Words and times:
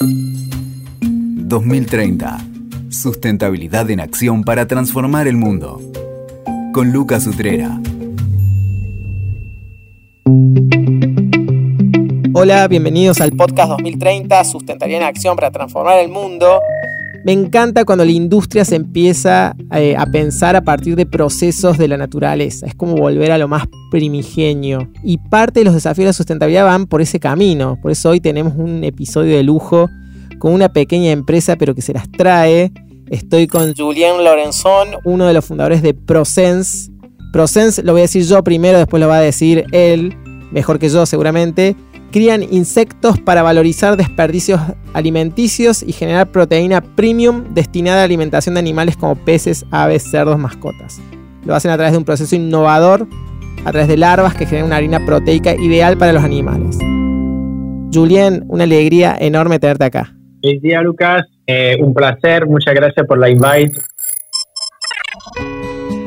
2030. 0.00 2.38
Sustentabilidad 2.90 3.90
en 3.90 4.00
acción 4.00 4.44
para 4.44 4.66
transformar 4.66 5.26
el 5.26 5.36
mundo. 5.36 5.80
Con 6.72 6.92
Lucas 6.92 7.26
Utrera. 7.26 7.80
Hola, 12.34 12.68
bienvenidos 12.68 13.22
al 13.22 13.32
podcast 13.32 13.70
2030, 13.70 14.44
Sustentabilidad 14.44 15.00
en 15.00 15.08
Acción 15.08 15.36
para 15.36 15.50
Transformar 15.50 15.98
el 16.00 16.10
Mundo. 16.10 16.60
Me 17.26 17.32
encanta 17.32 17.84
cuando 17.84 18.04
la 18.04 18.12
industria 18.12 18.64
se 18.64 18.76
empieza 18.76 19.56
eh, 19.74 19.96
a 19.98 20.06
pensar 20.06 20.54
a 20.54 20.60
partir 20.60 20.94
de 20.94 21.06
procesos 21.06 21.76
de 21.76 21.88
la 21.88 21.96
naturaleza. 21.96 22.66
Es 22.66 22.76
como 22.76 22.94
volver 22.94 23.32
a 23.32 23.38
lo 23.38 23.48
más 23.48 23.64
primigenio. 23.90 24.92
Y 25.02 25.18
parte 25.18 25.58
de 25.58 25.64
los 25.64 25.74
desafíos 25.74 26.04
de 26.04 26.10
la 26.10 26.12
sustentabilidad 26.12 26.64
van 26.64 26.86
por 26.86 27.02
ese 27.02 27.18
camino. 27.18 27.80
Por 27.82 27.90
eso 27.90 28.10
hoy 28.10 28.20
tenemos 28.20 28.52
un 28.56 28.84
episodio 28.84 29.36
de 29.36 29.42
lujo 29.42 29.90
con 30.38 30.52
una 30.52 30.68
pequeña 30.68 31.10
empresa, 31.10 31.56
pero 31.56 31.74
que 31.74 31.82
se 31.82 31.94
las 31.94 32.08
trae. 32.12 32.70
Estoy 33.10 33.48
con 33.48 33.74
Julien 33.74 34.22
Lorenzón, 34.22 34.90
uno 35.04 35.26
de 35.26 35.32
los 35.32 35.44
fundadores 35.44 35.82
de 35.82 35.94
ProSense. 35.94 36.92
ProSense 37.32 37.82
lo 37.82 37.90
voy 37.90 38.02
a 38.02 38.04
decir 38.04 38.22
yo 38.22 38.44
primero, 38.44 38.78
después 38.78 39.00
lo 39.00 39.08
va 39.08 39.16
a 39.16 39.20
decir 39.20 39.64
él, 39.72 40.14
mejor 40.52 40.78
que 40.78 40.88
yo 40.88 41.04
seguramente 41.06 41.74
crían 42.10 42.42
insectos 42.42 43.20
para 43.20 43.42
valorizar 43.42 43.96
desperdicios 43.96 44.60
alimenticios 44.94 45.82
y 45.82 45.92
generar 45.92 46.30
proteína 46.30 46.80
premium 46.80 47.54
destinada 47.54 48.02
a 48.02 48.04
alimentación 48.04 48.54
de 48.54 48.60
animales 48.60 48.96
como 48.96 49.14
peces, 49.16 49.64
aves, 49.70 50.02
cerdos, 50.10 50.38
mascotas. 50.38 51.00
Lo 51.44 51.54
hacen 51.54 51.70
a 51.70 51.76
través 51.76 51.92
de 51.92 51.98
un 51.98 52.04
proceso 52.04 52.34
innovador, 52.34 53.06
a 53.64 53.70
través 53.70 53.88
de 53.88 53.96
larvas 53.96 54.34
que 54.34 54.46
generan 54.46 54.66
una 54.66 54.76
harina 54.76 55.04
proteica 55.04 55.54
ideal 55.54 55.96
para 55.96 56.12
los 56.12 56.24
animales. 56.24 56.78
Julien, 57.92 58.44
una 58.48 58.64
alegría 58.64 59.16
enorme 59.18 59.58
tenerte 59.58 59.84
acá. 59.84 60.12
Feliz 60.42 60.62
día, 60.62 60.80
Lucas. 60.82 61.22
Eh, 61.46 61.76
un 61.80 61.94
placer. 61.94 62.46
Muchas 62.46 62.74
gracias 62.74 63.06
por 63.06 63.18
la 63.18 63.30
invite. 63.30 63.72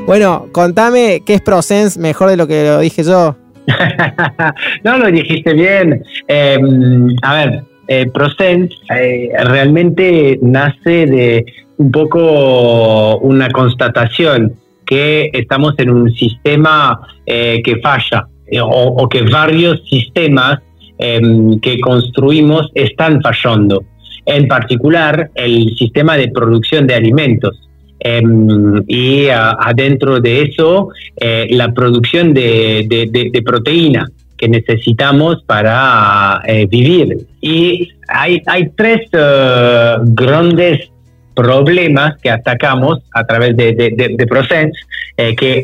Bueno, 0.06 0.48
contame 0.52 1.22
qué 1.26 1.36
es 1.36 1.42
ProSense 1.42 2.00
mejor 2.00 2.30
de 2.30 2.38
lo 2.38 2.48
que 2.48 2.64
lo 2.64 2.80
dije 2.80 3.04
yo. 3.04 3.36
no, 4.84 4.98
lo 4.98 5.12
dijiste 5.12 5.54
bien. 5.54 6.04
Em, 6.28 7.16
a 7.22 7.36
ver, 7.36 7.64
eh, 7.88 8.06
ProSense 8.14 8.76
eh, 8.96 9.30
realmente 9.46 10.40
nace 10.42 11.06
de 11.06 11.46
un 11.78 11.92
poco 11.92 13.18
una 13.20 13.50
constatación 13.50 14.54
que 14.86 15.30
estamos 15.34 15.76
en 15.78 15.90
un 15.92 16.12
sistema 16.14 17.00
eh, 17.26 17.62
que 17.64 17.78
falla 17.78 18.28
o, 18.64 19.08
que 19.08 19.22
varios 19.22 19.88
sistemas 19.88 20.60
em, 20.98 21.60
que 21.60 21.80
construimos 21.80 22.72
están 22.74 23.22
fallando. 23.22 23.84
En 24.26 24.48
particular, 24.48 25.30
el 25.36 25.76
sistema 25.78 26.18
de 26.18 26.30
producción 26.30 26.88
de 26.88 26.96
alimentos. 26.96 27.69
Em, 28.02 28.82
y 28.88 29.28
adentro 29.30 30.22
de 30.22 30.44
eso 30.44 30.90
eh, 31.18 31.48
la 31.50 31.74
producción 31.74 32.34
de, 32.34 33.44
proteína 33.46 34.10
que 34.38 34.48
necesitamos 34.48 35.44
para 35.44 36.42
eh, 36.48 36.66
vivir. 36.66 37.18
Y 37.42 37.90
hay, 38.08 38.42
hay 38.46 38.70
tres 38.70 39.02
eh, 39.12 39.96
grandes 40.00 40.90
problemas 41.36 42.18
que 42.22 42.30
atacamos 42.30 43.00
a 43.14 43.26
través 43.26 43.58
de, 43.58 43.74
de, 43.74 45.36
que 45.36 45.64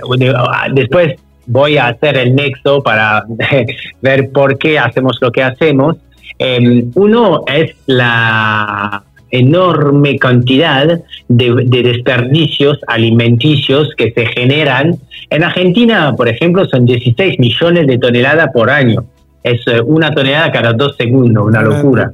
después 0.73 1.15
voy 1.47 1.77
a 1.77 1.87
hacer 1.87 2.17
el 2.17 2.35
nexo 2.35 2.83
para 2.83 3.23
ver 4.01 4.29
por 4.31 4.57
qué 4.57 4.77
hacemos 4.77 5.17
lo 5.21 5.31
que 5.31 5.43
hacemos. 5.43 5.97
Em, 6.37 6.91
uno 6.95 7.45
es 7.47 7.73
la 7.85 9.03
enorme 9.31 10.17
cantidad 10.17 11.01
de, 11.27 11.83
desperdicios 11.83 12.79
alimenticios 12.87 13.89
que 13.97 14.11
se 14.11 14.25
generan. 14.27 14.95
En 15.29 15.43
Argentina, 15.43 16.13
por 16.15 16.27
ejemplo, 16.27 16.65
son 16.65 16.85
16 16.85 17.39
millones 17.39 17.87
de 17.87 17.97
toneladas 17.97 18.49
por 18.53 18.69
año. 18.69 19.05
Es 19.43 19.61
eh, 19.67 19.81
una 19.81 20.11
tonelada 20.11 20.51
cada 20.51 20.73
dos 20.73 20.95
segundos, 20.97 21.45
una 21.45 21.61
locura. 21.61 22.11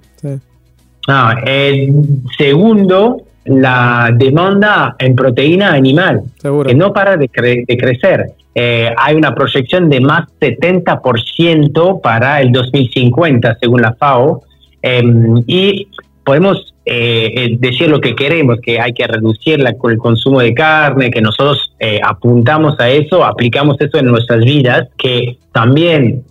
Ah, 1.08 1.36
segundo, 2.38 3.24
la 3.46 4.12
demanda 4.13 4.96
en 5.00 5.16
proteína 5.16 5.74
animal, 5.74 6.22
que 6.41 6.75
no 6.75 6.94
para 6.94 7.18
de, 7.18 7.28
crecer. 7.30 8.31
Eh, 8.53 8.94
hay 8.97 9.16
una 9.16 9.34
proyección 9.34 9.90
de 9.90 10.02
más 10.02 10.28
70% 10.40 12.02
para 12.02 12.41
el 12.41 12.52
2050, 12.52 13.57
según 13.59 13.81
la 13.81 13.94
FAO. 13.94 14.44
Em, 14.81 15.44
y 15.47 15.88
podemos 16.24 16.71
eh, 16.84 17.31
eh, 17.36 17.58
decir 17.59 17.90
lo 17.90 18.02
que 18.02 18.16
queremos, 18.16 18.59
que 18.59 18.80
hay 18.80 18.92
que 18.94 19.06
reducir 19.06 19.59
la, 19.59 19.69
el 19.69 19.97
consumo 20.00 20.40
de 20.40 20.52
carne, 20.56 21.12
que 21.12 21.22
nosotros 21.22 21.75
eh, 21.80 22.00
apuntamos 22.03 22.80
a 22.80 22.90
eso, 22.90 23.24
aplicamos 23.24 23.80
eso 23.80 24.00
en 24.00 24.08
nuestras 24.08 24.44
vidas, 24.44 24.88
que 24.97 25.38
también 25.52 26.24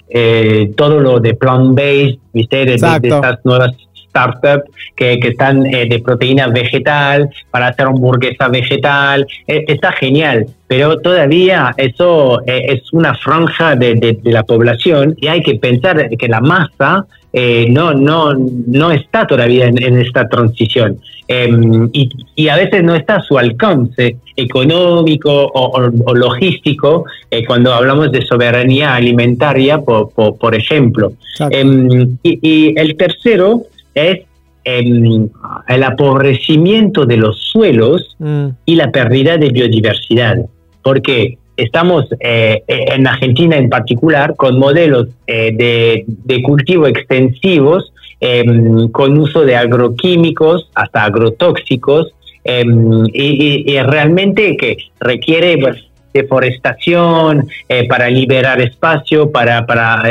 todo 0.76 0.98
lo 0.98 1.20
de 1.20 1.34
plant-based, 1.34 2.18
¿viste? 2.32 2.64
De, 2.64 2.74
estas 2.74 3.44
nuevas 3.44 3.76
startups 4.08 4.68
que, 4.96 5.20
que 5.20 5.28
están 5.28 5.62
de 5.62 6.02
proteína 6.04 6.48
vegetal 6.48 7.30
para 7.52 7.68
hacer 7.68 7.86
hamburguesa 7.86 8.48
vegetal, 8.48 9.24
está 9.46 9.92
genial, 9.92 10.46
pero 10.66 10.98
todavía 10.98 11.72
eso 11.76 12.44
es 12.44 12.92
una 12.92 13.14
franja 13.14 13.76
de, 13.76 13.94
de 14.20 14.32
la 14.32 14.42
población 14.42 15.14
y 15.20 15.28
hay 15.28 15.42
que 15.42 15.54
pensar 15.54 16.08
que 16.08 16.26
la 16.26 16.40
masa 16.40 17.06
eh, 17.32 17.66
no, 17.70 17.94
no, 17.94 18.34
no 18.34 18.90
está 18.90 19.26
todavía 19.26 19.66
en, 19.66 19.98
esta 19.98 20.28
transición. 20.28 20.98
Em, 21.28 21.88
y, 21.92 22.48
a 22.48 22.56
veces 22.56 22.82
no 22.82 22.96
está 22.96 23.16
a 23.16 23.22
su 23.22 23.38
alcance 23.38 24.16
económico 24.34 25.30
o, 25.54 26.14
logístico 26.14 27.04
eh, 27.30 27.44
cuando 27.44 27.72
hablamos 27.72 28.10
de 28.10 28.22
soberanía 28.22 28.94
alimentaria, 28.96 29.78
por, 29.78 30.54
ejemplo. 30.54 31.12
Em, 31.50 32.16
y, 32.24 32.78
el 32.78 32.96
tercero 32.96 33.62
es 33.94 34.22
em, 34.64 35.28
el 35.68 35.82
apobrecimiento 35.84 37.06
de 37.06 37.16
los 37.16 37.40
suelos 37.52 38.16
mm. 38.18 38.46
y 38.66 38.74
la 38.74 38.90
pérdida 38.90 39.36
de 39.36 39.50
biodiversidad. 39.50 40.36
Porque 40.82 41.38
estamos 41.62 42.06
eh, 42.20 42.62
en 42.66 43.06
Argentina 43.06 43.56
en 43.56 43.68
particular 43.68 44.34
con 44.36 44.58
modelos 44.58 45.08
eh, 45.26 46.04
de, 46.06 46.42
cultivo 46.42 46.86
extensivos 46.86 47.92
em, 48.20 48.88
con 48.88 49.18
uso 49.18 49.42
de 49.42 49.56
agroquímicos 49.56 50.70
hasta 50.74 51.04
agrotóxicos 51.04 52.12
em, 52.44 53.04
y, 53.12 53.78
realmente 53.80 54.56
que 54.56 54.76
requiere 55.00 55.58
pues, 55.58 55.76
deforestación 56.12 57.46
eh, 57.68 57.86
para 57.86 58.08
liberar 58.10 58.60
espacio, 58.60 59.30
para, 59.30 59.66
para 59.66 60.02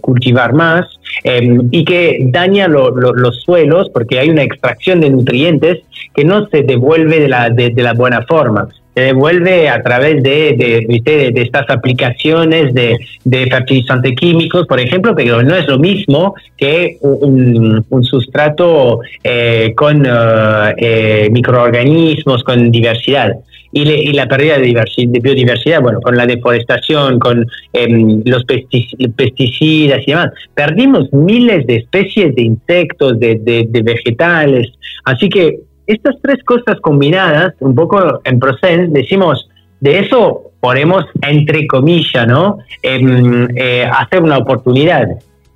cultivar 0.00 0.52
más 0.52 0.86
em, 1.24 1.68
y 1.70 1.84
que 1.84 2.18
daña 2.26 2.68
los 2.68 3.42
suelos 3.42 3.88
porque 3.90 4.18
hay 4.18 4.30
una 4.30 4.42
extracción 4.42 5.00
de 5.00 5.10
nutrientes 5.10 5.78
que 6.14 6.24
no 6.24 6.46
se 6.48 6.62
devuelve 6.62 7.20
de 7.20 7.28
la, 7.28 7.50
de 7.50 7.82
la 7.82 7.94
buena 7.94 8.22
forma 8.22 8.68
se 8.98 9.04
devuelve 9.04 9.68
a 9.68 9.80
través 9.80 10.22
de, 10.24 10.56
de, 10.58 11.30
de, 11.32 11.42
estas 11.42 11.70
aplicaciones 11.70 12.74
de, 12.74 12.98
fertilizantes 13.48 14.16
químicos, 14.16 14.66
por 14.66 14.80
ejemplo, 14.80 15.14
pero 15.14 15.40
no 15.40 15.54
es 15.54 15.68
lo 15.68 15.78
mismo 15.78 16.34
que 16.56 16.98
un, 17.00 17.84
sustrato 18.02 19.00
eh, 19.22 19.72
con 19.76 20.04
eh, 20.04 20.10
eh, 20.78 21.28
microorganismos, 21.30 22.42
con 22.42 22.72
diversidad. 22.72 23.34
Y, 23.70 24.12
la 24.14 24.26
pérdida 24.26 24.58
de, 24.58 25.20
biodiversidad, 25.20 25.80
bueno, 25.80 26.00
con 26.00 26.16
la 26.16 26.26
deforestación, 26.26 27.18
con 27.20 27.46
em, 27.74 28.22
los 28.24 28.44
pesticidas 28.44 30.00
y 30.06 30.10
demás. 30.10 30.30
Perdimos 30.54 31.12
miles 31.12 31.66
de 31.66 31.76
especies 31.76 32.34
de 32.34 32.42
insectos, 32.42 33.20
de 33.20 33.68
vegetales. 33.84 34.72
Así 35.04 35.28
que 35.28 35.67
estas 35.88 36.16
tres 36.22 36.44
cosas 36.44 36.78
combinadas, 36.80 37.54
un 37.60 37.74
poco 37.74 38.20
en 38.22 38.38
proceso, 38.38 38.84
decimos, 38.90 39.48
de 39.80 40.00
eso 40.00 40.52
ponemos 40.60 41.06
entre 41.22 41.66
comillas, 41.66 42.26
¿no? 42.26 42.58
Em, 42.82 43.48
eh, 43.56 43.88
hacer 43.90 44.22
una 44.22 44.38
oportunidad. 44.38 45.08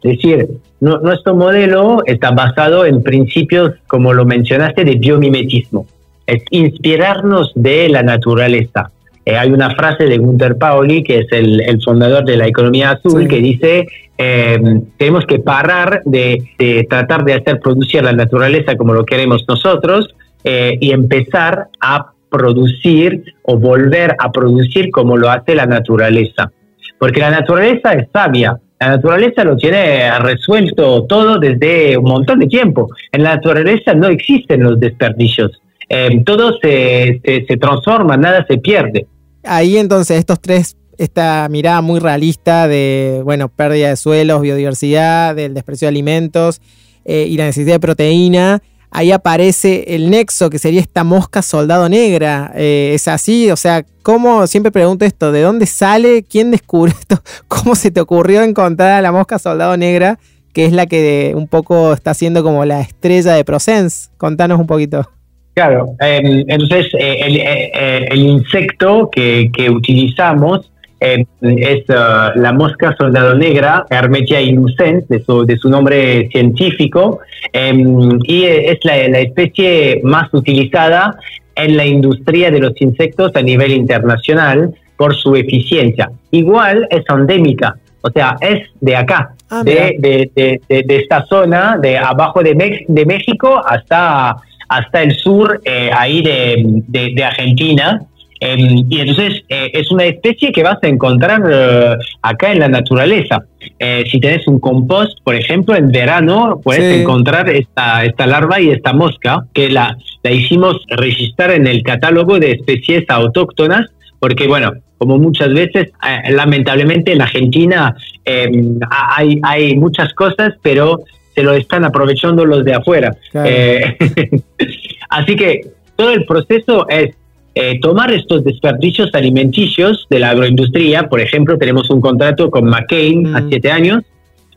Es 0.02 0.16
decir, 0.16 0.48
nuestro 0.80 1.36
modelo 1.36 2.02
está 2.06 2.30
basado 2.32 2.84
en 2.86 3.02
principios, 3.02 3.74
como 3.86 4.12
lo 4.12 4.24
mencionaste, 4.24 4.84
de 4.84 4.96
biomimetismo. 4.96 5.86
Es 6.26 6.42
inspirarnos 6.50 7.52
de 7.54 7.88
la 7.88 8.02
naturaleza. 8.02 8.90
Eh, 9.24 9.36
hay 9.36 9.50
una 9.50 9.70
frase 9.70 10.04
de 10.04 10.18
Gunther 10.18 10.58
Pauli, 10.58 11.04
que 11.04 11.20
es 11.20 11.26
el, 11.30 11.80
fundador 11.84 12.24
de 12.24 12.36
la 12.36 12.46
economía 12.46 12.90
azul, 12.90 13.28
que 13.28 13.38
dice, 13.38 13.86
em, 14.18 14.82
tenemos 14.96 15.26
que 15.26 15.38
parar 15.38 16.02
de, 16.04 16.42
de, 16.58 16.86
tratar 16.90 17.24
de 17.24 17.34
hacer 17.34 17.60
producir 17.60 18.02
la 18.02 18.12
naturaleza 18.12 18.76
como 18.76 18.94
lo 18.94 19.04
queremos 19.04 19.44
nosotros 19.48 20.08
eh, 20.44 20.76
y 20.80 20.90
empezar 20.90 21.68
a 21.80 22.12
producir 22.28 23.34
o 23.42 23.56
volver 23.56 24.16
a 24.18 24.32
producir 24.32 24.90
como 24.90 25.16
lo 25.16 25.30
hace 25.30 25.54
la 25.54 25.66
naturaleza. 25.66 26.50
Porque 26.98 27.20
la 27.20 27.30
naturaleza 27.30 27.92
es 27.92 28.08
sabia, 28.12 28.58
La 28.80 28.88
naturaleza 28.88 29.44
lo 29.44 29.56
tiene 29.56 30.10
resuelto 30.18 31.04
todo 31.04 31.38
desde 31.38 31.96
un 31.96 32.04
montón 32.04 32.40
de 32.40 32.48
tiempo. 32.48 32.88
En 33.12 33.22
la 33.22 33.36
naturaleza 33.36 33.94
no 33.94 34.08
existen 34.08 34.64
los 34.64 34.80
desperdicios. 34.80 35.61
Eh, 35.94 36.22
todo 36.24 36.58
se, 36.62 37.20
se, 37.22 37.56
transforma, 37.58 38.16
nada 38.16 38.46
se 38.48 38.56
pierde. 38.56 39.06
Ahí 39.44 39.76
entonces 39.76 40.18
estos 40.18 40.40
tres 40.40 40.74
esta 40.96 41.48
mirada 41.50 41.82
muy 41.82 42.00
realista 42.00 42.66
de, 42.66 43.20
bueno, 43.24 43.48
pérdida 43.48 43.88
de 43.88 43.96
suelos, 43.96 44.40
biodiversidad, 44.40 45.34
del 45.34 45.52
desprecio 45.52 45.86
de 45.86 45.90
alimentos 45.90 46.62
eh, 47.04 47.26
y 47.28 47.36
la 47.36 47.44
necesidad 47.44 47.74
de 47.74 47.80
proteína, 47.80 48.62
ahí 48.90 49.12
aparece 49.12 49.94
el 49.94 50.08
nexo, 50.08 50.48
que 50.48 50.58
sería 50.58 50.80
esta 50.80 51.04
mosca 51.04 51.42
soldado 51.42 51.88
negra. 51.90 52.52
Eh, 52.54 52.92
¿Es 52.94 53.06
así? 53.08 53.50
O 53.50 53.56
sea, 53.56 53.84
¿cómo? 54.02 54.46
Siempre 54.46 54.72
pregunto 54.72 55.04
esto, 55.04 55.30
¿de 55.30 55.42
dónde 55.42 55.66
sale? 55.66 56.22
¿Quién 56.22 56.50
descubre 56.50 56.92
esto? 56.92 57.20
¿Cómo 57.48 57.74
se 57.74 57.90
te 57.90 58.00
ocurrió 58.00 58.42
encontrar 58.42 58.92
a 58.92 59.02
la 59.02 59.12
mosca 59.12 59.38
soldado 59.38 59.76
negra? 59.76 60.18
Que 60.54 60.66
es 60.66 60.72
la 60.72 60.86
que 60.86 61.32
un 61.34 61.48
poco 61.48 61.92
está 61.92 62.14
siendo 62.14 62.42
como 62.42 62.64
la 62.64 62.80
estrella 62.80 63.34
de 63.34 63.44
Procens. 63.44 64.10
Contanos 64.18 64.60
un 64.60 64.66
poquito. 64.66 65.10
Claro, 65.54 65.94
em, 66.00 66.44
entonces 66.48 66.86
eh, 66.98 67.18
el, 67.26 68.10
el, 68.10 68.20
insecto 68.20 69.10
que, 69.12 69.50
que 69.52 69.68
utilizamos 69.68 70.72
eh, 71.04 71.26
es 71.40 71.88
uh, 71.88 72.38
la 72.38 72.52
mosca 72.52 72.94
soldado 72.96 73.34
negra, 73.34 73.84
Hermetia 73.90 74.40
illucens, 74.40 75.08
de 75.08 75.20
su, 75.24 75.44
de 75.44 75.56
su 75.56 75.68
nombre 75.68 76.28
científico, 76.30 77.18
em, 77.52 78.20
y 78.22 78.44
es 78.44 78.78
la, 78.84 78.96
especie 79.18 80.00
más 80.04 80.32
utilizada 80.32 81.18
en 81.56 81.76
la 81.76 81.84
industria 81.84 82.52
de 82.52 82.60
los 82.60 82.80
insectos 82.80 83.32
a 83.34 83.42
nivel 83.42 83.72
internacional 83.72 84.72
por 84.96 85.16
su 85.16 85.34
eficiencia. 85.34 86.08
Igual 86.30 86.86
es 86.88 87.02
endémica, 87.08 87.76
o 88.02 88.10
sea, 88.10 88.36
es 88.40 88.68
de 88.80 88.94
acá, 88.94 89.34
ah, 89.50 89.62
de, 89.64 89.96
de, 89.98 90.60
de, 90.68 90.96
esta 90.96 91.26
zona, 91.26 91.78
de 91.82 91.98
abajo 91.98 92.44
de, 92.44 92.84
de 92.86 93.06
México 93.06 93.60
hasta, 93.66 94.36
hasta 94.72 95.02
el 95.02 95.14
sur, 95.14 95.60
eh, 95.64 95.90
ahí 95.94 96.22
de, 96.22 97.24
Argentina. 97.24 98.00
Em, 98.40 98.84
y 98.90 99.00
entonces 99.00 99.42
eh, 99.48 99.70
es 99.72 99.92
una 99.92 100.04
especie 100.04 100.50
que 100.50 100.64
vas 100.64 100.78
a 100.82 100.88
encontrar 100.88 101.42
eh, 101.48 101.94
acá 102.22 102.50
en 102.52 102.58
la 102.58 102.68
naturaleza. 102.68 103.44
Eh, 103.78 104.02
si 104.10 104.18
tenés 104.18 104.48
un 104.48 104.58
compost, 104.58 105.18
por 105.22 105.36
ejemplo, 105.36 105.76
en 105.76 105.92
verano 105.92 106.60
puedes 106.64 107.00
encontrar 107.00 107.48
esta, 107.50 108.04
esta 108.04 108.26
larva 108.26 108.60
y 108.60 108.70
esta 108.70 108.92
mosca, 108.94 109.44
que 109.52 109.68
la, 109.68 109.96
la 110.24 110.30
hicimos 110.32 110.76
registrar 110.88 111.52
en 111.52 111.66
el 111.66 111.82
catálogo 111.82 112.38
de 112.40 112.52
especies 112.52 113.04
autóctonas, 113.08 113.86
porque 114.18 114.48
bueno, 114.48 114.72
como 114.98 115.18
muchas 115.18 115.52
veces, 115.52 115.90
lamentablemente 116.30 117.12
en 117.12 117.22
Argentina 117.22 117.94
em, 118.24 118.78
hay, 118.90 119.38
hay 119.42 119.76
muchas 119.76 120.14
cosas, 120.14 120.54
pero 120.62 121.00
se 121.34 121.42
lo 121.42 121.54
están 121.54 121.84
aprovechando 121.84 122.44
los 122.44 122.64
de 122.64 122.74
afuera. 122.74 123.16
así 125.08 125.36
que 125.36 125.60
todo 125.96 126.12
el 126.12 126.24
proceso 126.24 126.86
es 126.88 127.14
eh, 127.54 127.78
tomar 127.80 128.10
estos 128.12 128.44
desperdicios 128.44 129.10
alimenticios 129.12 130.06
de 130.08 130.18
la 130.18 130.30
agroindustria, 130.30 131.08
por 131.08 131.20
ejemplo, 131.20 131.58
tenemos 131.58 131.90
un 131.90 132.00
contrato 132.00 132.50
con 132.50 132.64
McCain 132.64 133.34
a 133.36 133.40
mm. 133.42 133.48
siete 133.50 133.70
años 133.70 134.02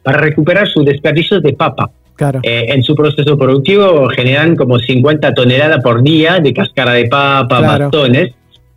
para 0.01 0.19
recuperar 0.19 0.67
sus 0.67 0.85
desperdicios 0.85 1.43
de 1.43 1.53
papa. 1.53 1.91
Eh, 2.43 2.67
en 2.69 2.81
su 2.81 2.95
proceso 2.95 3.37
productivo 3.37 4.07
generan 4.07 4.55
como 4.55 4.79
50 4.79 5.33
toneladas 5.33 5.83
por 5.83 6.01
día 6.01 6.39
de 6.39 6.53
cáscara 6.53 6.93
de 6.93 7.07
papa, 7.07 7.59
bastones. 7.59 8.33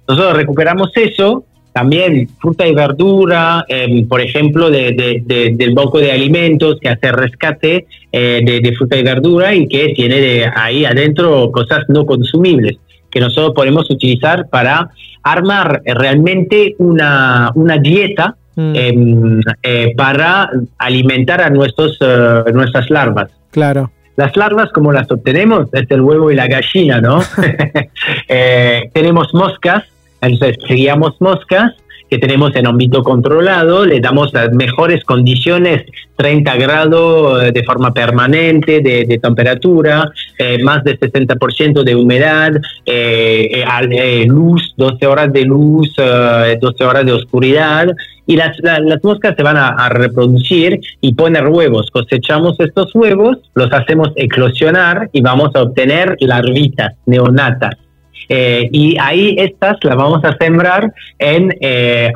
Nosotros 0.09 0.37
recuperamos 0.37 0.91
eso, 0.97 1.45
también 1.79 2.29
fruta 2.41 2.67
y 2.67 2.75
verdura, 2.75 3.65
em, 3.69 4.09
por 4.09 4.21
ejemplo, 4.21 4.69
de, 4.69 5.23
del 5.55 5.75
banco 5.75 5.99
de 6.01 6.11
alimentos 6.11 6.79
que 6.81 6.89
hace 6.89 7.13
rescate 7.13 7.87
eh, 8.11 8.61
de, 8.65 8.73
fruta 8.73 8.97
y 8.97 9.05
verdura 9.05 9.55
y 9.55 9.69
que 9.69 9.93
tiene 9.95 10.51
ahí 10.57 10.85
adentro 10.85 11.53
cosas 11.53 11.85
no 11.89 12.05
consumibles 12.05 12.79
que 13.13 13.21
nosotros 13.21 13.53
podemos 13.55 13.89
utilizar 13.91 14.49
para 14.49 14.91
armar 15.23 15.83
realmente 15.85 16.75
una, 16.79 17.53
una 17.55 17.77
dieta 17.79 18.35
mm. 18.57 18.75
em, 18.75 19.41
eh, 19.63 19.95
para 19.97 20.51
alimentar 20.79 21.41
a 21.41 21.49
nuestros, 21.49 21.97
eh, 22.01 22.43
nuestras 22.53 22.91
larvas. 22.91 23.31
Claro. 23.53 23.93
Las 24.17 24.37
larvas, 24.37 24.71
como 24.73 24.91
las 24.91 25.09
obtenemos, 25.13 25.69
es 25.73 25.89
el 25.91 26.01
huevo 26.01 26.33
y 26.33 26.35
la 26.35 26.49
gallina, 26.49 27.01
¿no? 27.01 27.21
Eh, 28.31 28.91
tenemos 28.93 29.33
moscas, 29.33 29.85
entonces 30.21 30.59
criamos 30.67 31.21
moscas 31.21 31.75
que 32.09 32.19
tenemos 32.19 32.55
en 32.57 32.67
ámbito 32.67 33.03
controlado, 33.03 33.85
le 33.85 34.01
damos 34.01 34.33
las 34.33 34.53
mejores 34.53 35.05
condiciones, 35.05 35.85
30 36.17 36.57
grados 36.57 37.43
eh, 37.43 37.53
de 37.53 37.65
forma 37.65 37.93
permanente 37.93 38.81
de, 38.81 39.19
temperatura, 39.19 40.11
eh, 40.39 40.63
más 40.63 40.83
del 40.85 40.99
60% 40.99 41.83
de 41.83 41.95
humedad, 41.95 42.53
eh, 42.87 44.25
luz, 44.27 44.75
12 44.77 45.07
horas 45.07 45.33
de 45.33 45.45
luz, 45.45 45.95
12 45.97 46.85
horas 46.85 47.05
de 47.05 47.13
oscuridad, 47.13 47.89
y 48.27 48.37
las, 48.37 48.59
las, 48.61 49.03
moscas 49.03 49.35
se 49.37 49.43
van 49.43 49.57
a, 49.57 49.69
a, 49.69 49.89
reproducir 49.89 50.81
y 51.01 51.15
poner 51.15 51.47
huevos. 51.49 51.91
Cosechamos 51.91 52.61
estos 52.61 52.95
huevos, 52.95 53.39
los 53.55 53.73
hacemos 53.73 54.11
eclosionar 54.17 55.09
y 55.13 55.23
vamos 55.23 55.51
a 55.55 55.63
obtener 55.63 56.17
larvitas 56.21 56.95
neonatas. 57.07 57.88
Eh, 58.29 58.69
y 58.73 58.97
ahí 59.01 59.37
estas 59.39 59.79
las 59.83 59.97
vamos 59.97 60.23
a 60.25 60.37
sembrar 60.39 60.93
en 61.19 61.55
eh, 61.61 62.11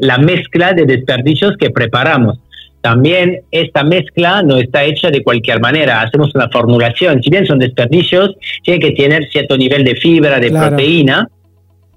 la 0.00 0.18
mezcla 0.18 0.72
de 0.72 0.84
desperdicios 0.84 1.56
que 1.56 1.70
preparamos. 1.70 2.38
También 2.82 3.42
esta 3.52 3.84
mezcla 3.84 4.42
no 4.42 4.56
está 4.56 4.82
hecha 4.84 5.10
de 5.10 5.22
cualquier 5.22 5.60
manera, 5.60 6.02
hacemos 6.02 6.34
una 6.34 6.48
formulación. 6.48 7.22
Si 7.22 7.30
bien 7.30 7.46
son 7.46 7.60
desperdicios, 7.60 8.34
tiene 8.64 8.80
que 8.80 8.90
tener 8.90 9.28
cierto 9.30 9.56
nivel 9.56 9.84
de 9.84 9.94
fibra, 9.94 10.40
de 10.40 10.50
proteína, 10.50 11.28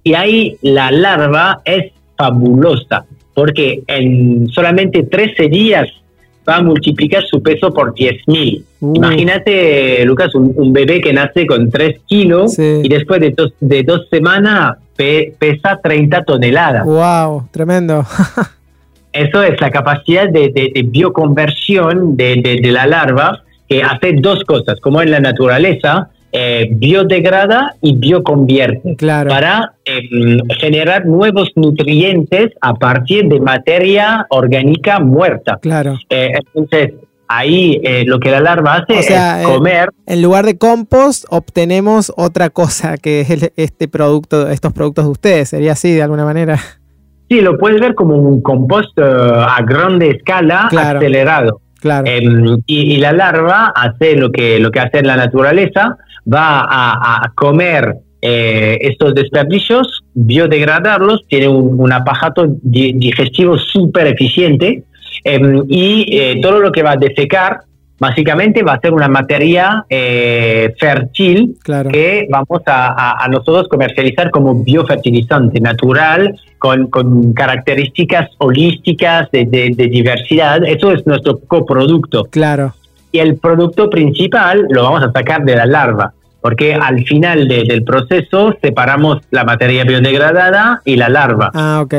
y 0.03 0.13
ahí 0.13 0.55
la 0.61 0.91
larva 0.91 1.61
es 1.65 1.91
fabulosa, 2.15 3.05
porque 3.33 3.81
en 3.87 4.47
solamente 4.49 5.03
13 5.03 5.47
días 5.49 5.89
va 6.47 6.57
a 6.57 6.61
multiplicar 6.61 7.23
su 7.25 7.41
peso 7.41 7.73
por 7.73 7.93
10.000. 7.93 8.63
Imagínate, 8.93 10.05
Lucas, 10.05 10.33
un, 10.35 10.73
bebé 10.73 11.01
que 11.01 11.13
nace 11.13 11.45
con 11.45 11.69
3 11.69 12.01
kilos 12.05 12.57
y 12.59 12.87
después 12.87 13.19
de 13.19 13.31
dos, 13.31 13.53
de 13.59 13.83
dos 13.83 14.07
semanas 14.09 14.77
pesa 14.95 15.79
30 15.81 16.23
toneladas. 16.23 16.85
¡Wow! 16.85 17.47
Tremendo. 17.51 18.05
Eso 19.11 19.43
es 19.43 19.59
la 19.61 19.71
capacidad 19.71 20.27
de, 20.27 20.49
de, 20.49 20.83
bioconversión 20.83 22.17
de, 22.17 22.59
de, 22.61 22.71
la 22.71 22.85
larva 22.85 23.43
que 23.67 23.81
hace 23.81 24.13
dos 24.13 24.43
cosas, 24.43 24.79
como 24.81 25.01
en 25.01 25.09
la 25.09 25.21
naturaleza, 25.21 26.09
eh, 26.37 26.67
biodegrada 26.69 27.77
y 27.81 27.95
bioconvierte 27.95 28.97
para 29.29 29.71
em, 29.85 30.39
generar 30.59 31.05
nuevos 31.05 31.49
nutrientes 31.55 32.51
a 32.59 32.73
partir 32.73 33.29
de 33.29 33.39
materia 33.39 34.27
orgánica 34.29 34.99
muerta. 34.99 35.57
Claro. 35.61 35.97
Eh, 36.09 36.33
entonces, 36.37 36.95
ahí 37.29 37.79
eh, 37.85 38.03
lo 38.05 38.19
que 38.19 38.31
la 38.31 38.41
larva 38.41 38.73
hace 38.73 38.99
es 38.99 39.45
comer. 39.45 39.91
en 40.07 40.21
lugar 40.21 40.45
de 40.45 40.57
compost, 40.57 41.23
obtenemos 41.29 42.11
otra 42.17 42.49
cosa 42.49 42.97
que 42.97 43.21
es 43.21 43.51
este 43.55 43.87
producto, 43.87 44.49
estos 44.49 44.73
productos 44.73 45.05
de 45.05 45.11
ustedes. 45.11 45.47
¿Sería 45.47 45.71
así 45.71 45.93
de 45.93 46.03
alguna 46.03 46.25
manera? 46.25 46.59
Sí, 47.29 47.39
lo 47.39 47.57
puedes 47.57 47.79
ver 47.79 47.95
como 47.95 48.17
un 48.17 48.41
compost 48.41 48.99
a 48.99 49.57
grande 49.65 50.09
escala 50.09 50.67
acelerado. 50.67 51.61
Claro. 51.79 52.07
Em, 52.07 52.61
y, 52.65 52.97
la 52.97 53.13
larva 53.13 53.71
hace 53.75 54.15
lo 54.17 54.31
que, 54.31 54.59
lo 54.59 54.71
que 54.71 54.79
hace 54.79 55.01
la 55.03 55.15
naturaleza, 55.15 55.97
va 56.31 56.65
a, 56.69 57.31
comer 57.35 57.95
eh, 58.21 58.77
estos 58.81 59.13
desperdicios, 59.13 60.03
biodegradarlos, 60.13 61.25
tiene 61.27 61.47
un, 61.47 61.91
aparato 61.91 62.45
digestivo 62.61 63.57
súper 63.57 64.07
eficiente 64.07 64.83
em, 65.23 65.63
y 65.69 66.17
eh, 66.17 66.39
todo 66.41 66.59
lo 66.59 66.71
que 66.71 66.81
va 66.83 66.91
a 66.91 66.97
defecar 66.97 67.59
básicamente 67.97 68.61
va 68.61 68.73
a 68.73 68.79
ser 68.79 68.93
una 68.93 69.07
materia 69.07 69.85
eh, 69.89 70.73
fértil 70.77 71.55
que 71.63 72.27
vamos 72.29 72.61
a, 72.65 73.25
nosotros 73.29 73.69
comercializar 73.69 74.31
como 74.31 74.63
biofertilizante 74.63 75.59
natural, 75.61 76.37
con, 76.57 76.89
características 77.33 78.31
holísticas 78.39 79.29
de, 79.31 79.45
de, 79.45 79.87
diversidad. 79.87 80.63
Eso 80.65 80.91
es 80.91 81.05
nuestro 81.05 81.39
coproducto. 81.39 82.25
Claro 82.25 82.73
y 83.15 83.19
el 83.19 83.37
producto 83.37 83.89
principal 83.89 84.67
lo 84.69 84.83
vamos 84.83 85.01
a 85.01 85.11
sacar 85.13 85.45
de 85.45 85.55
la 85.55 85.65
larva, 85.65 86.11
porque 86.41 86.73
al 86.73 87.05
final 87.05 87.47
del 87.47 87.81
proceso 87.85 88.53
separamos 88.61 89.21
la 89.31 89.45
materia 89.45 89.85
biodegradada 89.85 90.81
y 90.83 90.97
la 90.97 91.07
larva. 91.07 91.49
Ah, 91.53 91.79
ok. 91.81 91.93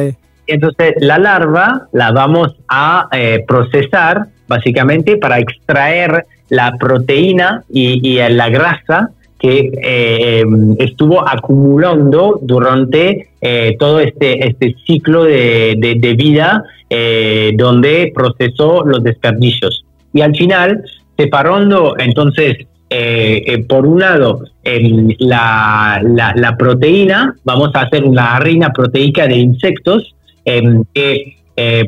Entonces 0.47 0.93
la 1.01 1.19
larva 1.19 1.89
la 1.93 2.13
vamos 2.13 2.55
a 2.69 3.09
eh, 3.13 3.43
procesar 3.49 4.27
básicamente 4.47 5.17
para 5.17 5.39
extraer 5.39 6.27
la 6.51 6.77
proteína 6.79 7.65
y, 7.71 8.19
la 8.29 8.51
grasa 8.51 9.09
que 9.39 9.73
eh, 9.83 10.45
estuvo 10.79 11.27
acumulando 11.27 12.39
durante 12.43 13.31
todo 13.79 14.01
este, 14.01 14.47
este 14.49 14.77
ciclo 14.85 15.25
de, 15.25 15.77
de, 15.79 16.15
vida 16.15 16.65
donde 17.55 18.13
procesó 18.15 18.85
los 18.85 19.03
desperdicios. 19.03 19.85
Y 20.13 20.23
al 20.23 20.35
final, 20.35 20.83
separando 21.17 21.97
entonces 21.99 22.67
por 23.69 23.85
un 23.85 23.99
lado 23.99 24.45
la, 25.19 26.01
la, 26.37 26.57
proteína, 26.57 27.35
vamos 27.43 27.71
a 27.75 27.83
hacer 27.83 28.05
una 28.05 28.37
harina 28.37 28.71
proteica 28.71 29.27
de 29.27 29.37
insectos 29.37 30.15
que 30.95 31.37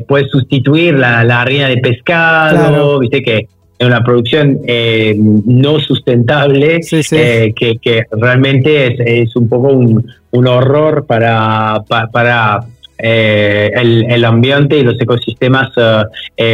puede 0.07 0.27
sustituir 0.27 0.95
la, 0.95 1.23
la 1.23 1.41
harina 1.41 1.69
de 1.69 1.77
pescado, 1.77 2.99
viste 2.99 3.23
que 3.23 3.47
en 3.79 3.87
una 3.87 4.03
producción 4.03 4.59
eh, 4.67 5.15
no 5.17 5.79
sustentable 5.79 6.81
eh, 6.91 7.53
que, 7.55 8.03
realmente 8.11 9.21
es, 9.21 9.35
un 9.37 9.47
poco 9.47 9.69
un, 9.69 10.47
horror 10.47 11.05
para, 11.05 11.81
para, 12.11 12.59
eh, 12.97 13.71
el, 13.73 14.25
ambiente 14.25 14.77
y 14.77 14.83
los 14.83 14.99
ecosistemas 14.99 15.69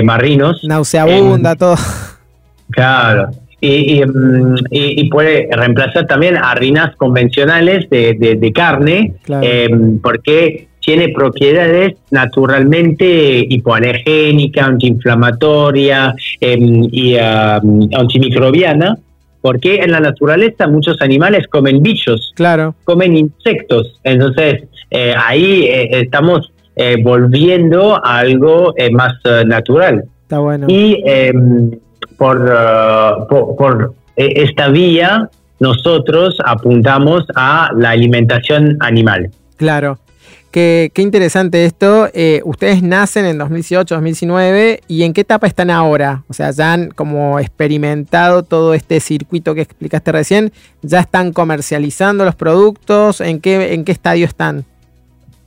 marinos. 0.04 0.64
Nauseabunda 0.64 1.56
todo. 1.56 1.76
Claro. 2.70 3.30
Mm, 3.62 4.56
y, 4.70 5.10
puede 5.10 5.48
reemplazar 5.52 6.06
también 6.06 6.38
harinas 6.38 6.96
convencionales 6.98 7.90
de, 7.90 8.14
de, 8.40 8.54
carne, 8.54 9.14
porque 10.04 10.68
tiene 10.80 11.10
propiedades 11.10 11.96
naturalmente 12.12 13.46
hipoalergénica, 13.50 14.66
antiinflamatoria 14.66 16.14
em, 16.40 16.88
y 16.92 17.18
antimicrobiana, 17.18 18.98
porque 19.42 19.78
en 19.78 19.92
la 19.92 20.00
naturaleza 20.00 20.68
muchos 20.68 21.02
animales 21.02 21.48
comen 21.48 21.82
bichos, 21.82 22.34
claro. 22.36 22.76
comen 22.84 23.18
insectos. 23.18 24.00
Entonces, 24.04 24.64
eh, 24.92 25.14
ahí 25.18 25.64
eh, 25.64 26.02
estamos 26.02 26.52
eh, 26.76 26.98
volviendo 27.02 27.96
a 27.96 28.20
algo 28.20 28.74
más 28.92 29.14
natural. 29.46 30.04
Está 30.24 30.40
bueno. 30.40 30.68
Y 30.70 31.04
em, 32.10 33.28
por, 33.28 33.56
por 33.58 33.94
esta 34.16 34.70
vía, 34.70 35.30
nosotros 35.60 36.38
apuntamos 36.46 37.26
a 37.36 37.72
la 37.76 37.92
alimentación 37.92 38.78
animal. 38.80 39.30
Claro. 39.58 40.00
Qué, 40.56 40.90
interesante 40.96 41.66
esto. 41.66 42.08
Eh, 42.14 42.40
ustedes 42.46 42.82
nacen 42.82 43.26
en 43.26 43.38
2018, 43.38 43.94
2019 43.94 44.80
y 44.88 45.04
en 45.04 45.12
qué 45.12 45.20
etapa 45.20 45.48
están 45.48 45.70
ahora? 45.70 46.24
O 46.30 46.34
sea, 46.34 46.52
ya 46.52 46.72
han 46.72 46.92
como 46.92 47.40
experimentado 47.40 48.42
todo 48.44 48.74
este 48.74 49.02
circuito 49.02 49.54
que 49.54 49.60
explicaste 49.60 50.14
recién, 50.14 50.54
ya 50.82 51.02
están 51.02 51.34
comercializando 51.34 52.24
los 52.24 52.36
productos, 52.36 53.20
¿en 53.20 53.42
qué, 53.42 53.74
en 53.74 53.84
qué 53.84 53.92
estadio 53.92 54.26
están? 54.26 54.64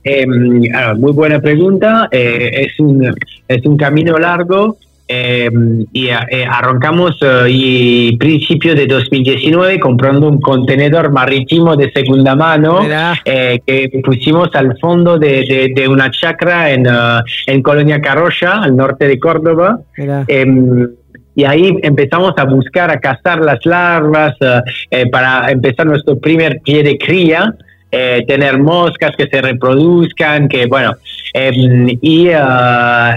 Em, 0.03 0.61
ah, 0.75 0.93
muy 0.95 1.11
buena 1.11 1.39
pregunta. 1.39 2.07
Eh, 2.11 2.67
es, 2.67 2.79
un, 2.79 3.11
es 3.47 3.65
un 3.65 3.77
camino 3.77 4.15
largo. 4.19 4.77
Eh, 5.11 5.49
y 5.91 6.09
eh, 6.09 6.45
arrancamos 6.47 7.17
eh, 7.21 7.47
y 7.49 8.15
principio 8.17 8.75
de 8.75 8.85
2019 8.85 9.79
comprando 9.79 10.27
un 10.27 10.39
contenedor 10.39 11.11
marítimo 11.11 11.75
de 11.75 11.91
segunda 11.91 12.35
mano 12.35 12.81
que 13.25 14.01
pusimos 14.03 14.53
al 14.53 14.77
fondo 14.77 15.17
de, 15.17 15.73
de, 15.75 15.87
una 15.87 16.11
chacra 16.11 16.69
en, 16.69 16.85
en 17.47 17.61
Colonia 17.63 17.99
Carroya, 17.99 18.61
al 18.61 18.77
norte 18.77 19.07
de 19.07 19.17
Córdoba. 19.17 19.79
Em, 20.27 20.87
y 21.33 21.43
ahí 21.43 21.75
empezamos 21.81 22.33
a 22.37 22.43
buscar, 22.43 22.91
a 22.91 22.99
cazar 22.99 23.39
las 23.39 23.65
larvas 23.65 24.35
para 25.11 25.49
empezar 25.49 25.87
nuestro 25.87 26.19
primer 26.19 26.59
pie 26.63 26.83
de 26.83 26.99
cría. 26.99 27.55
Eh, 27.91 28.23
tener 28.27 28.59
moscas 28.59 29.15
que 29.17 29.25
se 29.27 29.41
reproduzcan, 29.41 30.47
que 30.47 30.67
bueno, 30.67 30.93
em, 31.33 31.89
y 31.99 32.27
eh, 32.27 32.37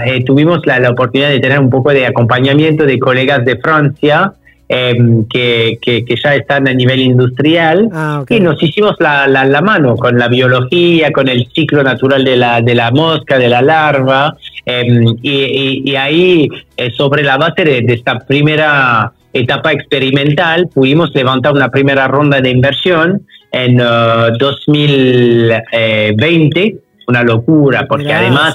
eh, 0.05 0.23
tuvimos 0.25 0.65
la, 0.65 0.89
oportunidad 0.89 1.29
de 1.29 1.39
tener 1.39 1.59
un 1.59 1.69
poco 1.69 1.91
de 1.91 2.07
acompañamiento 2.07 2.83
de 2.83 2.97
colegas 2.97 3.45
de 3.45 3.57
Francia. 3.57 4.33
Em, 4.69 5.25
que, 5.27 5.77
que, 5.79 6.03
ya 6.15 6.33
están 6.33 6.67
a 6.67 6.73
nivel 6.73 6.99
industrial 7.01 7.89
ah, 7.93 8.23
y 8.27 8.39
nos 8.39 8.63
hicimos 8.63 8.95
la, 8.97 9.27
la, 9.27 9.61
mano 9.61 9.95
con 9.97 10.17
la 10.17 10.29
biología, 10.29 11.11
con 11.11 11.27
el 11.27 11.47
ciclo 11.53 11.83
natural 11.83 12.23
de 12.23 12.37
la, 12.37 12.61
de 12.61 12.73
la 12.73 12.89
mosca, 12.89 13.37
de 13.37 13.49
la 13.49 13.61
larva, 13.61 14.35
em, 14.65 15.05
y, 15.21 15.91
y, 15.91 15.95
ahí 15.95 16.49
sobre 16.97 17.23
la 17.23 17.37
base 17.37 17.63
de, 17.63 17.81
de 17.81 17.93
esta 17.93 18.17
primera 18.19 19.11
etapa 19.33 19.73
experimental 19.73 20.69
pudimos 20.73 21.13
levantar 21.13 21.53
una 21.53 21.69
primera 21.69 22.07
ronda 22.07 22.39
de 22.39 22.49
inversión 22.49 23.21
en 23.53 23.77
2020, 23.77 26.75
uh, 26.75 26.79
una 27.07 27.23
locura, 27.23 27.85
porque 27.87 28.11
además 28.11 28.53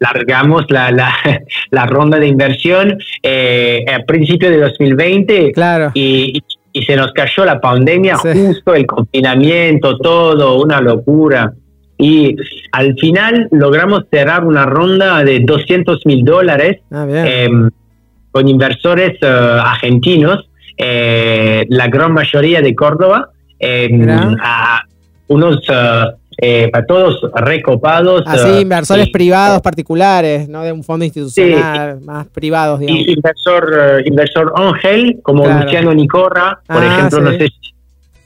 largamos 0.00 0.64
la, 0.70 0.90
la, 1.70 1.86
ronda 1.86 2.18
de 2.18 2.26
inversión 2.26 2.98
eh, 3.22 3.84
a 3.92 4.00
principios 4.04 4.50
de 4.50 4.58
2020 4.60 5.52
claro. 5.52 5.92
y, 5.94 6.42
se 6.86 6.96
nos 6.96 7.12
cayó 7.12 7.44
la 7.44 7.60
pandemia, 7.60 8.16
justo 8.16 8.74
el 8.74 8.84
confinamiento, 8.84 9.96
todo, 9.98 10.60
una 10.60 10.80
locura. 10.80 11.52
Y 11.96 12.34
al 12.72 12.98
final 12.98 13.46
logramos 13.52 14.06
cerrar 14.10 14.44
una 14.44 14.66
ronda 14.66 15.22
de 15.22 15.38
200 15.38 16.04
mil 16.04 16.24
dólares 16.24 16.80
ah, 16.90 17.06
em, 17.08 17.70
con 18.32 18.48
inversores 18.48 19.22
uh, 19.22 19.60
argentinos, 19.64 20.50
eh, 20.76 21.64
la 21.68 21.86
gran 21.86 22.12
mayoría 22.12 22.60
de 22.60 22.74
Córdoba, 22.74 23.30
a 23.60 24.82
unos 25.28 25.60
eh, 25.68 26.04
eh, 26.38 26.68
para 26.70 26.86
todos 26.86 27.20
recopados. 27.34 28.22
Así, 28.26 28.48
eh, 28.48 28.60
inversores 28.60 29.08
privados 29.10 29.60
particulares, 29.62 30.48
no 30.48 30.62
de 30.62 30.72
un 30.72 30.82
fondo 30.82 31.04
institucional, 31.04 32.00
más 32.00 32.26
privados, 32.26 32.80
digamos. 32.80 33.06
inversor, 33.06 34.02
inversor 34.04 34.52
Ángel, 34.56 35.20
como 35.22 35.46
Luciano 35.46 35.94
Nicorra, 35.94 36.60
por 36.66 36.82
ah, 36.82 36.86
ejemplo, 36.86 37.20
no 37.20 37.30
sé 37.32 37.48
si 37.48 37.73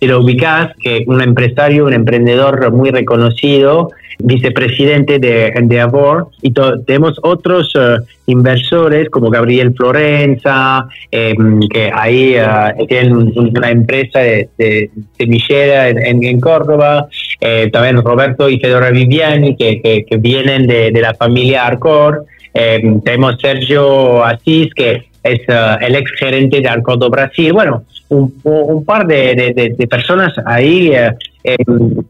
lo 0.07 0.21
ubicás, 0.21 0.75
que 0.81 1.05
un 1.07 1.21
empresario, 1.21 1.87
un 1.87 1.93
emprendedor 1.93 2.73
muy 2.73 2.91
reconocido, 2.91 3.91
vicepresidente 4.19 5.19
de, 5.19 5.51
de 5.51 6.29
y 6.43 6.53
tenemos 6.85 7.19
otros 7.23 7.73
eh, 7.75 7.99
inversores 8.27 9.09
como 9.11 9.31
Gabriel 9.31 9.73
Florenza, 9.75 10.89
em, 11.11 11.61
que 11.69 11.91
ahí 11.95 12.37
uh, 12.37 12.87
tienen 12.87 13.33
una 13.37 13.71
empresa 13.71 14.19
de, 14.21 14.91
semillera 15.17 15.89
en, 15.89 16.41
Córdoba, 16.41 17.09
eh, 17.41 17.71
también 17.73 18.03
Roberto 18.03 18.49
y 18.49 18.59
Fedora 18.59 18.91
Viviani, 18.91 19.57
que, 19.57 20.05
vienen 20.19 20.67
de, 20.67 20.91
la 20.93 21.15
familia 21.15 21.67
Arcor, 21.67 22.25
em, 22.55 23.01
tenemos 23.01 23.41
Sergio 23.41 24.25
Asís, 24.25 24.75
que 24.75 25.08
es 25.23 25.41
el 25.81 25.95
ex 25.95 26.11
gerente 26.13 26.61
de 26.61 26.69
Arcor 26.69 27.11
Brasil, 27.11 27.53
bueno, 27.53 27.85
un, 28.09 28.85
par 28.85 29.07
de, 29.07 29.77
personas 29.89 30.33
ahí 30.47 30.93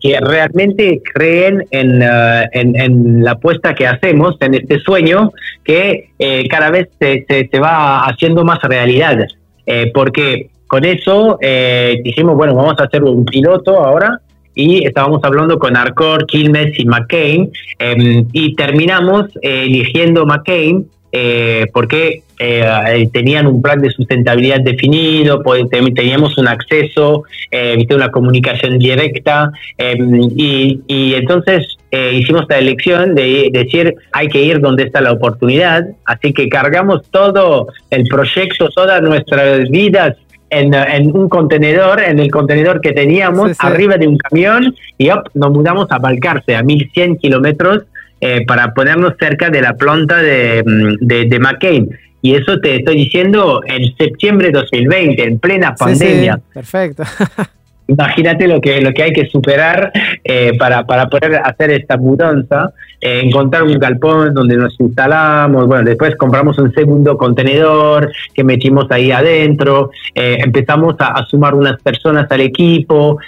que 0.00 0.18
realmente 0.20 1.00
creen 1.14 1.60
uh, 1.60 2.48
en, 2.52 3.22
la 3.22 3.32
apuesta 3.32 3.74
que 3.74 3.86
hacemos, 3.86 4.36
en 4.40 4.54
este 4.54 4.80
sueño 4.80 5.32
que 5.64 6.10
eh, 6.18 6.48
cada 6.48 6.70
vez 6.70 6.88
se, 6.98 7.24
se, 7.28 7.58
va 7.58 8.04
haciendo 8.04 8.44
más 8.44 8.60
realidad. 8.62 9.26
Eh, 9.66 9.90
porque 9.92 10.50
con 10.66 10.84
eso 10.84 11.38
eh, 11.40 12.00
dijimos, 12.02 12.36
bueno, 12.36 12.54
vamos 12.54 12.74
a 12.78 12.84
hacer 12.84 13.04
un 13.04 13.24
piloto 13.24 13.84
ahora 13.84 14.20
y 14.54 14.84
estábamos 14.86 15.22
hablando 15.22 15.58
con 15.58 15.76
Arcor, 15.76 16.26
Quilmes 16.26 16.78
y 16.78 16.84
McCain 16.84 17.50
em, 17.78 18.26
y 18.32 18.56
terminamos 18.56 19.26
eligiendo 19.42 20.26
McCain 20.26 20.88
eh, 21.12 21.66
porque 21.72 22.22
eh, 22.38 23.08
tenían 23.12 23.46
un 23.46 23.60
plan 23.60 23.80
de 23.80 23.90
sustentabilidad 23.90 24.60
definido, 24.60 25.42
teníamos 25.70 26.38
un 26.38 26.46
acceso, 26.46 27.24
eh, 27.50 27.86
una 27.90 28.10
comunicación 28.10 28.78
directa 28.78 29.50
em, 29.76 30.30
y, 30.36 30.80
y, 30.86 31.14
entonces 31.14 31.78
eh, 31.90 32.12
hicimos 32.14 32.44
la 32.48 32.58
elección 32.58 33.14
de 33.14 33.48
decir 33.52 33.94
hay 34.12 34.28
que 34.28 34.42
ir 34.42 34.60
donde 34.60 34.84
está 34.84 35.00
la 35.00 35.12
oportunidad, 35.12 35.84
así 36.04 36.32
que 36.32 36.48
cargamos 36.48 37.02
todo 37.10 37.68
el 37.90 38.06
proyecto, 38.06 38.68
todas 38.68 39.02
nuestras 39.02 39.68
vidas 39.70 40.16
en, 40.50 41.16
un 41.16 41.28
contenedor, 41.28 42.02
en 42.02 42.18
el 42.18 42.30
contenedor 42.30 42.80
que 42.80 42.92
teníamos, 42.92 43.52
arriba 43.58 43.96
de 43.96 44.08
un 44.08 44.16
camión 44.16 44.74
y 44.96 45.08
nos 45.34 45.50
mudamos 45.50 45.90
a 45.90 45.98
Balcarce, 45.98 46.56
a 46.56 46.62
1100 46.62 47.16
kilómetros 47.16 47.84
eh, 48.20 48.44
para 48.46 48.72
ponernos 48.74 49.14
cerca 49.18 49.50
de 49.50 49.62
la 49.62 49.74
planta 49.74 50.18
de, 50.18 50.62
mm, 50.64 51.06
de, 51.06 51.38
McCain. 51.38 51.88
Y 52.20 52.34
eso 52.34 52.58
te 52.60 52.76
estoy 52.76 52.96
diciendo 52.96 53.62
en 53.64 53.96
septiembre 53.96 54.48
de 54.48 54.54
2020, 54.54 55.22
en 55.22 55.38
plena 55.38 55.74
pandemia. 55.74 56.40
perfecto. 56.52 57.04
imagínate 57.88 58.46
lo 58.46 58.60
que, 58.60 58.80
lo 58.80 58.92
que 58.92 59.02
hay 59.02 59.12
que 59.12 59.26
superar 59.26 59.90
eh, 60.22 60.52
para, 60.58 60.86
para 60.86 61.08
poder 61.08 61.36
hacer 61.42 61.70
esta 61.72 61.96
mudanza, 61.96 62.72
eh, 63.00 63.22
encontrar 63.24 63.62
un 63.62 63.78
galpón 63.78 64.34
donde 64.34 64.56
nos 64.56 64.78
instalamos, 64.78 65.66
bueno, 65.66 65.84
después 65.84 66.14
compramos 66.16 66.58
un 66.58 66.72
segundo 66.74 67.16
contenedor 67.16 68.12
que 68.34 68.44
metimos 68.44 68.86
ahí 68.90 69.10
adentro, 69.10 69.90
eh, 70.14 70.38
empezamos 70.40 70.96
a, 70.98 71.24
sumar 71.26 71.54
unas 71.54 71.80
personas 71.82 72.30
al 72.30 72.40
equipo 72.42 73.18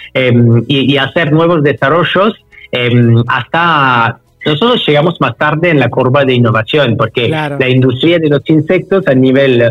y, 0.67 0.97
hacer 0.97 1.31
nuevos 1.31 1.63
desarrollos 1.63 2.33
hasta 3.27 4.19
nosotros 4.45 4.83
llegamos 4.87 5.19
más 5.21 5.37
tarde 5.37 5.69
en 5.69 5.79
la 5.79 5.89
curva 5.89 6.25
de 6.25 6.33
innovación, 6.33 6.97
porque 6.97 7.29
la 7.29 7.69
industria 7.69 8.19
de 8.19 8.29
los 8.29 8.41
insectos 8.49 9.07
a 9.07 9.13
nivel 9.13 9.63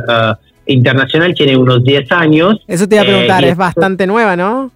internacional 0.67 1.35
tiene 1.35 1.57
unos 1.57 1.83
10 1.83 2.13
años. 2.13 2.61
Eso 2.67 2.89
te 2.89 2.97
iba 2.97 3.03
a 3.03 3.07
preguntar, 3.07 3.45
es 3.45 3.57
bastante 3.57 4.07
nueva, 4.07 4.37
¿no? 4.37 4.71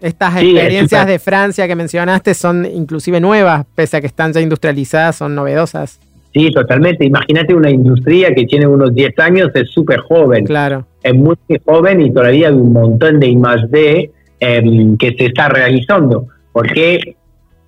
Estas 0.00 0.42
experiencias 0.42 1.06
de 1.06 1.18
Francia 1.18 1.66
que 1.66 1.76
mencionaste 1.76 2.32
son 2.34 2.64
inclusive 2.64 3.20
nuevas, 3.20 3.66
pese 3.74 3.98
a 3.98 4.00
que 4.00 4.06
están 4.06 4.32
ya 4.32 4.40
industrializadas, 4.40 5.16
son 5.16 5.34
novedosas. 5.34 6.00
Sí, 6.32 6.50
totalmente. 6.52 7.04
Imagínate 7.04 7.54
una 7.54 7.70
industria 7.70 8.34
que 8.34 8.44
tiene 8.46 8.66
unos 8.66 8.94
10 8.94 9.18
años, 9.18 9.50
es 9.54 9.68
súper 9.70 10.00
joven. 10.00 10.46
Claro. 10.46 10.86
Es 11.02 11.14
muy 11.14 11.36
joven 11.64 12.00
y 12.00 12.12
todavía 12.12 12.48
hay 12.48 12.54
un 12.54 12.72
montón 12.72 13.20
de 13.20 13.28
I 13.28 13.36
D 13.68 14.10
em, 14.38 14.96
que 14.96 15.12
se 15.14 15.26
está 15.26 15.48
realizando, 15.48 16.26
porque 16.52 17.16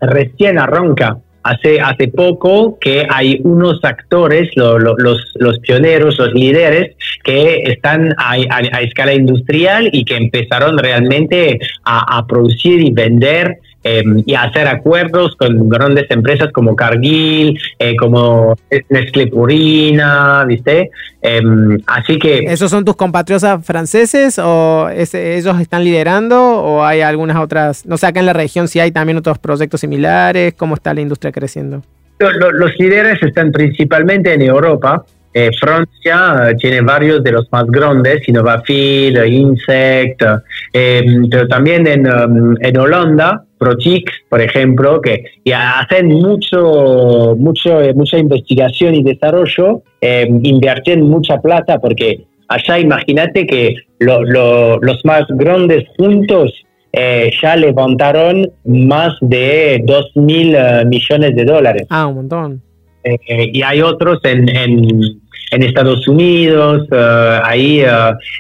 recién 0.01 0.59
arranca 0.59 1.19
hace, 1.43 1.81
hace 1.81 2.09
poco 2.09 2.79
que 2.81 3.07
hay 3.09 3.41
unos 3.45 3.81
actores, 3.85 4.51
los, 4.57 5.35
los 5.35 5.59
pioneros, 5.61 6.19
los 6.19 6.33
líderes, 6.33 6.97
que 7.25 7.63
están 7.65 8.15
a, 8.19 8.37
escala 8.81 9.15
industrial 9.15 9.89
y 9.93 10.05
que 10.05 10.17
empezaron 10.17 10.79
realmente 10.79 11.59
a, 11.85 12.27
producir 12.27 12.81
y 12.81 12.91
vender 12.91 13.59
em, 13.83 14.23
y 14.27 14.35
hacer 14.35 14.69
acuerdos 14.69 15.37
con 15.37 15.69
grandes 15.69 16.11
empresas 16.11 16.53
como 16.53 16.77
Cargill, 16.77 17.59
eh, 17.79 17.97
como 17.97 18.57
Nestlé 18.89 19.27
Purina, 19.29 20.45
¿viste? 20.45 20.91
Em, 21.21 21.79
así 21.87 22.19
que... 22.19 22.41
¿Esos 22.41 22.71
son 22.71 22.85
tus 22.85 22.97
compatriotas 22.97 23.65
franceses 23.65 24.39
o 24.39 24.89
ellos 24.91 25.61
están 25.61 25.85
liderando 25.85 26.39
o 26.39 26.85
hay 26.85 27.01
algunas 27.01 27.37
otras, 27.37 27.87
no 27.87 27.97
sé, 27.97 28.07
acá 28.07 28.21
en 28.21 28.27
la 28.27 28.33
región 28.33 28.69
si 28.69 28.81
hay 28.81 28.91
también 28.91 29.19
otros 29.19 29.39
proyectos 29.39 29.81
similares, 29.81 30.55
¿cómo 30.55 30.75
está 30.75 30.95
la 30.95 31.01
industria 31.01 31.33
creciendo? 31.33 31.83
Los, 32.19 32.79
líderes 32.79 33.23
están 33.23 33.51
principalmente 33.51 34.33
en 34.33 34.43
Europa. 34.43 35.05
Eh, 35.35 35.51
Francia 35.59 36.51
eh, 36.51 36.55
tiene 36.57 36.81
varios 36.83 37.23
de 37.25 37.33
los 37.33 37.51
más 37.51 37.67
grandes, 37.67 38.29
Innovafil, 38.29 39.17
Insect, 39.25 40.23
em, 40.73 41.29
pero 41.31 41.49
también 41.49 41.87
en, 41.87 42.07
em, 42.07 42.55
en 42.61 42.77
Holanda, 42.79 43.45
Protix, 43.63 44.13
por 44.29 44.41
ejemplo, 44.41 45.01
que 45.01 45.25
hacen 45.55 46.09
mucho, 46.09 47.37
mucho, 47.39 47.81
eh, 47.81 47.95
mucha 47.95 48.19
investigación 48.19 48.97
y 48.97 49.05
desarrollo, 49.05 49.83
eh, 50.01 50.27
invierten 50.43 51.03
mucha 51.03 51.41
plata, 51.41 51.79
porque 51.79 52.25
allá 52.49 52.81
imagínate 52.81 53.47
que 53.47 53.77
los 54.01 55.05
más 55.05 55.23
grandes 55.29 55.85
juntos 55.97 56.53
eh, 56.93 57.31
ya 57.41 57.55
levantaron 57.55 58.51
más 58.65 59.15
de 59.21 59.81
2 59.85 60.11
mil 60.17 60.57
millones 60.87 61.37
de 61.37 61.45
dólares. 61.45 61.87
Ah, 61.89 62.09
un 62.09 62.17
montón. 62.17 62.63
y 63.05 63.63
hay 63.63 63.81
otros 63.81 64.19
en, 64.25 64.49
en, 64.49 65.22
Estados 65.63 66.07
Unidos, 66.09 66.87
ahí 67.45 67.85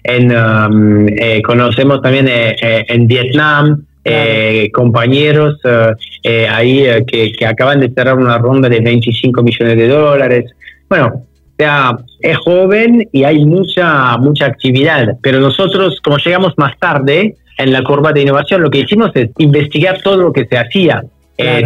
en, 0.04 0.36
um, 0.36 1.06
conocemos 1.42 2.00
también 2.00 2.26
en 2.28 3.06
Vietnam, 3.06 3.84
eh, 4.04 4.68
compañeros 4.72 5.60
eh, 5.62 5.92
eh, 6.24 6.48
ahí 6.48 6.84
que, 7.06 7.46
acaban 7.46 7.78
de 7.78 7.88
cerrar 7.90 8.18
una 8.18 8.36
ronda 8.36 8.68
de 8.68 8.80
25 8.80 9.42
millones 9.44 9.76
de 9.76 9.86
dólares. 9.86 10.50
Bueno, 10.88 11.24
sea, 11.56 11.96
es 12.20 12.36
joven 12.38 13.08
y 13.12 13.22
hay 13.22 13.44
mucha, 13.44 14.16
mucha 14.18 14.46
actividad, 14.46 15.16
pero 15.22 15.38
nosotros, 15.38 16.00
como 16.02 16.18
llegamos 16.18 16.54
más 16.56 16.76
tarde 16.80 17.36
en 17.58 17.72
la 17.72 17.84
curva 17.84 18.12
de 18.12 18.22
innovación, 18.22 18.62
lo 18.62 18.70
que 18.70 18.80
hicimos 18.80 19.12
es 19.14 19.30
investigar 19.38 20.02
todo 20.02 20.16
lo 20.16 20.32
que 20.32 20.46
se 20.46 20.58
hacía, 20.58 21.04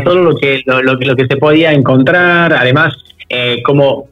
todo 0.04 0.16
lo 0.16 0.36
que, 0.36 0.60
lo, 0.66 0.82
lo, 0.82 1.16
que 1.16 1.26
se 1.26 1.36
podía 1.38 1.72
encontrar, 1.72 2.52
además, 2.52 2.94
como 3.64 4.08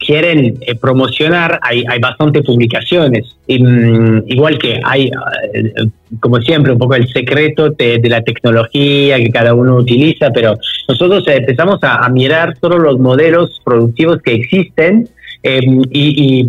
quieren 0.00 0.58
eh, 0.62 0.74
promocionar, 0.74 1.60
hay, 1.62 1.84
hay 1.88 2.00
bastantes 2.00 2.44
publicaciones. 2.44 3.36
Mm, 3.46 4.20
igual 4.26 4.58
que 4.58 4.80
hay, 4.82 5.10
eh, 5.52 5.72
como 6.18 6.40
siempre, 6.40 6.72
un 6.72 6.78
poco 6.78 6.94
el 6.94 7.06
secreto 7.08 7.70
de, 7.70 8.00
la 8.04 8.22
tecnología 8.22 9.18
que 9.18 9.30
cada 9.30 9.54
uno 9.54 9.76
utiliza, 9.76 10.30
pero 10.30 10.56
nosotros 10.88 11.22
empezamos 11.28 11.78
a, 11.82 12.08
mirar 12.08 12.56
todos 12.58 12.80
los 12.80 12.98
modelos 12.98 13.60
productivos 13.64 14.20
que 14.22 14.34
existen 14.34 15.08
em, 15.42 15.82
y, 15.92 16.46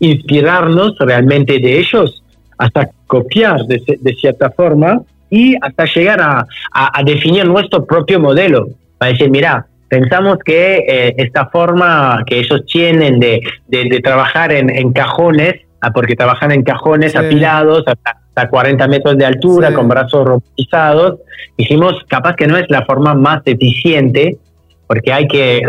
inspirarnos 0.00 0.98
realmente 0.98 1.60
de 1.60 1.78
ellos 1.78 2.22
hasta 2.58 2.90
copiar 3.06 3.66
de, 3.66 4.14
cierta 4.20 4.50
forma 4.50 5.02
y 5.30 5.54
hasta 5.60 5.84
llegar 5.84 6.20
a, 6.20 6.46
a 6.72 7.02
definir 7.04 7.44
nuestro 7.46 7.84
propio 7.84 8.18
modelo. 8.18 8.68
Para 8.98 9.12
decir, 9.12 9.30
mira, 9.30 9.66
Pensamos 9.92 10.38
que 10.42 10.86
eh, 10.88 11.14
esta 11.18 11.50
forma 11.50 12.24
que 12.24 12.38
ellos 12.38 12.64
tienen 12.64 13.20
de, 13.20 13.42
de, 13.68 14.00
trabajar 14.00 14.50
en, 14.50 14.70
en, 14.70 14.90
cajones, 14.94 15.56
ah, 15.82 15.90
porque 15.92 16.16
trabajan 16.16 16.50
en 16.50 16.62
cajones 16.62 17.14
apilados 17.14 17.84
hasta, 17.86 18.48
40 18.48 18.88
metros 18.88 19.18
de 19.18 19.26
altura, 19.26 19.74
con 19.74 19.88
brazos 19.88 20.26
robotizados, 20.26 21.20
dijimos, 21.58 21.92
capaz 22.08 22.36
que 22.36 22.46
no 22.46 22.56
es 22.56 22.64
la 22.70 22.86
forma 22.86 23.12
más 23.12 23.42
eficiente, 23.44 24.38
porque 24.86 25.12
hay 25.12 25.28
que 25.28 25.60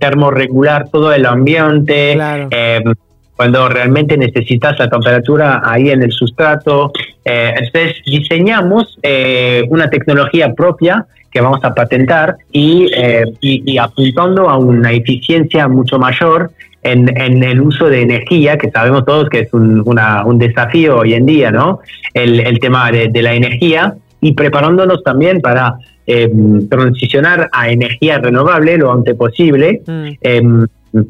termorregular 0.00 0.88
todo 0.88 1.12
el 1.12 1.24
ambiente. 1.24 2.18
Em, 2.50 2.92
cuando 3.36 3.68
realmente 3.68 4.18
necesitas 4.18 4.78
la 4.80 4.88
temperatura 4.88 5.62
ahí 5.64 5.90
en 5.90 6.02
el 6.02 6.10
sustrato. 6.10 6.92
Eh, 7.24 7.54
entonces 7.56 8.02
diseñamos 8.04 8.98
eh, 9.02 9.62
una 9.70 9.88
tecnología 9.88 10.52
propia 10.52 11.06
que 11.30 11.40
vamos 11.40 11.60
a 11.62 11.74
patentar 11.74 12.36
y, 12.52 12.90
eh, 12.94 13.24
y, 13.40 13.78
apuntando 13.78 14.48
a 14.48 14.56
una 14.58 14.92
eficiencia 14.92 15.68
mucho 15.68 15.98
mayor 15.98 16.50
en, 16.82 17.08
en, 17.16 17.42
el 17.42 17.60
uso 17.60 17.86
de 17.86 18.02
energía, 18.02 18.58
que 18.58 18.70
sabemos 18.70 19.04
todos 19.04 19.28
que 19.28 19.40
es 19.40 19.52
un, 19.52 19.82
una, 19.84 20.24
un 20.24 20.38
desafío 20.38 20.98
hoy 20.98 21.14
en 21.14 21.26
día, 21.26 21.50
¿no? 21.50 21.80
El, 22.14 22.40
el 22.40 22.58
tema 22.58 22.90
de, 22.90 23.08
de, 23.08 23.22
la 23.22 23.34
energía 23.34 23.94
y 24.20 24.32
preparándonos 24.32 25.02
también 25.02 25.40
para 25.40 25.76
eh, 26.06 26.28
transicionar 26.68 27.48
a 27.52 27.70
energía 27.70 28.18
renovable 28.18 28.76
lo 28.76 28.92
antes 28.92 29.14
posible 29.14 29.82
mm. 29.86 30.08
eh, 30.20 30.42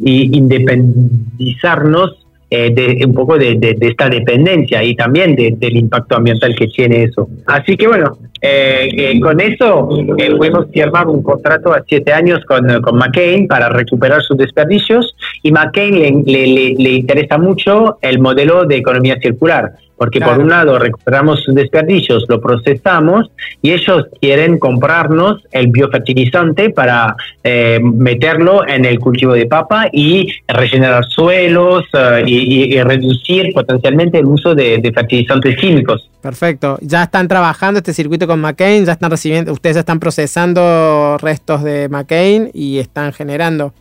y 0.05 0.37
independizarnos 0.37 2.20
eh, 2.53 2.71
de, 2.75 3.07
un 3.07 3.15
poco 3.15 3.39
de, 3.39 3.55
de, 3.55 3.77
esta 3.81 4.09
dependencia 4.09 4.83
y 4.83 4.97
también 4.97 5.37
del 5.37 5.77
impacto 5.77 6.17
ambiental 6.17 6.55
que 6.57 6.67
tiene 6.67 7.05
eso. 7.05 7.29
Así 7.47 7.77
que 7.77 7.87
bueno, 7.87 8.19
eh, 8.43 8.89
eh, 8.93 9.21
con 9.21 9.41
eso 9.41 9.89
pudimos 10.37 10.67
firmar 10.73 11.07
un 11.07 11.23
contrato 11.23 11.73
a 11.73 11.85
siete 11.87 12.13
años 12.13 12.41
con, 12.47 12.83
con 12.83 12.97
McCain 12.97 13.47
para 13.47 13.69
recuperar 13.69 14.21
sus 14.23 14.37
desperdicios 14.37 15.15
y 15.43 15.53
McCain 15.53 16.25
le, 16.27 16.47
le, 16.47 16.75
le 16.75 16.91
interesa 16.91 17.39
mucho 17.39 17.99
el 18.03 18.19
modelo 18.19 18.65
de 18.65 18.79
economía 18.79 19.17
circular 19.23 19.73
porque 20.01 20.19
por 20.19 20.39
un 20.39 20.49
lado 20.49 20.79
recuperamos 20.79 21.43
sus 21.43 21.55
desperdicios, 21.55 22.25
lo 22.27 22.41
procesamos 22.41 23.31
y 23.61 23.73
ellos 23.73 24.07
quieren 24.19 24.59
comprarnos 24.59 25.43
el 25.53 25.67
biofertilizante 25.67 26.71
para 26.71 27.15
eh, 27.45 27.79
meterlo 27.83 28.67
en 28.67 28.87
el 28.87 28.99
cultivo 28.99 29.35
de 29.35 29.45
papa 29.45 29.89
y 29.93 30.33
regenerar 30.49 31.05
suelos 31.05 31.85
eh, 31.93 32.23
y, 32.27 32.81
reducir 32.83 33.53
potencialmente 33.53 34.17
el 34.17 34.25
uso 34.25 34.55
de, 34.55 34.91
fertilizantes 34.95 35.55
químicos. 35.59 36.09
Perfecto. 36.23 36.79
Ya 36.81 37.03
están 37.03 37.29
trabajando 37.29 37.77
este 37.77 37.93
circuito 37.93 38.27
con 38.27 38.41
McCain, 38.41 38.87
ya 38.87 38.93
están 38.93 39.11
recibiendo, 39.11 39.53
ustedes 39.53 39.75
ya 39.75 39.81
están 39.81 40.01
procesando 40.01 41.19
restos 41.19 41.63
de 41.63 41.91
McCain 41.91 42.51
y 42.55 42.79
están 42.79 43.13
generando. 43.13 43.75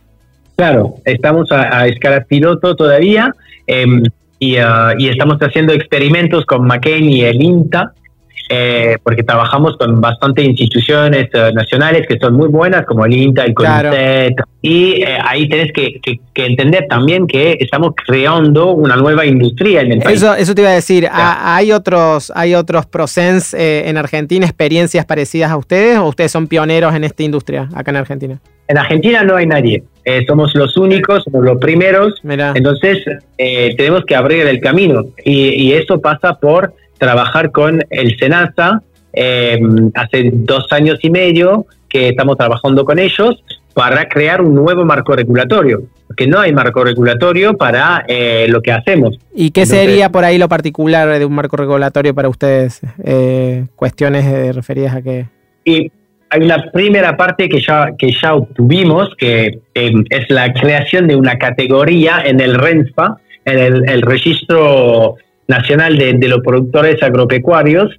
Claro, 0.56 0.96
estamos 1.06 1.50
a, 1.50 1.86
escala 1.86 2.24
piloto 2.24 2.76
todavía. 2.76 3.34
Em, 4.40 4.58
Uh, 4.58 4.98
y, 4.98 5.08
estamos 5.08 5.36
haciendo 5.40 5.74
experimentos 5.74 6.46
con 6.46 6.66
McCain 6.66 7.04
y 7.04 7.22
el 7.22 7.42
INTA, 7.42 7.92
eh, 8.48 8.96
porque 9.04 9.22
trabajamos 9.22 9.76
con 9.76 10.00
bastantes 10.00 10.44
instituciones 10.44 11.28
uh, 11.34 11.54
nacionales 11.54 12.06
que 12.08 12.18
son 12.18 12.34
muy 12.34 12.48
buenas, 12.48 12.84
como 12.84 13.04
el 13.04 13.12
INTA, 13.12 13.44
el 13.44 13.54
CONICET, 13.54 14.34
y 14.62 15.02
eh, 15.02 15.18
ahí 15.24 15.48
tenés 15.48 15.72
que, 15.72 16.00
entender 16.34 16.86
también 16.88 17.26
que 17.26 17.58
estamos 17.60 17.92
creando 17.94 18.72
una 18.72 18.96
nueva 18.96 19.24
industria 19.24 19.82
en 19.82 19.92
el 19.92 19.98
país. 20.00 20.16
Eso, 20.16 20.34
eso 20.34 20.54
te 20.54 20.62
iba 20.62 20.70
a 20.70 20.74
decir, 20.74 21.06
¿hay 21.12 21.70
otros, 21.70 22.32
hay 22.34 22.54
otros 22.54 22.86
Procens 22.86 23.54
eh, 23.54 23.88
en 23.88 23.96
Argentina, 23.98 24.46
experiencias 24.46 25.04
parecidas 25.04 25.50
a 25.50 25.56
ustedes, 25.56 25.98
o 25.98 26.08
ustedes 26.08 26.32
son 26.32 26.48
pioneros 26.48 26.94
en 26.94 27.04
esta 27.04 27.22
industria 27.22 27.68
acá 27.74 27.90
en 27.90 27.98
Argentina? 27.98 28.40
En 28.70 28.78
Argentina 28.78 29.22
no 29.24 29.36
hay 29.36 29.46
nadie. 29.46 29.82
Eh, 30.04 30.24
somos 30.26 30.54
los 30.54 30.76
únicos, 30.76 31.24
somos 31.24 31.44
los 31.44 31.58
primeros. 31.58 32.14
Entonces, 32.54 33.04
eh, 33.36 33.74
tenemos 33.76 34.04
que 34.04 34.14
abrir 34.14 34.46
el 34.46 34.60
camino. 34.60 35.06
Y, 35.24 35.72
eso 35.72 36.00
pasa 36.00 36.34
por 36.34 36.72
trabajar 36.98 37.50
con 37.50 37.82
el 37.90 38.16
SENASA 38.18 38.82
hace 39.94 40.30
dos 40.32 40.66
años 40.70 40.98
y 41.02 41.10
medio 41.10 41.66
que 41.88 42.10
estamos 42.10 42.36
trabajando 42.36 42.84
con 42.84 42.98
ellos 42.98 43.42
para 43.74 44.08
crear 44.08 44.42
un 44.42 44.54
nuevo 44.54 44.84
marco 44.84 45.14
regulatorio, 45.14 45.82
porque 46.06 46.26
no 46.26 46.40
hay 46.40 46.52
marco 46.52 46.82
regulatorio 46.84 47.56
para 47.56 48.04
eh, 48.08 48.46
lo 48.48 48.62
que 48.62 48.72
hacemos. 48.72 49.18
¿Y 49.34 49.50
qué 49.50 49.66
sería 49.66 50.10
por 50.10 50.24
ahí 50.24 50.38
lo 50.38 50.48
particular 50.48 51.18
de 51.18 51.24
un 51.24 51.34
marco 51.34 51.56
regulatorio 51.56 52.14
para 52.14 52.28
ustedes? 52.28 52.80
Eh, 53.04 53.66
cuestiones 53.76 54.24
eh, 54.26 54.52
referidas 54.52 54.94
a 54.94 55.02
qué. 55.02 55.26
Y 55.64 55.90
hay 56.30 56.42
una 56.42 56.70
primera 56.70 57.16
parte 57.16 57.48
que 57.48 57.60
ya, 57.60 57.90
que 57.98 58.12
ya 58.12 58.34
obtuvimos, 58.34 59.14
que 59.16 59.58
em, 59.74 60.04
es 60.10 60.30
la 60.30 60.52
creación 60.52 61.08
de 61.08 61.16
una 61.16 61.36
categoría 61.36 62.22
en 62.24 62.40
el 62.40 62.54
RENSPA, 62.54 63.16
en 63.44 63.88
el, 63.88 64.02
Registro 64.02 65.16
Nacional 65.48 65.98
de, 65.98 66.12
de 66.14 66.28
los 66.28 66.40
Productores 66.40 67.02
Agropecuarios, 67.02 67.90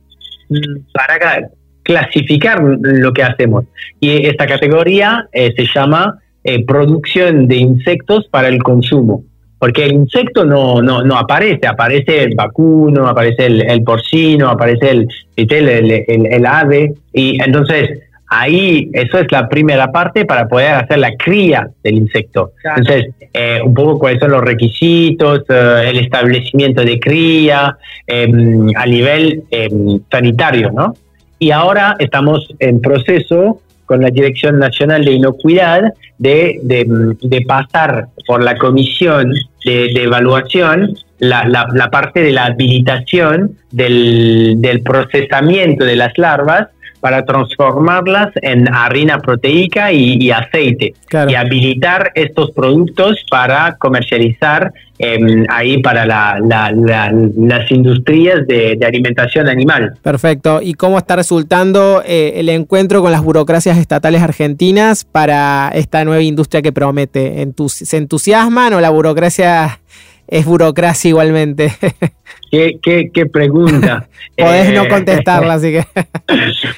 mm. 0.49 0.93
para 0.93 1.49
clasificar 1.83 2.61
lo 2.61 3.11
que 3.11 3.23
hacemos. 3.23 3.65
Y 3.99 4.25
esta 4.25 4.47
categoría 4.47 5.27
eh, 5.33 5.53
se 5.55 5.65
llama 5.65 6.19
eh, 6.43 6.63
producción 6.65 7.47
de 7.47 7.57
insectos 7.57 8.27
para 8.31 8.47
el 8.47 8.63
consumo. 8.63 9.23
Porque 9.59 9.85
el 9.85 9.91
insecto 9.91 10.43
no, 10.43 10.81
no, 10.81 11.03
no 11.03 11.17
aparece, 11.17 11.67
aparece 11.67 12.23
el 12.23 12.33
vacuno, 12.33 13.07
aparece 13.07 13.45
el, 13.45 13.83
porcino, 13.83 14.49
aparece 14.49 14.89
el, 14.89 15.07
el, 15.35 16.05
el, 16.07 16.45
ave. 16.47 16.93
Y 17.13 17.39
entonces 17.43 17.99
ahí 18.31 18.89
eso 18.93 19.19
es 19.19 19.31
la 19.31 19.47
primera 19.49 19.91
parte 19.91 20.25
para 20.25 20.47
poder 20.47 20.73
hacer 20.73 20.99
la 20.99 21.15
cría 21.15 21.69
del 21.83 21.95
insecto. 21.95 22.53
Entonces, 22.63 23.09
eh, 23.33 23.59
un 23.63 23.73
poco 23.73 23.99
cuáles 23.99 24.19
son 24.19 24.31
los 24.31 24.41
requisitos, 24.41 25.43
el 25.49 25.97
establecimiento 25.99 26.83
de 26.83 26.99
cría 26.99 27.77
em, 28.07 28.69
a 28.75 28.85
nivel 28.85 29.43
em, 29.51 29.99
sanitario, 30.09 30.71
¿no? 30.71 30.93
y 31.41 31.49
ahora 31.49 31.95
estamos 31.97 32.47
en 32.59 32.79
proceso 32.81 33.61
con 33.87 34.01
la 34.01 34.11
Dirección 34.11 34.59
Nacional 34.59 35.03
de 35.03 35.13
Inocuidad 35.13 35.91
de, 36.19 36.59
de, 36.61 37.41
pasar 37.47 38.09
por 38.27 38.43
la 38.43 38.55
comisión 38.57 39.33
de, 39.65 40.03
evaluación 40.03 40.93
la, 41.17 41.47
la, 41.47 41.89
parte 41.89 42.21
de 42.21 42.31
la 42.31 42.45
habilitación 42.45 43.57
del, 43.71 44.57
del 44.59 44.81
procesamiento 44.83 45.83
de 45.83 45.95
las 45.95 46.15
larvas 46.19 46.67
para 47.01 47.25
transformarlas 47.25 48.29
en 48.41 48.73
harina 48.73 49.19
proteica 49.19 49.91
y, 49.91 50.31
aceite 50.31 50.93
y 51.27 51.35
habilitar 51.35 52.11
estos 52.15 52.51
productos 52.51 53.17
para 53.29 53.75
comercializar 53.77 54.71
em, 54.99 55.45
ahí 55.49 55.81
para 55.81 56.05
las 56.05 57.71
industrias 57.71 58.47
de, 58.47 58.79
alimentación 58.85 59.49
animal. 59.49 59.93
Perfecto. 60.01 60.61
¿Y 60.61 60.75
cómo 60.75 60.97
está 60.97 61.15
resultando 61.15 62.03
eh, 62.05 62.33
el 62.35 62.49
encuentro 62.49 63.01
con 63.01 63.11
las 63.11 63.23
burocracias 63.23 63.77
estatales 63.77 64.21
argentinas 64.21 65.03
para 65.03 65.71
esta 65.73 66.05
nueva 66.05 66.21
industria 66.21 66.61
que 66.61 66.71
promete? 66.71 67.47
¿Se 67.67 67.97
entusiasman 67.97 68.73
o 68.73 68.81
la 68.81 68.91
burocracia 68.91 69.81
es 70.27 70.45
burocracia 70.45 71.09
igualmente? 71.09 71.73
¿Qué, 72.51 72.79
qué, 73.13 73.25
pregunta? 73.27 74.07
Podés 74.37 74.73
no 74.73 74.83
eh, 74.83 74.89
contestarla, 74.89 75.53
así 75.53 75.71
que... 75.71 75.85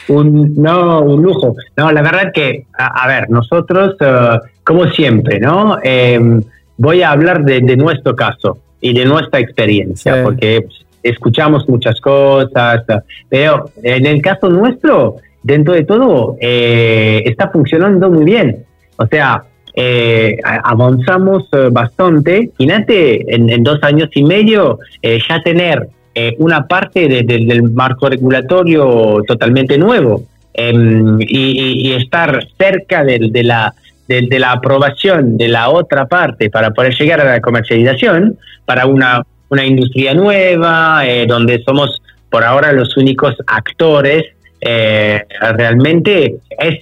un, 0.13 0.53
no, 0.55 1.01
un 1.01 1.23
lujo. 1.23 1.55
No, 1.75 1.91
la 1.91 2.03
verdad 2.03 2.31
que, 2.31 2.67
a, 2.77 3.07
ver, 3.07 3.29
nosotros, 3.31 3.95
eh, 3.99 4.39
como 4.63 4.85
siempre, 4.91 5.39
¿no? 5.39 5.79
Em, 5.81 6.43
voy 6.77 7.01
a 7.01 7.09
hablar 7.09 7.43
de, 7.43 7.61
nuestro 7.75 8.15
caso 8.15 8.59
y 8.81 8.93
de 8.93 9.05
nuestra 9.05 9.39
experiencia, 9.39 10.23
porque 10.23 10.67
escuchamos 11.01 11.67
muchas 11.67 11.99
cosas, 11.99 12.83
pero 13.27 13.71
en 13.81 14.05
el 14.05 14.21
caso 14.21 14.49
nuestro, 14.49 15.15
dentro 15.41 15.73
de 15.73 15.85
todo, 15.85 16.37
eh, 16.39 17.23
está 17.25 17.49
funcionando 17.49 18.11
muy 18.11 18.25
bien. 18.25 18.63
O 18.97 19.07
sea, 19.07 19.43
eh, 19.75 20.37
avanzamos 20.43 21.45
eh, 21.51 21.69
bastante. 21.71 22.51
Imagínate, 22.57 23.33
en, 23.33 23.49
en, 23.49 23.63
dos 23.63 23.79
años 23.83 24.09
y 24.13 24.23
medio, 24.23 24.79
eh, 25.01 25.19
ya 25.27 25.41
tener 25.41 25.87
eh, 26.15 26.35
una 26.37 26.67
parte 26.67 27.07
del 27.07 27.63
marco 27.71 28.09
regulatorio 28.09 29.23
totalmente 29.27 29.77
nuevo 29.77 30.23
em, 30.53 31.17
y, 31.19 31.91
estar 31.93 32.45
cerca 32.57 33.03
de, 33.03 33.43
la, 33.43 33.73
de, 34.07 34.39
la 34.39 34.51
aprobación 34.51 35.37
de 35.37 35.47
la 35.47 35.69
otra 35.69 36.05
parte 36.05 36.51
para 36.51 36.71
poder 36.71 36.93
llegar 36.95 37.19
a 37.21 37.25
la 37.25 37.41
comercialización 37.41 38.37
para 38.65 38.85
una, 38.85 39.23
una 39.49 39.65
industria 39.65 40.13
nueva, 40.13 41.03
donde 41.27 41.63
somos 41.63 41.99
por 42.29 42.43
ahora 42.43 42.71
los 42.73 42.95
únicos 42.95 43.35
actores, 43.47 44.25
realmente 44.61 46.35
es, 46.59 46.79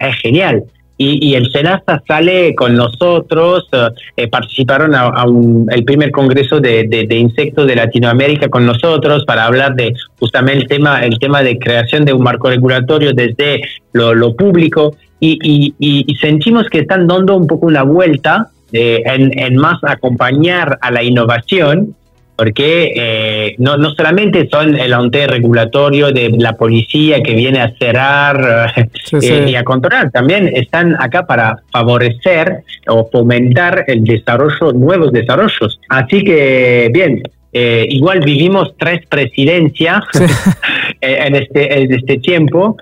es 0.00 0.16
genial 0.22 0.64
y, 0.96 1.34
el 1.34 1.50
SENASA 1.50 2.02
sale 2.06 2.54
con 2.54 2.76
nosotros, 2.76 3.68
eh, 3.72 3.88
eh, 4.16 4.28
participaron 4.28 4.94
a, 4.94 5.24
el 5.70 5.84
primer 5.84 6.12
congreso 6.12 6.60
de, 6.60 7.06
insectos 7.10 7.66
de 7.66 7.74
Latinoamérica 7.74 8.48
con 8.48 8.64
nosotros 8.64 9.24
para 9.24 9.44
hablar 9.46 9.74
de 9.74 9.94
justamente 10.20 10.62
el 10.62 10.68
tema, 10.68 11.04
el 11.04 11.18
tema 11.18 11.42
de 11.42 11.58
creación 11.58 12.04
de 12.04 12.12
un 12.12 12.22
marco 12.22 12.48
regulatorio 12.48 13.12
desde 13.12 13.62
lo, 13.92 14.36
público. 14.36 14.96
Y, 15.18 15.74
sentimos 16.20 16.68
que 16.68 16.80
están 16.80 17.06
dando 17.06 17.36
un 17.36 17.46
poco 17.46 17.66
una 17.66 17.82
vuelta 17.82 18.50
eh, 18.72 19.02
en 19.06 19.56
más 19.56 19.82
acompañar 19.82 20.78
a 20.80 20.90
la 20.90 21.02
innovación 21.02 21.96
porque 22.36 22.92
eh, 22.96 23.54
no, 23.58 23.76
no 23.76 23.90
solamente 23.90 24.48
son 24.50 24.76
el 24.76 24.92
ente 24.92 25.26
regulatorio 25.26 26.10
de 26.10 26.30
la 26.30 26.54
policía 26.54 27.22
que 27.22 27.34
viene 27.34 27.60
a 27.60 27.72
cerrar 27.78 28.72
eh, 29.22 29.46
y 29.48 29.54
a 29.54 29.64
controlar, 29.64 30.10
también 30.10 30.50
están 30.54 30.96
acá 31.00 31.26
para 31.26 31.58
favorecer 31.72 32.64
o 32.88 33.08
fomentar 33.10 33.84
el 33.86 34.04
desarrollo, 34.04 34.72
nuevos 34.72 35.12
desarrollos. 35.12 35.80
Así 35.88 36.24
que, 36.24 36.90
bien, 36.92 37.22
eh, 37.52 37.86
igual 37.88 38.20
vivimos 38.20 38.74
tres 38.78 39.06
presidencias 39.08 40.02
en, 41.00 41.36
este, 41.36 41.82
en 41.82 41.92
este 41.92 42.18
tiempo. 42.18 42.76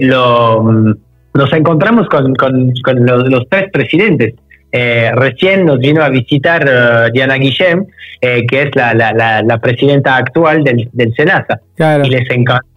lo, 0.00 0.96
nos 1.34 1.52
encontramos 1.52 2.08
con, 2.08 2.34
con, 2.34 2.72
con 2.84 3.06
los, 3.06 3.48
tres 3.48 3.70
presidentes. 3.72 4.34
Recién 4.72 5.66
nos 5.66 5.78
vino 5.78 6.02
a 6.02 6.08
visitar 6.08 7.12
Diana 7.12 7.34
Guillem, 7.34 7.86
eh, 8.24 8.46
que 8.46 8.62
es 8.62 8.76
la, 8.76 8.94
la, 8.94 9.42
la, 9.42 9.58
presidenta 9.58 10.16
actual 10.16 10.62
del, 10.62 10.88
del 10.92 11.12
SENASA. 11.12 11.60
Y 12.04 12.08
les 12.08 12.28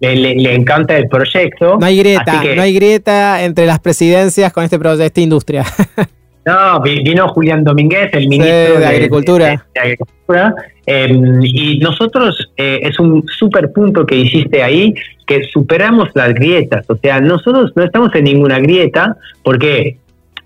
le, 0.02 0.56
encanta 0.56 0.98
el 0.98 1.08
proyecto. 1.08 1.78
No 1.80 1.86
hay 1.86 2.00
grieta, 2.00 2.42
no 2.56 2.64
hay 2.64 2.74
grieta 2.74 3.44
entre 3.44 3.68
las 3.68 3.80
presidencias 3.80 4.52
con 4.52 4.64
este 4.64 4.80
proyecto, 4.80 5.04
esta 5.04 5.22
industria. 5.22 5.64
no, 6.46 6.82
vino 6.82 7.28
Julián 7.28 7.64
Domínguez, 7.64 8.10
el 8.14 8.28
ministro 8.28 8.80
de, 8.80 8.88
Agricultura. 8.88 9.64
Agricultura 9.80 10.56
em, 10.88 11.40
y 11.44 11.78
nosotros, 11.78 12.52
eh, 12.58 12.80
es 12.82 13.00
un 13.00 13.24
súper 13.28 13.72
punto 13.72 14.04
que 14.04 14.16
hiciste 14.16 14.64
ahí, 14.64 14.96
que 15.28 15.44
superamos 15.44 16.10
las 16.16 16.34
grietas. 16.34 16.90
O 16.90 16.96
sea, 16.96 17.22
nosotros 17.22 17.72
no 17.76 17.84
estamos 17.84 18.16
en 18.16 18.24
ninguna 18.24 18.58
grieta 18.58 19.16
porque 19.44 19.98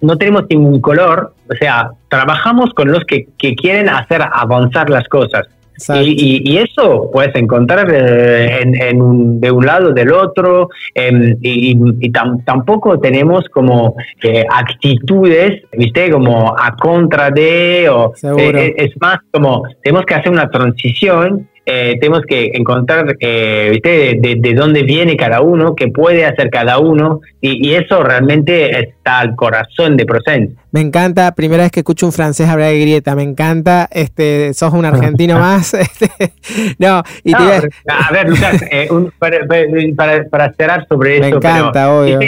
no 0.01 0.17
tenemos 0.17 0.43
ningún 0.49 0.81
color, 0.81 1.33
o 1.49 1.55
sea, 1.55 1.91
trabajamos 2.09 2.73
con 2.73 2.91
los 2.91 3.03
que, 3.05 3.27
quieren 3.55 3.89
hacer 3.89 4.21
avanzar 4.21 4.89
las 4.89 5.07
cosas. 5.07 5.47
Y, 5.95 6.57
eso 6.57 7.09
puedes 7.11 7.33
encontrar 7.35 7.89
eh, 7.89 8.61
en, 8.61 9.01
un, 9.01 9.39
de 9.39 9.49
un 9.49 9.65
lado, 9.65 9.93
del 9.93 10.11
otro, 10.11 10.69
em, 10.93 11.37
y, 11.41 12.11
tampoco 12.45 12.99
tenemos 12.99 13.45
como 13.47 13.95
eh, 14.21 14.43
actitudes, 14.51 15.63
viste, 15.71 16.11
como 16.11 16.53
a 16.57 16.75
contra 16.75 17.31
de, 17.31 17.87
o 17.89 18.11
eh, 18.37 18.73
es 18.75 18.91
más 18.99 19.19
como 19.31 19.63
tenemos 19.81 20.05
que 20.05 20.15
hacer 20.15 20.31
una 20.33 20.49
transición 20.49 21.47
eh, 21.65 21.97
tenemos 21.99 22.21
que 22.27 22.51
encontrar 22.53 23.15
eh, 23.19 23.79
De, 23.81 24.53
dónde 24.53 24.83
viene 24.83 25.15
cada 25.15 25.41
uno, 25.41 25.75
qué 25.75 25.87
puede 25.87 26.25
hacer 26.25 26.49
cada 26.49 26.79
uno, 26.79 27.21
y, 27.41 27.73
eso 27.73 28.03
realmente 28.03 28.77
está 28.79 29.19
al 29.19 29.35
corazón 29.35 29.95
de 29.95 30.05
Procent. 30.05 30.57
Me 30.71 30.81
encanta, 30.81 31.33
primera 31.35 31.63
vez 31.63 31.71
que 31.71 31.81
escucho 31.81 32.05
un 32.05 32.11
francés 32.11 32.49
hablar 32.49 32.71
de 32.71 32.79
grieta, 32.79 33.15
me 33.15 33.23
encanta, 33.23 33.87
este, 33.91 34.53
sos 34.53 34.73
un 34.73 34.85
argentino 34.85 35.39
más. 35.39 35.73
Este, 35.89 36.33
no, 36.77 37.03
y 37.23 37.33
a 37.33 38.09
ver, 38.11 38.29
Lucas, 38.29 38.63
eh, 38.71 38.89
para, 39.17 40.23
para, 40.29 40.53
cerrar 40.53 40.85
sobre 40.87 41.17
eso. 41.17 41.21
Me 41.21 41.29
encanta, 41.29 41.93
obvio. 41.93 42.19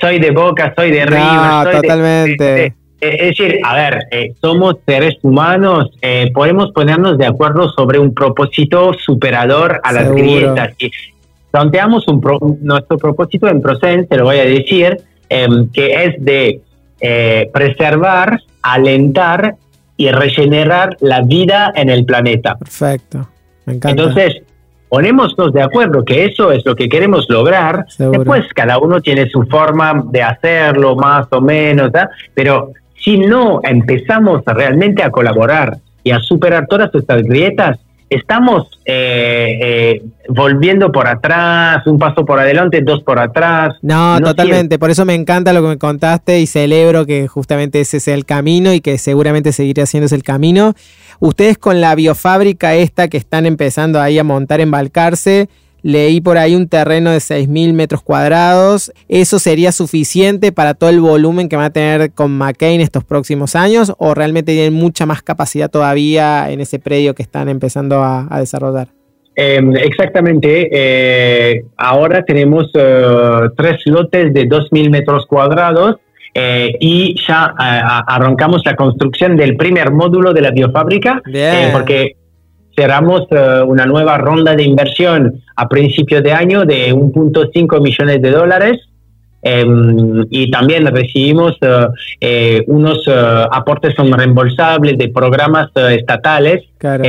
soy 0.00 0.18
de 0.18 0.30
Boca, 0.30 0.72
soy 0.76 0.90
de 0.90 1.06
River. 1.06 1.80
totalmente. 1.80 2.66
Eh, 2.66 2.74
es 3.02 3.36
decir, 3.36 3.58
a 3.64 3.74
ver, 3.74 4.06
eh, 4.12 4.32
somos 4.40 4.76
seres 4.86 5.16
humanos, 5.22 5.90
eh, 6.02 6.30
podemos 6.32 6.70
ponernos 6.70 7.18
de 7.18 7.26
acuerdo 7.26 7.68
sobre 7.70 7.98
un 7.98 8.14
propósito 8.14 8.92
superador 8.94 9.80
a 9.82 9.92
las 9.92 10.08
grietas. 10.12 10.72
Y 10.78 10.92
planteamos 11.50 12.06
un 12.06 12.58
nuestro 12.62 12.98
propósito 12.98 13.48
en 13.48 13.60
Procen, 13.60 14.06
te 14.06 14.16
lo 14.16 14.24
voy 14.24 14.38
a 14.38 14.44
decir, 14.44 15.00
em, 15.28 15.68
que 15.70 16.04
es 16.04 16.24
de 16.24 16.60
preservar, 17.52 18.40
alentar 18.62 19.56
y 19.96 20.12
regenerar 20.12 20.96
la 21.00 21.22
vida 21.22 21.72
en 21.74 21.90
el 21.90 22.04
planeta. 22.04 22.56
Perfecto, 22.56 23.28
me 23.66 23.74
encanta. 23.74 23.90
Entonces, 23.90 24.42
ponémonos 24.88 25.52
de 25.52 25.62
acuerdo 25.62 26.04
que 26.04 26.26
eso 26.26 26.52
es 26.52 26.64
lo 26.64 26.76
que 26.76 26.88
queremos 26.88 27.26
lograr, 27.28 27.86
después 27.98 28.44
cada 28.54 28.78
uno 28.78 29.00
tiene 29.00 29.28
su 29.28 29.42
forma 29.46 30.04
de 30.10 30.22
hacerlo 30.22 30.94
más 30.94 31.26
o 31.32 31.40
menos, 31.40 31.90
pero 32.34 32.72
si 33.02 33.18
no 33.18 33.60
empezamos 33.64 34.42
realmente 34.46 35.02
a 35.02 35.10
colaborar 35.10 35.78
y 36.04 36.10
a 36.10 36.20
superar 36.20 36.66
todas 36.66 36.94
estas 36.94 37.22
grietas, 37.22 37.78
estamos 38.10 38.68
eh, 38.84 39.58
eh, 39.62 40.02
volviendo 40.28 40.92
por 40.92 41.06
atrás, 41.06 41.86
un 41.86 41.98
paso 41.98 42.24
por 42.24 42.38
adelante, 42.38 42.80
dos 42.82 43.02
por 43.02 43.18
atrás. 43.18 43.74
No, 43.82 44.20
totalmente. 44.20 44.78
Por 44.78 44.90
eso 44.90 45.04
me 45.04 45.14
encanta 45.14 45.52
lo 45.52 45.62
que 45.62 45.68
me 45.68 45.78
contaste 45.78 46.40
y 46.40 46.46
celebro 46.46 47.06
que 47.06 47.28
justamente 47.28 47.80
ese 47.80 48.00
sea 48.00 48.14
el 48.14 48.24
camino 48.24 48.72
y 48.72 48.80
que 48.80 48.98
seguramente 48.98 49.52
seguirá 49.52 49.86
siendo 49.86 50.06
ese 50.06 50.16
el 50.16 50.22
camino. 50.22 50.74
Ustedes 51.20 51.56
con 51.58 51.80
la 51.80 51.94
biofábrica 51.94 52.74
esta 52.74 53.08
que 53.08 53.16
están 53.16 53.46
empezando 53.46 54.00
ahí 54.00 54.18
a 54.18 54.24
montar, 54.24 54.60
embalcarse, 54.60 55.48
Leí 55.82 56.20
por 56.20 56.38
ahí 56.38 56.54
un 56.54 56.68
terreno 56.68 57.10
de 57.10 57.18
6.000 57.18 57.72
metros 57.72 58.02
cuadrados. 58.02 58.92
¿Eso 59.08 59.38
sería 59.40 59.72
suficiente 59.72 60.52
para 60.52 60.74
todo 60.74 60.90
el 60.90 61.00
volumen 61.00 61.48
que 61.48 61.56
va 61.56 61.66
a 61.66 61.70
tener 61.70 62.12
con 62.12 62.30
McCain 62.30 62.80
estos 62.80 63.04
próximos 63.04 63.56
años? 63.56 63.92
¿O 63.98 64.14
realmente 64.14 64.52
tienen 64.52 64.74
mucha 64.74 65.06
más 65.06 65.22
capacidad 65.22 65.70
todavía 65.70 66.50
en 66.50 66.60
ese 66.60 66.78
predio 66.78 67.14
que 67.14 67.22
están 67.22 67.48
empezando 67.48 68.02
a, 68.02 68.28
desarrollar? 68.38 68.88
Em, 69.34 69.74
exactamente. 69.76 70.68
Eh, 70.70 71.64
ahora 71.76 72.24
tenemos 72.24 72.70
eh, 72.74 73.48
tres 73.56 73.78
lotes 73.86 74.32
de 74.32 74.48
2.000 74.48 74.90
metros 74.90 75.26
cuadrados 75.26 75.96
eh, 76.34 76.76
y 76.78 77.16
ya 77.26 77.54
arrancamos 78.06 78.62
la 78.64 78.76
construcción 78.76 79.36
del 79.36 79.56
primer 79.56 79.90
módulo 79.90 80.32
de 80.32 80.42
la 80.42 80.50
biofábrica. 80.52 81.20
porque 81.72 82.16
cerramos 82.76 83.26
eh, 83.30 83.62
una 83.66 83.86
nueva 83.86 84.18
ronda 84.18 84.54
de 84.54 84.64
inversión 84.64 85.42
a 85.56 85.68
principios 85.68 86.22
de 86.22 86.32
año 86.32 86.64
de 86.64 86.92
1.5 86.94 87.80
millones 87.80 88.22
de 88.22 88.30
dólares. 88.30 88.80
Em, 89.44 90.24
y 90.30 90.52
también 90.52 90.86
recibimos 90.86 91.56
eh, 91.62 91.86
eh, 92.20 92.64
unos 92.68 93.08
aportes 93.08 93.92
son 93.96 94.12
reembolsables 94.12 94.96
de 94.96 95.08
programas 95.08 95.68
estatales 95.74 96.62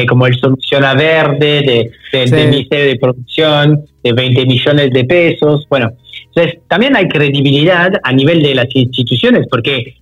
como 0.10 0.26
el 0.26 0.36
Soluciona 0.40 0.96
Verde 0.96 1.92
de, 2.12 2.28
del 2.28 2.50
Ministerio 2.50 2.88
de 2.88 2.96
Producción 2.96 3.86
de 4.04 4.14
20 4.14 4.48
millones 4.48 4.90
de 4.90 5.04
pesos. 5.04 5.68
Bueno, 5.70 5.92
entonces 6.30 6.60
también 6.68 6.96
hay 6.96 7.08
credibilidad 7.08 7.92
a 8.02 8.12
nivel 8.12 8.42
de 8.42 8.56
las 8.56 8.76
instituciones 8.76 9.46
porque 9.48 9.98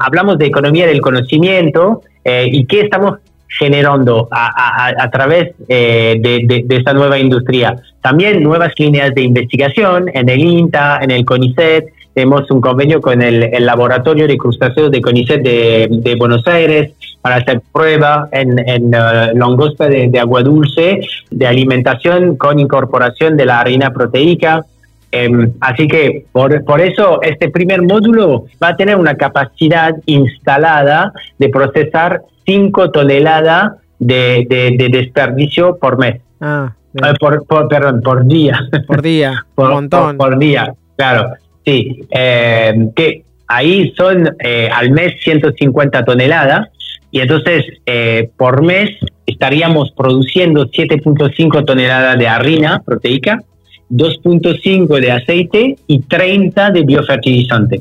hablamos 0.00 0.38
de 0.38 0.46
economía 0.46 0.88
del 0.88 1.00
conocimiento 1.00 2.02
y 2.24 2.64
qué 2.66 2.80
estamos 2.80 3.18
generando 3.58 4.28
a, 4.30 5.08
través 5.10 5.54
eh, 5.68 6.16
de, 6.20 6.64
esta 6.68 6.92
nueva 6.92 7.18
industria. 7.18 7.76
También 8.00 8.42
nuevas 8.42 8.72
líneas 8.78 9.14
de 9.14 9.22
investigación 9.22 10.10
en 10.12 10.28
el 10.28 10.40
INTA, 10.40 11.00
en 11.02 11.10
el 11.10 11.24
CONICET. 11.24 11.86
Tenemos 12.14 12.50
un 12.50 12.60
convenio 12.60 13.00
con 13.00 13.20
el, 13.20 13.50
Laboratorio 13.64 14.26
de 14.26 14.38
Crustáceos 14.38 14.90
de 14.90 15.00
CONICET 15.00 15.42
de, 15.42 16.16
Buenos 16.18 16.46
Aires 16.46 16.92
para 17.20 17.36
hacer 17.36 17.60
prueba 17.72 18.28
en, 18.32 18.58
en 18.58 18.94
uh, 18.94 19.34
longosta 19.34 19.88
de, 19.88 20.18
agua 20.18 20.42
dulce 20.42 21.00
de 21.30 21.46
alimentación 21.46 22.36
con 22.36 22.58
incorporación 22.58 23.36
de 23.36 23.46
la 23.46 23.60
harina 23.60 23.92
proteica. 23.92 24.64
Em, 25.18 25.52
así 25.60 25.88
que 25.88 26.26
por, 26.32 26.62
por, 26.64 26.80
eso 26.80 27.22
este 27.22 27.48
primer 27.48 27.80
módulo 27.80 28.46
va 28.62 28.68
a 28.68 28.76
tener 28.76 28.96
una 28.96 29.14
capacidad 29.14 29.94
instalada 30.04 31.12
de 31.38 31.48
procesar 31.48 32.22
5 32.44 32.90
toneladas 32.90 33.72
de, 33.98 34.46
de, 34.78 34.88
desperdicio 34.90 35.78
por 35.78 35.96
mes. 35.98 36.20
Ah, 36.40 36.74
eh, 36.94 37.14
por, 37.18 37.46
perdón, 37.68 38.02
por 38.02 38.26
día. 38.26 38.58
Por 38.86 39.00
día, 39.00 39.46
por, 39.54 39.68
un 39.68 39.74
montón. 39.74 40.16
Por, 40.18 40.38
día, 40.38 40.74
claro. 40.96 41.30
Sí, 41.64 42.06
eh, 42.10 42.90
que 42.94 43.24
ahí 43.48 43.92
son 43.96 44.36
eh, 44.38 44.68
al 44.72 44.90
mes 44.90 45.14
150 45.22 46.04
toneladas 46.04 46.68
y 47.10 47.20
entonces 47.20 47.64
por 48.36 48.62
mes 48.62 48.90
estaríamos 49.24 49.92
produciendo 49.92 50.66
7.5 50.66 51.64
toneladas 51.64 52.18
de 52.18 52.28
harina 52.28 52.82
proteica, 52.84 53.42
2.5 53.90 55.00
de 55.00 55.12
aceite 55.12 55.76
y 55.86 56.00
30 56.00 56.70
de 56.70 56.82
biofertilizante. 56.82 57.80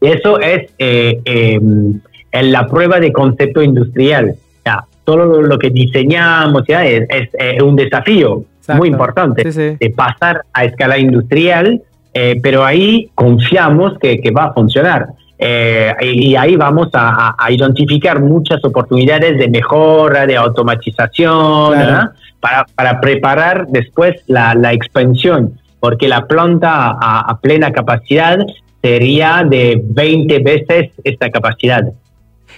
Eso 0.00 0.40
es 0.40 0.70
en 2.32 2.52
la 2.52 2.66
prueba 2.66 2.98
de 2.98 3.12
concepto 3.12 3.62
industrial. 3.62 4.34
Ya, 4.64 4.84
todo 5.04 5.42
lo 5.42 5.58
que 5.58 5.70
diseñamos 5.70 6.64
ya 6.66 6.84
es, 6.84 7.08
un 7.62 7.76
desafío 7.76 8.44
muy 8.74 8.88
importante 8.88 9.42
de 9.42 9.90
pasar 9.90 10.42
a 10.52 10.64
escala 10.64 10.98
industrial, 10.98 11.82
eh, 12.14 12.38
pero 12.42 12.64
ahí 12.64 13.10
confiamos 13.14 13.98
que, 13.98 14.30
va 14.36 14.44
a 14.44 14.52
funcionar. 14.52 15.06
Eh, 15.38 15.92
y 16.02 16.36
ahí 16.36 16.56
vamos 16.56 16.88
a, 16.92 17.34
identificar 17.50 18.20
muchas 18.20 18.64
oportunidades 18.64 19.38
de 19.38 19.48
mejora, 19.48 20.26
de 20.26 20.36
automatización, 20.36 22.10
para, 22.42 22.66
para, 22.74 23.00
preparar 23.00 23.66
después 23.68 24.16
la, 24.26 24.54
la 24.54 24.74
expansión, 24.74 25.58
porque 25.80 26.08
la 26.08 26.26
planta 26.26 26.98
a, 27.00 27.20
a 27.20 27.40
plena 27.40 27.72
capacidad 27.72 28.38
sería 28.82 29.44
de 29.48 29.80
20 29.82 30.38
veces 30.40 30.90
esta 31.04 31.30
capacidad. 31.30 31.84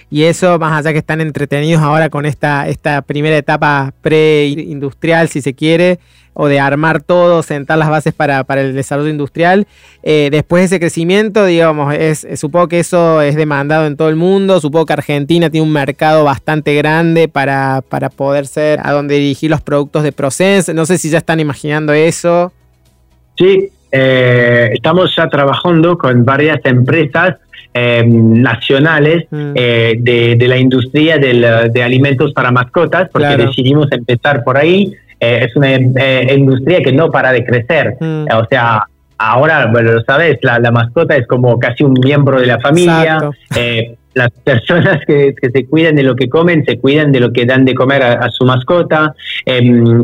Y 0.09 0.23
eso, 0.23 0.59
más 0.59 0.73
allá 0.77 0.91
que 0.91 0.99
están 0.99 1.21
entretenidos 1.21 1.81
ahora 1.81 2.09
con 2.09 2.25
esta, 2.25 2.67
esta 2.67 3.01
primera 3.01 3.37
etapa 3.37 3.93
pre-industrial, 4.01 5.29
si 5.29 5.41
se 5.41 5.53
quiere, 5.53 5.99
o 6.35 6.47
de 6.47 6.59
armar 6.59 7.01
todo, 7.01 7.41
sentar 7.41 7.77
las 7.77 7.89
bases 7.89 8.13
para, 8.13 8.45
el 8.49 8.75
desarrollo 8.75 9.09
industrial. 9.09 9.65
Eh, 10.03 10.27
después 10.31 10.61
de 10.61 10.65
ese 10.65 10.79
crecimiento, 10.79 11.45
digamos, 11.45 11.95
es, 11.95 12.27
supongo 12.35 12.67
que 12.67 12.79
eso 12.79 13.21
es 13.21 13.35
demandado 13.35 13.87
en 13.87 13.97
todo 13.97 14.09
el 14.09 14.17
mundo. 14.17 14.59
Supongo 14.59 14.85
que 14.85 14.93
Argentina 14.93 15.49
tiene 15.49 15.65
un 15.65 15.73
mercado 15.73 16.25
bastante 16.25 16.75
grande 16.75 17.27
para, 17.27 17.81
para 17.87 18.09
poder 18.09 18.45
ser 18.45 18.79
a 18.83 18.91
donde 18.91 19.15
dirigir 19.15 19.49
los 19.49 19.61
productos 19.61 20.03
de 20.03 20.11
Process. 20.11 20.73
No 20.73 20.85
sé 20.85 20.97
si 20.97 21.09
ya 21.09 21.17
están 21.17 21.39
imaginando 21.39 21.93
eso. 21.93 22.51
Sí, 23.37 23.69
eh, 23.91 24.71
estamos 24.73 25.15
ya 25.15 25.29
trabajando 25.29 25.97
con 25.97 26.25
varias 26.25 26.59
empresas 26.65 27.35
em, 27.73 28.41
nacionales 28.41 29.25
mm. 29.31 29.51
eh, 29.55 29.95
de, 29.97 30.47
la 30.47 30.57
industria 30.57 31.17
de 31.17 31.83
alimentos 31.83 32.33
para 32.33 32.51
mascotas, 32.51 33.09
porque 33.09 33.37
decidimos 33.37 33.89
empezar 33.93 34.43
por 34.43 34.57
ahí. 34.57 34.93
Eh, 35.25 35.45
es 35.45 35.55
una 35.55 35.73
industria 35.73 36.81
que 36.81 36.91
no 36.91 37.09
para 37.09 37.31
de 37.31 37.45
crecer. 37.45 37.95
Mm. 37.99 38.25
O 38.33 38.45
sea, 38.49 38.83
ahora, 39.17 39.67
bueno, 39.71 39.93
lo 39.93 40.03
sabes, 40.03 40.37
la, 40.41 40.71
mascota 40.71 41.15
es 41.15 41.27
como 41.27 41.59
casi 41.59 41.83
un 41.83 41.93
miembro 41.93 42.39
de 42.39 42.47
la 42.47 42.59
familia 42.59 43.31
las 44.15 44.31
personas 44.43 45.01
que, 45.05 45.35
se 45.41 45.65
cuidan 45.65 45.95
de 45.95 46.03
lo 46.03 46.15
que 46.15 46.29
comen 46.29 46.65
se 46.65 46.79
cuidan 46.79 47.11
de 47.11 47.19
lo 47.19 47.31
que 47.31 47.45
dan 47.45 47.65
de 47.65 47.75
comer 47.75 48.01
a, 48.01 48.29
su 48.31 48.45
mascota. 48.45 49.13
Em, 49.45 50.03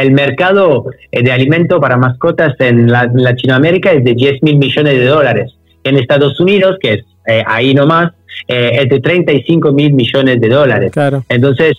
el 0.00 0.12
mercado 0.12 0.86
eh, 1.10 1.22
de 1.22 1.32
alimento 1.32 1.80
para 1.80 1.96
mascotas 1.96 2.54
en 2.60 2.90
Latinoamérica 2.90 3.92
es 3.92 4.04
de 4.04 4.14
10 4.14 4.42
mil 4.42 4.56
millones 4.58 4.94
de 4.94 5.04
dólares. 5.04 5.52
En 5.84 5.98
Estados 5.98 6.38
Unidos, 6.38 6.78
que 6.80 6.94
es 6.94 7.04
eh, 7.26 7.42
ahí 7.46 7.74
nomás, 7.74 8.12
eh, 8.46 8.78
es 8.80 8.88
de 8.88 9.00
35 9.00 9.72
mil 9.72 9.92
millones 9.92 10.40
de 10.40 10.48
dólares. 10.48 10.92
Entonces, 11.28 11.76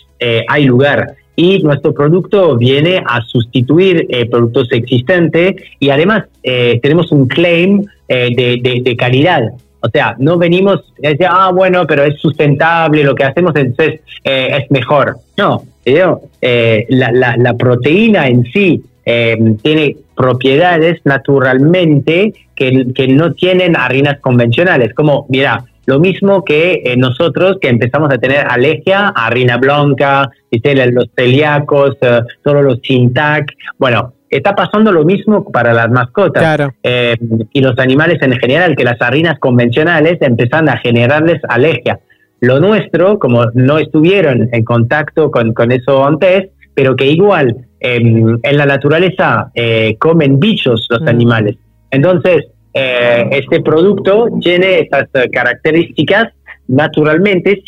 hay 0.48 0.66
lugar. 0.66 1.16
Y 1.36 1.60
nuestro 1.64 1.94
producto 1.94 2.58
viene 2.58 3.04
a 3.06 3.22
sustituir 3.22 4.08
productos 4.30 4.68
existentes 4.72 5.56
y 5.80 5.90
además 5.90 6.26
tenemos 6.44 7.12
un 7.12 7.28
claim 7.28 7.86
de 8.08 8.96
calidad. 8.98 9.42
O 9.86 9.90
sea, 9.90 10.16
no 10.18 10.38
venimos 10.38 10.80
a 11.04 11.10
decir, 11.10 11.28
ah, 11.30 11.52
bueno, 11.54 11.86
pero 11.86 12.06
es 12.06 12.18
sustentable, 12.18 13.04
lo 13.04 13.14
que 13.14 13.26
hacemos 13.26 13.54
entonces 13.58 14.00
eh, 14.24 14.62
es 14.62 14.72
mejor. 14.72 15.18
No, 15.38 15.64
eh, 15.84 16.86
la, 16.88 17.36
la, 17.36 17.54
proteína 17.56 18.30
en 18.30 18.46
sí 18.46 18.82
eh, 19.06 19.38
tiene 19.62 19.98
propiedades 20.16 21.02
naturalmente 21.04 22.34
que, 22.56 22.94
que, 22.96 23.10
no 23.10 23.34
tienen 23.34 23.76
harinas 23.76 24.22
convencionales. 24.22 24.94
Como, 24.94 25.26
mira, 25.28 25.66
lo 25.86 26.00
mismo 26.00 26.44
que 26.44 26.94
nosotros 26.98 27.58
que 27.62 27.70
empezamos 27.70 28.14
a 28.14 28.18
tener 28.18 28.46
alergia 28.50 29.14
a 29.16 29.28
harina 29.28 29.58
blanca, 29.58 30.30
los 30.52 31.10
celíacos, 31.16 31.98
todos 32.44 32.64
los 32.64 32.80
sintac. 32.82 33.52
Bueno, 33.78 34.14
está 34.38 34.56
pasando 34.56 34.92
lo 34.92 35.04
mismo 35.04 35.52
para 35.52 35.74
las 35.74 35.90
mascotas 35.90 36.72
eh, 36.84 37.18
y 37.52 37.62
los 37.62 37.78
animales 37.80 38.22
en 38.22 38.34
general, 38.34 38.76
que 38.76 38.84
las 38.84 39.02
harinas 39.02 39.40
convencionales 39.40 40.22
empiezan 40.22 40.70
a 40.70 40.78
generarles 40.78 41.42
alergia. 41.48 42.00
Lo 42.42 42.60
nuestro, 42.60 43.20
como 43.20 43.46
no 43.54 43.78
estuvieron 43.78 44.50
en 44.52 44.64
contacto 44.64 45.32
con, 45.32 45.54
con 45.54 45.72
eso 45.72 46.06
antes, 46.06 46.50
pero 46.74 46.96
que 46.96 47.08
igual 47.08 47.56
em, 47.80 48.40
en 48.42 48.58
la 48.58 48.66
naturaleza 48.66 49.52
eh, 49.54 49.96
comen 50.00 50.40
bichos 50.40 50.88
los 50.90 51.02
mm. 51.02 51.08
animales. 51.08 51.56
Entonces, 51.92 52.48
eh, 52.74 53.28
este 53.32 53.62
producto 53.62 54.28
tiene 54.42 54.80
estas 54.80 55.08
características 55.32 56.34
naturalmente 56.68 57.62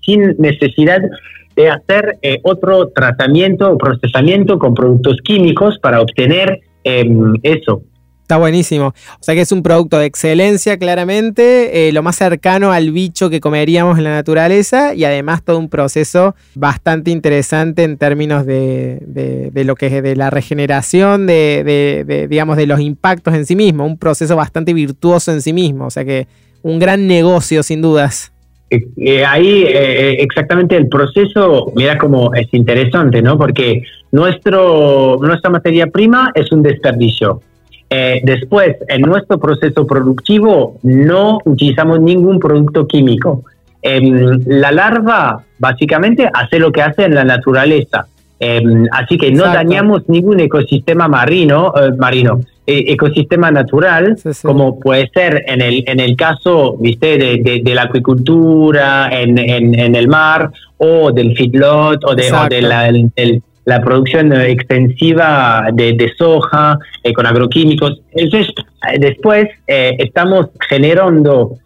sin 0.00 0.36
necesidad 0.38 1.00
de 1.56 1.68
hacer 1.70 2.18
otro 2.42 2.88
tratamiento 2.88 3.72
o 3.72 3.78
procesamiento 3.78 4.58
con 4.58 4.74
productos 4.74 5.18
químicos 5.24 5.78
para 5.78 6.00
obtener 6.00 6.60
em, 6.84 7.34
eso. 7.42 7.82
Está 8.30 8.38
buenísimo. 8.38 8.86
O 8.86 9.22
sea 9.22 9.34
que 9.34 9.40
es 9.40 9.50
un 9.50 9.64
producto 9.64 9.98
de 9.98 10.06
excelencia, 10.06 10.78
claramente, 10.78 11.88
eh, 11.88 11.92
lo 11.92 12.04
más 12.04 12.14
cercano 12.14 12.70
al 12.70 12.92
bicho 12.92 13.28
que 13.28 13.40
comeríamos 13.40 13.98
en 13.98 14.04
la 14.04 14.10
naturaleza 14.10 14.94
y 14.94 15.02
además 15.02 15.42
todo 15.42 15.58
un 15.58 15.68
proceso 15.68 16.36
bastante 16.54 17.10
interesante 17.10 17.82
en 17.82 17.98
términos 17.98 18.46
de, 18.46 19.50
lo 19.52 19.74
que 19.74 19.86
es 19.88 20.00
de 20.00 20.14
la 20.14 20.30
regeneración, 20.30 21.26
de, 21.26 22.28
digamos, 22.30 22.56
de 22.56 22.68
los 22.68 22.78
impactos 22.78 23.34
en 23.34 23.46
sí 23.46 23.56
mismo. 23.56 23.84
Un 23.84 23.98
proceso 23.98 24.36
bastante 24.36 24.74
virtuoso 24.74 25.32
en 25.32 25.42
sí 25.42 25.52
mismo. 25.52 25.86
O 25.86 25.90
sea 25.90 26.04
que 26.04 26.28
un 26.62 26.78
gran 26.78 27.08
negocio, 27.08 27.64
sin 27.64 27.82
dudas. 27.82 28.32
Eh, 28.70 28.86
eh, 28.96 29.24
ahí 29.24 29.64
exactamente 29.66 30.76
el 30.76 30.86
proceso, 30.86 31.72
mira 31.74 31.98
cómo 31.98 32.32
es 32.32 32.46
interesante, 32.52 33.22
¿no? 33.22 33.36
Porque 33.36 33.82
nuestro, 34.12 35.16
nuestra 35.20 35.50
materia 35.50 35.88
prima 35.88 36.30
es 36.36 36.52
un 36.52 36.62
desperdicio 36.62 37.42
eh, 37.92 38.20
después, 38.22 38.76
en 38.86 39.02
nuestro 39.02 39.40
proceso 39.40 39.84
productivo 39.84 40.78
no 40.84 41.40
utilizamos 41.44 42.00
ningún 42.00 42.38
producto 42.38 42.86
químico. 42.86 43.42
Em, 43.82 44.40
la 44.46 44.70
larva 44.70 45.42
básicamente 45.58 46.30
hace 46.32 46.60
lo 46.60 46.70
que 46.70 46.82
hace 46.82 47.04
en 47.04 47.16
la 47.16 47.24
naturaleza. 47.24 48.06
Em, 48.38 48.86
así 48.92 49.18
que 49.18 49.32
no 49.32 49.44
dañamos 49.44 50.08
ningún 50.08 50.38
ecosistema 50.38 51.08
marino, 51.08 51.74
eh, 51.76 51.90
marino 51.98 52.40
e, 52.64 52.92
ecosistema 52.92 53.50
natural, 53.50 54.16
como 54.42 54.78
puede 54.78 55.10
ser 55.12 55.44
en 55.48 55.60
el, 55.60 55.82
en 55.86 55.98
el 55.98 56.16
caso 56.16 56.76
¿viste? 56.78 57.18
De, 57.18 57.74
la 57.74 57.82
acuicultura, 57.82 59.10
en, 59.10 59.36
en, 59.36 59.94
el 59.96 60.06
mar, 60.06 60.52
o 60.78 61.10
del 61.10 61.36
feedlot, 61.36 62.04
o, 62.04 62.14
de, 62.14 62.30
o 62.30 62.48
la, 62.60 62.90
la 63.64 63.80
producción 63.80 64.32
extensiva 64.32 65.68
de, 65.72 66.12
soja 66.16 66.78
eh, 67.02 67.12
con 67.12 67.26
agroquímicos. 67.26 68.00
Entonces, 68.12 68.52
eh, 68.92 68.98
después 68.98 69.48
eh, 69.66 69.96
estamos 69.98 70.48
generando 70.68 71.56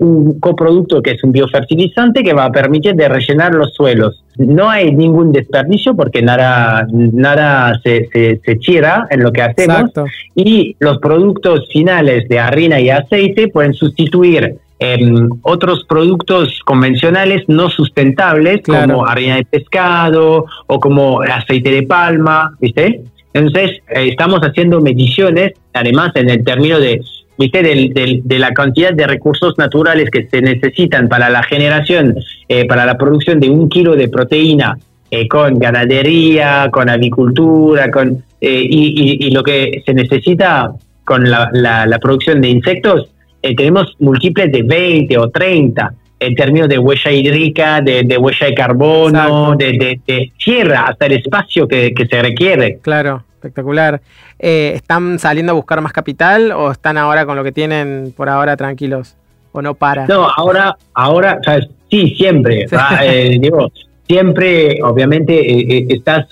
un 0.00 0.40
coproducto 0.40 1.02
que 1.02 1.10
es 1.10 1.22
un 1.22 1.30
biofertilizante 1.30 2.22
que 2.22 2.32
va 2.32 2.46
a 2.46 2.50
permitir 2.50 2.94
de 2.94 3.06
rellenar 3.06 3.52
los 3.52 3.74
suelos. 3.74 4.24
No 4.38 4.70
hay 4.70 4.94
ningún 4.94 5.30
desperdicio 5.30 5.94
porque 5.94 6.22
nada, 6.22 6.86
nada 6.90 7.78
se, 7.84 8.08
se, 8.10 8.54
tira 8.56 9.06
en 9.10 9.22
lo 9.22 9.30
que 9.30 9.42
hacemos 9.42 9.90
y 10.34 10.74
los 10.78 10.96
productos 11.00 11.68
finales 11.70 12.26
de 12.30 12.38
harina 12.38 12.80
y 12.80 12.88
aceite 12.88 13.48
pueden 13.48 13.74
sustituir 13.74 14.56
Em, 14.80 15.28
otros 15.42 15.84
productos 15.88 16.60
convencionales 16.64 17.42
no 17.48 17.68
sustentables 17.68 18.60
como 18.64 19.04
harina 19.04 19.34
de 19.34 19.44
pescado 19.44 20.46
o 20.68 20.78
como 20.78 21.20
aceite 21.22 21.72
de 21.72 21.82
palma, 21.82 22.56
¿viste? 22.60 23.00
Entonces, 23.34 23.78
eh, 23.88 24.08
estamos 24.08 24.38
haciendo 24.40 24.80
mediciones, 24.80 25.54
además 25.74 26.12
en 26.14 26.30
el 26.30 26.44
término 26.44 26.78
de, 26.78 27.00
¿viste? 27.36 27.60
de 27.60 28.38
la 28.38 28.52
cantidad 28.52 28.92
de 28.92 29.08
recursos 29.08 29.58
naturales 29.58 30.10
que 30.10 30.28
se 30.28 30.40
necesitan 30.40 31.08
para 31.08 31.28
la 31.28 31.42
generación, 31.42 32.14
eh, 32.48 32.64
para 32.68 32.86
la 32.86 32.96
producción 32.96 33.40
de 33.40 33.50
un 33.50 33.68
kilo 33.68 33.96
de 33.96 34.08
proteína 34.08 34.78
eh, 35.10 35.26
con 35.26 35.58
ganadería, 35.58 36.68
con 36.70 36.88
avicultura, 36.88 37.90
con, 37.90 38.22
y, 38.40 39.28
lo 39.32 39.42
que 39.42 39.82
se 39.84 39.92
necesita 39.92 40.70
con 41.04 41.28
la, 41.28 41.50
la 41.52 41.98
producción 41.98 42.40
de 42.40 42.48
insectos 42.50 43.08
eh, 43.40 43.54
tenemos 43.54 43.94
múltiples 44.00 44.50
de 44.50 44.62
20 44.62 45.16
o 45.18 45.30
30 45.30 45.94
en 46.20 46.34
términos 46.34 46.68
de 46.68 46.78
huella 46.78 47.12
hídrica, 47.12 47.80
de, 47.80 48.18
huella 48.18 48.46
de 48.48 48.54
carbono, 48.54 49.54
de, 49.56 50.32
tierra, 50.42 50.86
hasta 50.88 51.06
el 51.06 51.12
espacio 51.12 51.68
que, 51.68 51.94
se 52.10 52.22
requiere. 52.22 52.78
Claro, 52.82 53.22
espectacular. 53.34 54.00
Eh, 54.40 54.72
¿Están 54.74 55.20
saliendo 55.20 55.52
a 55.52 55.54
buscar 55.54 55.80
más 55.80 55.92
capital 55.92 56.50
o 56.50 56.72
están 56.72 56.98
ahora 56.98 57.24
con 57.24 57.36
lo 57.36 57.44
que 57.44 57.52
tienen 57.52 58.12
por 58.16 58.28
ahora 58.28 58.56
tranquilos? 58.56 59.14
¿O 59.52 59.62
no 59.62 59.74
para? 59.74 60.08
No, 60.08 60.28
ahora, 60.28 60.76
ahora, 60.92 61.38
¿sabes? 61.44 61.68
sí, 61.88 62.14
siempre. 62.16 62.66
Eh, 63.04 63.38
digo, 63.40 63.70
siempre, 64.08 64.82
obviamente, 64.82 65.94
estás 65.94 66.26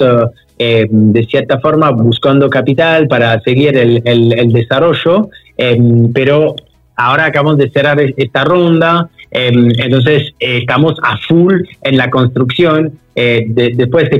de 0.59 1.27
cierta 1.31 1.61
forma 1.61 1.90
buscando 1.90 2.51
capital 2.51 3.07
para 3.07 3.40
seguir 3.42 3.77
el, 3.77 4.03
el 4.05 4.53
desarrollo, 4.53 5.29
pero 6.12 6.57
ahora 6.96 7.26
acabamos 7.26 7.59
de 7.59 7.70
cerrar 7.70 8.00
esta 8.00 8.44
ronda, 8.44 9.09
em, 9.30 9.70
entonces 9.78 10.35
eh, 10.40 10.59
estamos 10.59 10.94
a 11.02 11.16
full 11.18 11.54
en 11.82 11.96
la 11.96 12.11
construcción. 12.11 12.92
Eh, 13.14 13.46
después 13.48 14.11
te, 14.11 14.18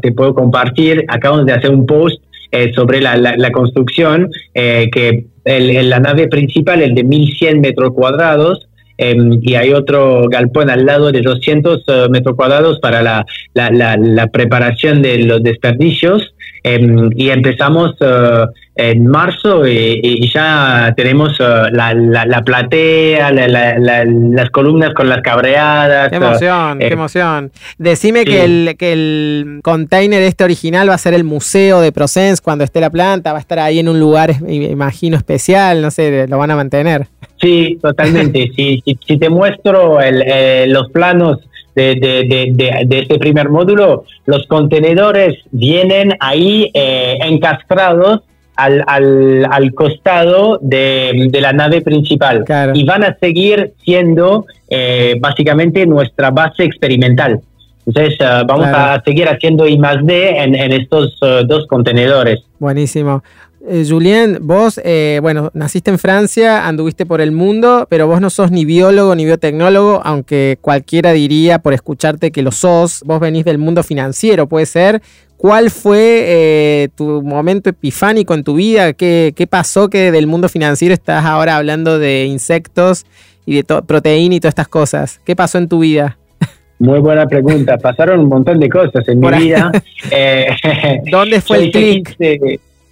te, 0.00 0.12
puedo 0.12 0.34
compartir, 0.34 1.04
acabamos 1.08 1.46
de 1.46 1.52
hacer 1.52 1.70
un 1.70 1.86
post 1.86 2.22
eh, 2.50 2.72
sobre 2.74 3.00
la, 3.00 3.16
la, 3.16 3.50
construcción, 3.50 4.30
que 4.54 5.26
el, 5.44 5.90
la 5.90 6.00
nave 6.00 6.28
principal 6.28 6.80
es 6.80 6.94
de 6.94 7.04
1100 7.04 7.60
metros 7.60 7.92
cuadrados. 7.92 8.68
Em, 9.00 9.38
y 9.42 9.54
hay 9.54 9.72
otro 9.72 10.28
galpón 10.28 10.70
al 10.70 10.84
lado 10.84 11.12
de 11.12 11.20
200 11.20 11.84
metros 12.10 12.34
cuadrados 12.34 12.80
para 12.80 13.00
la, 13.00 13.24
la, 13.54 14.26
preparación 14.26 15.02
de 15.02 15.18
los 15.18 15.42
desperdicios. 15.42 16.34
Em, 16.74 17.10
y 17.16 17.30
empezamos 17.30 17.94
en 18.74 19.06
marzo 19.06 19.66
y, 19.66 20.30
ya 20.32 20.92
tenemos 20.96 21.40
uh, 21.40 21.68
la, 21.72 21.94
la, 21.94 22.42
platea, 22.42 23.30
las 23.32 24.50
columnas 24.50 24.92
con 24.94 25.08
las 25.08 25.22
cabreadas. 25.22 26.10
Qué 26.10 26.16
emoción, 26.16 26.78
qué 26.78 26.86
eh, 26.86 26.92
emoción. 26.92 27.50
Decime 27.78 28.24
que, 28.24 28.44
el, 28.44 28.76
que 28.78 28.92
el 28.92 29.60
container 29.62 30.22
este 30.22 30.44
original 30.44 30.90
va 30.90 30.94
a 30.94 30.98
ser 30.98 31.14
el 31.14 31.24
museo 31.24 31.80
de 31.80 31.90
Procens 31.90 32.40
cuando 32.40 32.64
esté 32.64 32.80
la 32.80 32.90
planta, 32.90 33.32
va 33.32 33.38
a 33.38 33.40
estar 33.40 33.58
ahí 33.58 33.78
en 33.78 33.88
un 33.88 33.98
lugar, 33.98 34.34
imagino, 34.46 35.16
especial, 35.16 35.80
no 35.80 35.90
sé, 35.90 36.26
lo 36.28 36.38
van 36.38 36.50
a 36.50 36.56
mantener. 36.56 37.06
Sí, 37.40 37.78
totalmente. 37.80 38.50
si, 38.56 38.82
si, 38.84 39.18
te 39.18 39.28
muestro 39.30 40.00
el, 40.00 40.22
eh, 40.26 40.66
los 40.68 40.90
planos 40.90 41.47
de, 41.78 42.24
de, 42.26 42.52
de, 42.52 42.84
de, 42.86 42.98
este 42.98 43.18
primer 43.18 43.48
módulo, 43.50 44.04
los 44.26 44.46
contenedores 44.46 45.38
vienen 45.52 46.14
ahí 46.20 46.70
eh, 46.74 47.18
encastrados 47.22 48.22
al, 48.56 48.82
al, 48.86 49.46
al 49.50 49.72
costado 49.74 50.58
de, 50.60 51.28
de, 51.30 51.40
la 51.40 51.52
nave 51.52 51.80
principal 51.80 52.44
y 52.74 52.84
van 52.84 53.04
a 53.04 53.16
seguir 53.20 53.74
siendo 53.84 54.46
eh, 54.68 55.16
básicamente 55.20 55.86
nuestra 55.86 56.30
base 56.30 56.64
experimental. 56.64 57.40
Entonces 57.86 58.18
uh, 58.20 58.44
vamos 58.46 58.66
a 58.66 59.00
seguir 59.02 59.28
haciendo 59.28 59.66
I 59.66 59.78
más 59.78 60.04
D 60.04 60.28
en, 60.42 60.54
en 60.54 60.72
estos 60.72 61.16
uh, 61.22 61.46
dos 61.46 61.66
contenedores. 61.68 62.40
Buenísimo. 62.58 63.22
Eh, 63.66 63.84
Julien, 63.88 64.38
vos, 64.40 64.80
eh, 64.84 65.18
bueno, 65.20 65.50
naciste 65.52 65.90
en 65.90 65.98
Francia, 65.98 66.66
anduviste 66.66 67.06
por 67.06 67.20
el 67.20 67.32
mundo, 67.32 67.86
pero 67.90 68.06
vos 68.06 68.20
no 68.20 68.30
sos 68.30 68.50
ni 68.50 68.64
biólogo 68.64 69.14
ni 69.14 69.24
biotecnólogo, 69.24 70.00
aunque 70.04 70.58
cualquiera 70.60 71.12
diría 71.12 71.58
por 71.58 71.74
escucharte 71.74 72.30
que 72.30 72.42
lo 72.42 72.52
sos. 72.52 73.02
Vos 73.04 73.20
venís 73.20 73.44
del 73.44 73.58
mundo 73.58 73.82
financiero, 73.82 74.46
puede 74.46 74.66
ser. 74.66 75.02
¿Cuál 75.36 75.70
fue 75.70 76.24
eh, 76.26 76.88
tu 76.96 77.22
momento 77.22 77.70
epifánico 77.70 78.34
en 78.34 78.42
tu 78.42 78.54
vida? 78.54 78.92
¿Qué, 78.92 79.48
pasó 79.48 79.88
que 79.88 80.10
del 80.10 80.26
mundo 80.26 80.48
financiero 80.48 80.94
estás 80.94 81.24
ahora 81.24 81.56
hablando 81.56 81.98
de 81.98 82.24
insectos 82.24 83.06
y 83.46 83.54
de 83.56 83.64
proteína 83.64 84.36
y 84.36 84.40
todas 84.40 84.52
estas 84.52 84.68
cosas? 84.68 85.20
¿Qué 85.24 85.36
pasó 85.36 85.58
en 85.58 85.68
tu 85.68 85.80
vida? 85.80 86.18
Muy 86.80 87.00
buena 87.00 87.26
pregunta. 87.26 87.76
Pasaron 87.78 88.20
un 88.20 88.28
montón 88.28 88.58
de 88.58 88.68
cosas 88.68 89.06
en 89.08 89.20
mi 89.20 89.28
vida. 89.30 89.70
Eh, 90.10 90.48
¿Dónde 91.10 91.40
fue 91.40 91.64
el 91.64 91.70
clic? 91.70 92.16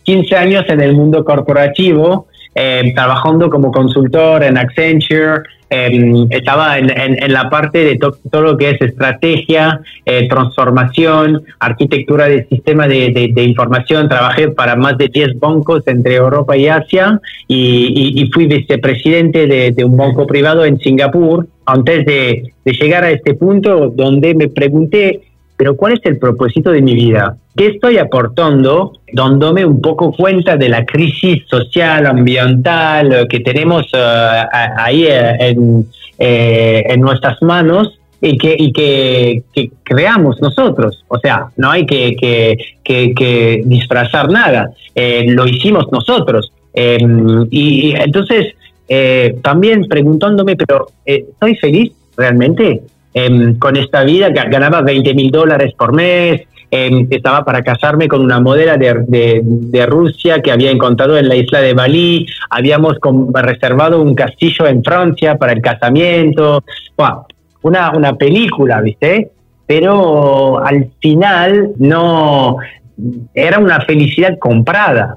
15, 0.06 0.36
años 0.36 0.64
en 0.68 0.80
el 0.80 0.94
mundo 0.94 1.24
corporativo, 1.24 2.28
eh, 2.54 2.92
trabajando 2.94 3.50
como 3.50 3.70
consultor 3.70 4.42
en 4.44 4.56
Accenture, 4.56 5.42
Em, 5.68 6.28
estaba 6.30 6.78
en, 6.78 7.32
la 7.32 7.50
parte 7.50 7.78
de 7.78 7.98
todo 7.98 8.42
lo 8.42 8.56
que 8.56 8.70
es 8.70 8.80
estrategia, 8.80 9.80
eh, 10.04 10.28
transformación, 10.28 11.42
arquitectura 11.58 12.28
de 12.28 12.46
sistema 12.46 12.86
de, 12.86 13.32
información. 13.36 14.08
Trabajé 14.08 14.50
para 14.50 14.76
más 14.76 14.96
de 14.96 15.08
10 15.08 15.40
bancos 15.40 15.82
entre 15.86 16.14
Europa 16.14 16.56
y 16.56 16.68
Asia 16.68 17.20
y, 17.48 18.30
fui 18.32 18.46
vicepresidente 18.46 19.46
de, 19.72 19.84
un 19.84 19.96
banco 19.96 20.26
privado 20.26 20.64
en 20.64 20.78
Singapur 20.78 21.48
antes 21.64 22.06
de, 22.06 22.52
de 22.64 22.72
llegar 22.72 23.02
a 23.02 23.10
este 23.10 23.34
punto 23.34 23.88
donde 23.88 24.34
me 24.34 24.46
pregunté 24.46 25.22
pero 25.56 25.76
¿cuál 25.76 25.94
es 25.94 26.00
el 26.04 26.18
propósito 26.18 26.70
de 26.70 26.82
mi 26.82 26.94
vida? 26.94 27.36
¿Qué 27.56 27.68
estoy 27.68 27.96
aportando? 27.96 28.92
Dándome 29.12 29.64
un 29.64 29.80
poco 29.80 30.12
cuenta 30.12 30.56
de 30.56 30.68
la 30.68 30.84
crisis 30.84 31.44
social, 31.48 32.06
ambiental 32.06 33.26
que 33.28 33.40
tenemos 33.40 33.86
eh, 33.94 34.44
ahí 34.76 35.06
eh, 35.06 35.56
eh, 36.18 36.84
en, 36.86 37.00
nuestras 37.00 37.40
manos 37.40 37.98
y 38.20 38.36
que, 38.36 38.54
y 38.58 38.72
que, 38.72 39.42
creamos 39.82 40.40
nosotros. 40.42 41.04
O 41.08 41.18
sea, 41.18 41.46
no 41.56 41.70
hay 41.70 41.86
que, 41.86 42.16
que, 42.84 43.62
disfrazar 43.64 44.30
nada. 44.30 44.70
lo 44.94 45.46
hicimos 45.46 45.86
nosotros. 45.90 46.52
y, 46.74 47.94
entonces, 47.96 48.54
también 49.40 49.86
preguntándome, 49.88 50.56
pero 50.56 50.88
¿estoy 51.06 51.56
feliz 51.56 51.92
realmente? 52.18 52.82
Em, 53.18 53.58
con 53.58 53.78
esta 53.78 54.04
vida, 54.04 54.28
ganaba 54.28 54.82
20 54.82 55.14
mil 55.14 55.30
dólares 55.30 55.72
por 55.72 55.94
mes, 55.94 56.42
em, 56.70 57.06
estaba 57.10 57.46
para 57.46 57.62
casarme 57.62 58.08
con 58.08 58.20
una 58.20 58.40
modelo 58.40 58.76
de, 58.76 59.86
Rusia 59.86 60.42
que 60.42 60.52
había 60.52 60.70
encontrado 60.70 61.16
en 61.16 61.26
la 61.26 61.34
isla 61.34 61.60
de 61.60 61.72
Bali, 61.72 62.26
habíamos 62.50 62.96
reservado 63.32 64.02
un 64.02 64.14
castillo 64.14 64.66
en 64.66 64.84
Francia 64.84 65.38
para 65.38 65.52
el 65.52 65.62
casamiento, 65.62 66.62
una, 67.62 67.90
una 67.96 68.12
película, 68.16 68.82
¿viste? 68.82 69.30
Pero 69.66 70.62
al 70.62 70.90
final 71.00 71.70
no, 71.78 72.58
era 73.32 73.58
una 73.58 73.80
felicidad 73.80 74.38
comprada 74.38 75.16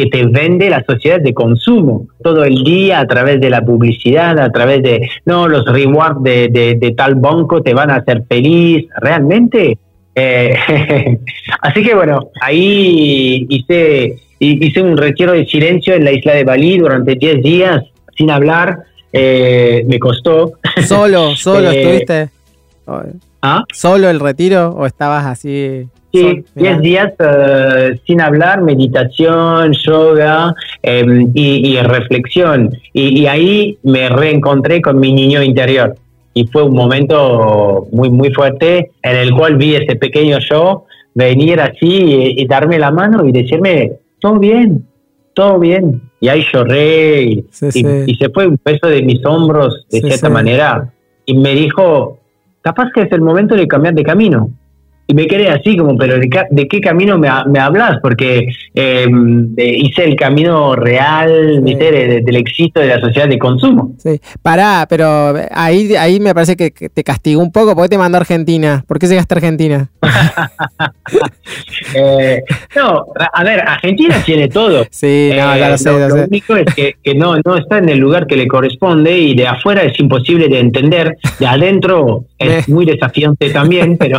que 0.00 0.06
te 0.06 0.24
vende 0.24 0.70
la 0.70 0.82
sociedad 0.84 1.20
de 1.20 1.34
consumo 1.34 2.06
todo 2.22 2.44
el 2.44 2.64
día 2.64 3.00
a 3.00 3.06
través 3.06 3.38
de 3.38 3.50
la 3.50 3.60
publicidad, 3.60 4.38
a 4.38 4.50
través 4.50 4.82
de, 4.82 5.10
no, 5.26 5.46
los 5.46 5.66
rewards 5.66 6.22
de, 6.22 6.94
tal 6.96 7.16
banco 7.16 7.60
te 7.62 7.74
van 7.74 7.90
a 7.90 7.96
hacer 7.96 8.24
feliz, 8.26 8.86
realmente. 8.96 9.76
Eh, 10.14 10.56
así 11.60 11.82
que 11.82 11.94
bueno, 11.94 12.30
ahí 12.40 13.46
hice, 13.50 14.16
hice 14.38 14.80
un 14.80 14.96
retiro 14.96 15.32
de 15.32 15.44
silencio 15.44 15.94
en 15.94 16.04
la 16.04 16.12
isla 16.12 16.32
de 16.32 16.44
Bali 16.44 16.78
durante 16.78 17.14
10 17.14 17.42
días 17.42 17.84
sin 18.16 18.30
hablar, 18.30 18.78
eh, 19.12 19.84
me 19.86 19.98
costó. 19.98 20.52
Solo, 20.86 21.36
solo 21.36 21.70
eh, 21.70 21.82
estuviste. 21.82 22.30
¿Ah? 23.42 23.64
¿Solo 23.70 24.08
el 24.08 24.18
retiro 24.18 24.70
o 24.70 24.86
estabas 24.86 25.26
así? 25.26 25.86
Sí, 26.12 26.44
10 26.56 26.80
días 26.80 27.12
eh, 27.18 28.00
sin 28.04 28.20
hablar, 28.20 28.62
meditación, 28.62 29.72
yoga 29.72 30.54
em, 30.82 31.30
y, 31.34 31.76
reflexión. 31.82 32.70
Y, 32.92 33.26
ahí 33.26 33.78
me 33.84 34.08
reencontré 34.08 34.82
con 34.82 34.98
mi 34.98 35.12
niño 35.12 35.42
interior. 35.42 35.94
Y 36.34 36.46
fue 36.48 36.64
un 36.64 36.74
momento 36.74 37.86
muy, 37.92 38.10
muy 38.10 38.32
fuerte 38.32 38.90
en 39.02 39.16
el 39.16 39.32
cual 39.34 39.56
vi 39.56 39.76
ese 39.76 39.96
pequeño 39.96 40.38
yo 40.50 40.84
venir 41.14 41.60
así 41.60 42.34
y, 42.36 42.46
darme 42.46 42.78
la 42.78 42.90
mano 42.90 43.24
y 43.26 43.32
decirme, 43.32 43.92
todo 44.20 44.38
bien, 44.38 44.84
todo 45.34 45.60
bien. 45.60 46.02
Y 46.20 46.28
ahí 46.28 46.44
lloré 46.52 47.22
y, 47.22 47.46
y 48.06 48.14
se 48.16 48.28
fue 48.30 48.46
un 48.46 48.58
peso 48.58 48.88
de 48.88 49.02
mis 49.02 49.24
hombros 49.24 49.86
de 49.90 50.00
cierta 50.00 50.28
manera. 50.28 50.92
Y 51.24 51.34
me 51.34 51.54
dijo, 51.54 52.18
capaz 52.62 52.90
que 52.92 53.02
es 53.02 53.12
el 53.12 53.20
momento 53.20 53.54
de 53.54 53.68
cambiar 53.68 53.94
de 53.94 54.02
camino 54.02 54.50
y 54.50 54.59
me 55.14 55.26
quedé 55.26 55.48
así 55.48 55.76
como, 55.76 55.96
pero 55.96 56.18
¿de, 56.18 56.68
qué 56.68 56.80
camino 56.80 57.18
me, 57.18 57.28
hablas? 57.28 57.98
Porque 58.02 58.48
em, 58.74 59.54
hice 59.56 60.04
el 60.04 60.16
camino 60.16 60.76
real 60.76 61.62
del 61.64 62.36
éxito 62.36 62.80
de 62.80 62.86
la 62.86 63.00
sociedad 63.00 63.28
de 63.28 63.38
consumo. 63.38 63.94
Sí, 63.98 64.20
pará, 64.42 64.86
pero 64.88 65.34
ahí, 65.50 65.94
ahí 65.96 66.20
me 66.20 66.34
parece 66.34 66.56
que, 66.56 66.70
te 66.70 67.04
castigó 67.04 67.42
un 67.42 67.52
poco. 67.52 67.74
¿Por 67.74 67.84
qué 67.84 67.90
te 67.90 67.98
mandó 67.98 68.18
a 68.18 68.20
Argentina? 68.20 68.84
¿Por 68.86 68.98
qué 68.98 69.06
llegaste 69.06 69.34
a 69.34 69.36
Argentina? 69.36 69.90
Eh, 71.94 72.42
no, 72.76 73.06
a 73.32 73.44
ver, 73.44 73.60
Argentina 73.60 74.22
tiene 74.24 74.48
todo. 74.48 74.84
Sí, 74.90 75.30
no, 75.34 75.54
eh, 75.54 75.70
lo 75.70 75.78
sé. 75.78 76.08
Lo, 76.08 76.24
único 76.24 76.56
es 76.56 76.74
que, 76.74 77.14
no, 77.14 77.36
no 77.44 77.56
está 77.56 77.78
en 77.78 77.88
el 77.88 77.98
lugar 77.98 78.26
que 78.26 78.36
le 78.36 78.46
corresponde 78.46 79.16
y 79.16 79.34
de 79.34 79.46
afuera 79.46 79.82
es 79.82 79.98
imposible 79.98 80.48
de 80.48 80.60
entender. 80.60 81.16
De 81.38 81.46
adentro 81.46 82.24
es 82.38 82.68
muy 82.68 82.84
desafiante 82.84 83.50
también, 83.50 83.96
pero... 83.96 84.18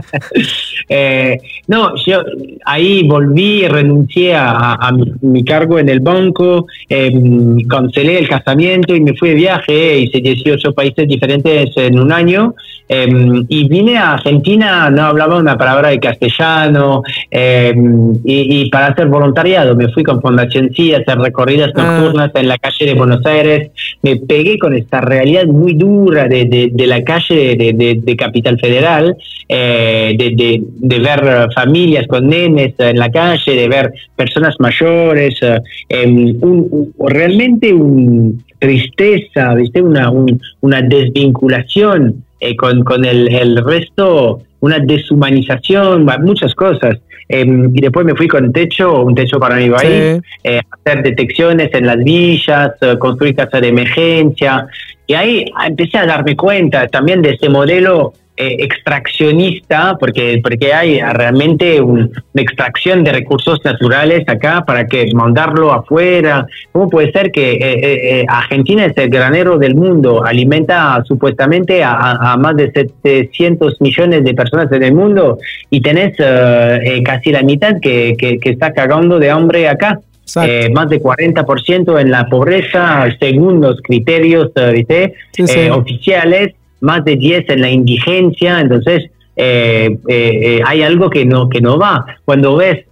Eh, 0.88 1.38
no, 1.66 1.94
yo 2.04 2.22
ahí 2.66 3.04
volví, 3.04 3.66
renuncié 3.66 4.34
a, 4.36 4.92
mi, 5.22 5.42
cargo 5.42 5.78
en 5.78 5.88
el 5.88 6.00
banco, 6.00 6.66
em, 6.90 7.58
cancelé 7.66 8.18
el 8.18 8.28
casamiento 8.28 8.94
y 8.94 9.00
me 9.00 9.14
fui 9.14 9.30
de 9.30 9.34
viaje, 9.36 10.00
hice 10.00 10.20
18 10.20 10.74
países 10.74 11.08
diferentes 11.08 11.70
en 11.76 11.98
un 11.98 12.12
año 12.12 12.54
em, 12.86 13.46
y 13.48 13.66
vine 13.66 13.96
a 13.96 14.12
Argentina, 14.12 14.90
no 14.90 15.04
hablaba 15.04 15.38
una 15.38 15.56
palabra 15.56 15.88
de 15.88 16.00
castellano 16.00 17.02
em, 17.30 18.12
y, 18.24 18.68
para 18.68 18.88
hacer 18.88 19.06
voluntariado 19.06 19.74
me 19.74 19.88
fui 19.88 20.02
con 20.02 20.20
Fundación 20.20 20.70
Sí 20.74 20.92
a 20.92 20.98
hacer 20.98 21.18
recorridas 21.18 21.70
ah. 21.76 21.82
nocturnas 21.82 22.30
en 22.34 22.48
la 22.48 22.58
calle 22.58 22.84
de 22.84 22.94
Buenos 22.94 23.24
Aires, 23.24 23.70
me 24.02 24.16
pegué 24.16 24.58
con 24.58 24.74
esta 24.74 25.00
realidad 25.00 25.46
muy 25.46 25.72
dura 25.74 26.28
de, 26.28 26.70
la 26.74 27.02
calle 27.02 27.56
de, 27.56 28.16
Capital 28.16 28.58
Federal. 28.60 29.16
Eh, 29.48 29.73
de, 29.74 30.98
ver 30.98 31.48
familias 31.54 32.06
con 32.06 32.28
nenes 32.28 32.74
en 32.78 32.98
la 32.98 33.10
calle, 33.10 33.54
de 33.54 33.68
ver 33.68 33.92
personas 34.16 34.56
mayores, 34.58 35.38
eh, 35.42 35.60
em, 35.88 36.38
realmente 36.98 37.72
una 37.72 38.32
tristeza, 38.58 39.54
¿viste? 39.54 39.82
Una, 39.82 40.10
una 40.60 40.82
desvinculación 40.82 42.24
eh, 42.40 42.56
con, 42.56 42.84
con 42.84 43.04
el, 43.04 43.56
resto, 43.64 44.40
una 44.60 44.78
deshumanización, 44.78 46.06
muchas 46.22 46.54
cosas. 46.54 46.98
Em, 47.28 47.70
y 47.74 47.80
después 47.80 48.04
me 48.04 48.14
fui 48.14 48.28
con 48.28 48.52
techo, 48.52 49.02
un 49.02 49.14
techo 49.14 49.38
para 49.38 49.56
mi 49.56 49.70
país, 49.70 50.20
hacer 50.44 51.02
detecciones 51.02 51.72
en 51.72 51.86
las 51.86 51.98
villas, 52.04 52.72
construir 52.98 53.34
casas 53.34 53.60
de 53.62 53.68
emergencia. 53.68 54.66
Y 55.06 55.14
ahí 55.14 55.44
empecé 55.66 55.98
a 55.98 56.06
darme 56.06 56.36
cuenta 56.36 56.86
también 56.88 57.22
de 57.22 57.30
ese 57.30 57.48
modelo 57.48 58.12
eh, 58.36 58.56
extraccionista, 58.64 59.96
porque, 59.96 60.40
porque 60.42 60.74
hay 60.74 61.00
realmente 61.00 61.80
una 61.80 62.08
extracción 62.34 63.04
de 63.04 63.12
recursos 63.12 63.64
naturales 63.64 64.28
acá 64.28 64.64
para 64.66 64.88
que 64.88 65.06
mandarlo 65.14 65.72
afuera. 65.72 66.44
¿Cómo 66.72 66.90
puede 66.90 67.12
ser 67.12 67.30
que 67.30 67.52
eh, 67.52 67.58
eh, 67.60 68.26
Argentina 68.26 68.86
es 68.86 68.96
el 68.96 69.08
granero 69.08 69.56
del 69.56 69.76
mundo, 69.76 70.24
alimenta 70.24 71.00
supuestamente 71.06 71.84
a, 71.84 72.36
más 72.36 72.56
de 72.56 72.72
700 72.72 73.80
millones 73.80 74.24
de 74.24 74.34
personas 74.34 74.72
en 74.72 74.82
el 74.82 74.94
mundo 74.94 75.38
y 75.70 75.80
tenés 75.80 76.16
casi 77.04 77.30
la 77.30 77.42
mitad 77.44 77.78
que, 77.80 78.16
que, 78.18 78.50
está 78.50 78.72
cagando 78.72 79.20
de 79.20 79.30
hambre 79.30 79.68
acá? 79.68 80.00
más 80.72 80.88
de 80.88 81.00
40% 81.00 82.00
en 82.00 82.10
la 82.10 82.26
pobreza, 82.26 83.06
según 83.20 83.60
los 83.60 83.80
criterios 83.80 84.50
oficiales 85.70 86.54
más 86.84 87.04
de 87.04 87.16
10 87.16 87.48
en 87.48 87.60
la 87.62 87.70
indigencia, 87.70 88.60
entonces 88.60 89.10
eh, 89.36 89.98
eh, 90.06 90.58
eh, 90.58 90.60
hay 90.64 90.82
algo 90.82 91.10
que 91.10 91.24
no, 91.24 91.48
que 91.48 91.60
no 91.60 91.78
va. 91.78 92.06
Cuando 92.24 92.56
ves 92.56 92.84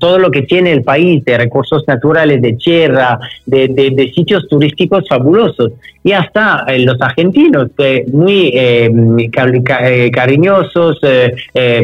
todo 0.00 0.18
lo 0.18 0.30
que 0.30 0.42
tiene 0.42 0.72
el 0.72 0.82
país 0.82 1.24
de 1.24 1.38
recursos 1.38 1.84
naturales, 1.86 2.42
de 2.42 2.54
tierra, 2.54 3.20
de, 3.46 4.12
sitios 4.14 4.48
turísticos 4.48 5.04
fabulosos, 5.08 5.72
y 6.02 6.12
hasta 6.12 6.66
los 6.78 7.00
argentinos, 7.00 7.70
muy 8.12 9.30
cariñosos, 9.30 11.00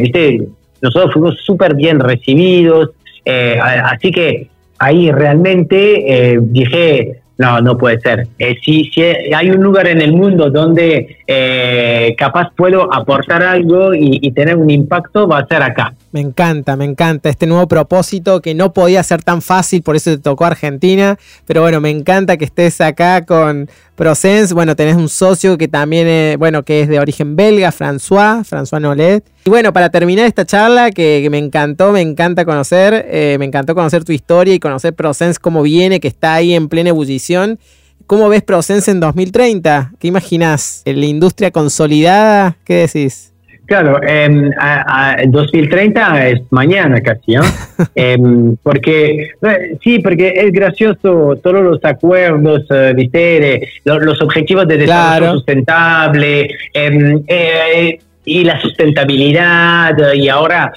¿viste? 0.01 0.41
nosotros 0.81 1.13
fuimos 1.13 1.39
súper 1.41 1.75
bien 1.75 1.99
recibidos, 1.99 2.89
así 3.25 4.11
que 4.11 4.47
ahí 4.77 5.11
realmente 5.11 6.37
dije, 6.41 7.21
no, 7.37 7.61
no 7.61 7.77
puede 7.77 7.99
ser. 7.99 8.27
Eh, 8.39 8.55
si, 8.63 8.85
si, 8.85 9.01
hay 9.01 9.49
un 9.49 9.61
lugar 9.61 9.87
en 9.87 10.01
el 10.01 10.13
mundo 10.13 10.49
donde 10.49 11.17
eh, 11.27 12.15
capaz 12.17 12.51
puedo 12.55 12.93
aportar 12.93 13.43
algo 13.43 13.93
y, 13.93 14.31
tener 14.31 14.57
un 14.57 14.69
impacto, 14.69 15.27
va 15.27 15.39
a 15.39 15.47
ser 15.47 15.63
acá. 15.63 15.93
Me 16.15 16.21
encanta, 16.21 16.77
me 16.77 16.85
encanta 16.85 17.27
este 17.27 17.45
nuevo 17.45 17.67
propósito 17.67 18.39
que 18.39 18.53
no 18.53 18.71
podía 18.71 19.03
ser 19.03 19.21
tan 19.21 19.41
fácil, 19.41 19.81
por 19.81 19.97
eso 19.97 20.11
te 20.11 20.17
tocó 20.17 20.45
Argentina. 20.45 21.19
Pero 21.45 21.59
bueno, 21.59 21.81
me 21.81 21.89
encanta 21.89 22.37
que 22.37 22.45
estés 22.45 22.79
acá 22.79 23.25
con 23.25 23.69
Prosense. 23.95 24.53
Bueno, 24.53 24.77
tenés 24.77 24.95
un 24.95 25.09
socio 25.09 25.57
que 25.57 25.67
también, 25.67 26.07
es, 26.07 26.37
bueno, 26.37 26.63
que 26.63 26.79
es 26.79 26.87
de 26.87 27.01
origen 27.01 27.35
belga, 27.35 27.69
François, 27.73 28.45
François 28.49 28.79
Nolet. 28.79 29.25
Y 29.43 29.49
bueno, 29.49 29.73
para 29.73 29.89
terminar 29.89 30.25
esta 30.25 30.45
charla, 30.45 30.89
que, 30.91 31.27
me 31.29 31.37
encantó, 31.37 31.91
me 31.91 31.99
encanta 31.99 32.45
conocer, 32.45 33.07
eh, 33.09 33.35
me 33.37 33.43
encantó 33.43 33.75
conocer 33.75 34.05
tu 34.05 34.13
historia 34.13 34.53
y 34.53 34.59
conocer 34.59 34.93
Prosense 34.93 35.37
cómo 35.41 35.63
viene, 35.63 35.99
que 35.99 36.07
está 36.07 36.35
ahí 36.35 36.53
en 36.53 36.69
plena 36.69 36.91
ebullición. 36.91 37.59
¿Cómo 38.07 38.29
ves 38.29 38.41
Prosense 38.41 38.89
en 38.89 39.01
2030? 39.01 39.91
¿Qué 39.99 40.07
imaginas? 40.07 40.81
¿La 40.85 41.07
industria 41.07 41.51
consolidada? 41.51 42.55
¿Qué 42.63 42.87
decís? 42.87 43.34
Claro, 43.65 43.99
eh, 44.03 44.51
a, 44.59 45.17
2030 45.27 46.27
es 46.27 46.41
mañana 46.51 47.01
casi, 47.01 47.33
¿no? 47.33 47.41
Em, 47.95 48.55
porque, 48.61 49.31
eh, 49.41 49.77
sí, 49.83 49.99
porque 49.99 50.33
es 50.35 50.51
gracioso 50.51 51.35
todos 51.41 51.63
los 51.63 51.83
acuerdos, 51.83 52.63
eh, 52.69 52.93
¿viste? 52.95 53.67
Los, 53.83 54.21
objetivos 54.21 54.67
de 54.67 54.77
desarrollo 54.77 55.33
sustentable 55.33 56.47
em, 56.73 57.23
eh, 57.27 57.99
y 58.23 58.43
la 58.43 58.59
sustentabilidad, 58.61 59.95
y 60.13 60.29
ahora 60.29 60.71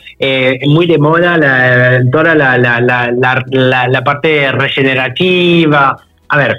muy 0.67 0.87
de 0.87 0.99
moda 0.99 1.39
la, 1.39 2.03
toda 2.11 2.35
la, 2.35 2.59
la, 2.59 2.81
la, 2.81 3.89
la 3.89 4.05
parte 4.05 4.53
regenerativa. 4.53 5.97
A 6.29 6.37
ver, 6.37 6.57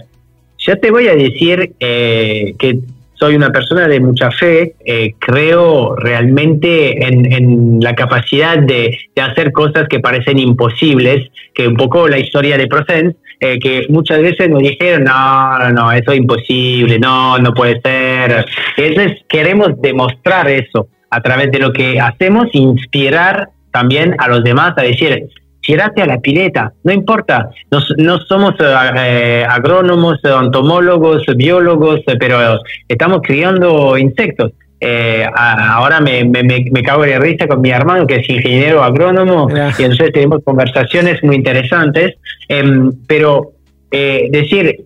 yo 0.58 0.80
te 0.80 0.90
voy 0.90 1.08
a 1.08 1.16
decir 1.16 1.74
que 1.80 2.80
soy 3.20 3.36
una 3.36 3.52
persona 3.52 3.88
de 3.88 4.00
mucha 4.00 4.32
fe, 4.32 4.76
eh, 4.86 5.14
creo 5.20 5.96
realmente 5.96 7.06
en, 7.06 7.80
la 7.82 7.94
capacidad 7.94 8.58
de, 8.58 8.98
hacer 9.22 9.52
cosas 9.52 9.88
que 9.90 10.00
parecen 10.00 10.40
imposibles, 10.40 11.30
que 11.54 11.68
un 11.68 11.76
poco 11.76 12.08
la 12.08 12.18
historia 12.18 12.58
de 12.58 12.68
Procens, 12.68 13.16
que 13.40 13.86
muchas 13.90 14.22
veces 14.22 14.50
nos 14.50 14.62
dijeron, 14.62 15.06
no, 15.06 15.60
no, 15.60 15.72
no, 15.72 15.92
eso 15.92 16.12
es 16.12 16.18
imposible, 16.18 17.00
no, 17.00 17.38
no 17.38 17.54
puede 17.54 17.80
ser. 17.82 18.46
Entonces 18.76 19.20
queremos 19.30 19.80
demostrar 19.82 20.50
eso 20.50 20.90
a 21.10 21.22
través 21.22 21.52
de 21.52 21.60
lo 21.60 21.72
que 21.72 22.00
hacemos, 22.00 22.48
inspirar 22.54 23.50
también 23.72 24.16
a 24.20 24.28
los 24.28 24.44
demás 24.44 24.74
a 24.78 24.82
decir, 24.82 25.28
tirate 25.70 26.02
a 26.02 26.08
la 26.08 26.20
pileta, 26.20 26.74
no 26.84 26.92
importa, 26.92 27.52
no, 27.70 27.80
no 27.98 28.18
somos 28.22 28.56
eh, 28.60 29.46
agrónomos, 29.48 30.20
entomólogos, 30.24 31.24
biólogos, 31.36 32.02
pero 32.20 32.60
estamos 32.88 33.20
criando 33.22 33.96
insectos. 33.96 34.54
Eh, 34.82 35.24
ahora 35.36 36.02
me, 36.02 36.24
me, 36.24 36.42
me, 36.42 36.82
cago 36.82 37.04
de 37.04 37.20
risa 37.20 37.48
con 37.48 37.62
mi 37.62 37.70
hermano 37.70 38.08
que 38.08 38.16
es 38.16 38.30
ingeniero 38.30 38.82
agrónomo 38.82 39.48
y 39.52 39.84
entonces 39.84 40.12
tenemos 40.12 40.44
conversaciones 40.44 41.22
muy 41.24 41.36
interesantes, 41.36 42.16
em, 42.48 42.92
pero 43.06 43.52
eh, 43.92 44.28
decir, 44.32 44.86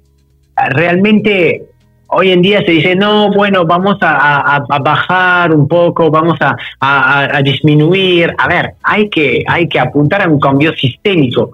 realmente 0.72 1.62
hoy 2.14 2.32
en 2.32 2.42
día 2.42 2.64
se 2.66 2.72
dice, 2.72 2.96
no, 2.96 3.32
bueno, 3.32 3.66
vamos 3.66 3.98
a, 4.02 4.64
bajar 4.82 5.54
un 5.54 5.68
poco, 5.68 6.10
vamos 6.10 6.38
a, 6.40 7.42
disminuir. 7.44 8.34
A 8.38 8.48
ver, 8.48 8.74
hay 8.84 9.10
que, 9.10 9.44
hay 9.48 9.68
que 9.68 9.80
apuntar 9.80 10.22
a 10.22 10.28
un 10.28 10.40
cambio 10.40 10.74
sistémico 10.74 11.52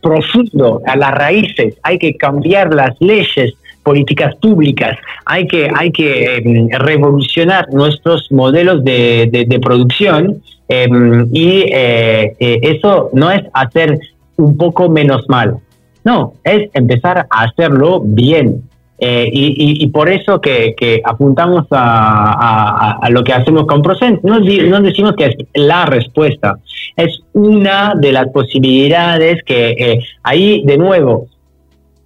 profundo, 0.00 0.82
a 0.86 0.96
las 0.96 1.12
raíces, 1.12 1.76
hay 1.82 1.98
que 1.98 2.14
cambiar 2.14 2.74
las 2.74 2.94
leyes, 3.00 3.54
políticas 3.82 4.34
públicas, 4.36 4.96
hay 5.24 5.46
que, 5.46 5.70
hay 5.74 5.92
que 5.92 6.36
em, 6.36 6.68
revolucionar 6.70 7.66
nuestros 7.72 8.30
modelos 8.32 8.82
de, 8.84 9.60
producción 9.62 10.42
em, 10.68 11.28
y 11.32 11.64
eh, 11.70 12.34
eh, 12.38 12.60
eso 12.62 13.10
no 13.12 13.30
es 13.30 13.42
hacer 13.52 13.98
un 14.36 14.56
poco 14.56 14.88
menos 14.88 15.24
mal, 15.28 15.58
no, 16.02 16.34
es 16.44 16.70
empezar 16.74 17.26
a 17.30 17.42
hacerlo 17.44 18.00
bien, 18.04 18.62
eh, 18.98 19.28
y, 19.32 19.86
por 19.88 20.08
eso 20.08 20.40
que, 20.40 21.02
apuntamos 21.04 21.66
a, 21.70 23.06
lo 23.10 23.24
que 23.24 23.32
hacemos 23.32 23.66
con 23.66 23.82
Procent. 23.82 24.22
No, 24.22 24.40
decimos 24.40 25.14
que 25.16 25.26
es 25.26 25.36
la 25.54 25.86
respuesta, 25.86 26.58
es 26.96 27.20
una 27.32 27.94
de 27.96 28.12
las 28.12 28.28
posibilidades 28.28 29.42
que 29.44 29.70
eh, 29.70 29.98
ahí, 30.22 30.62
de 30.64 30.78
nuevo, 30.78 31.26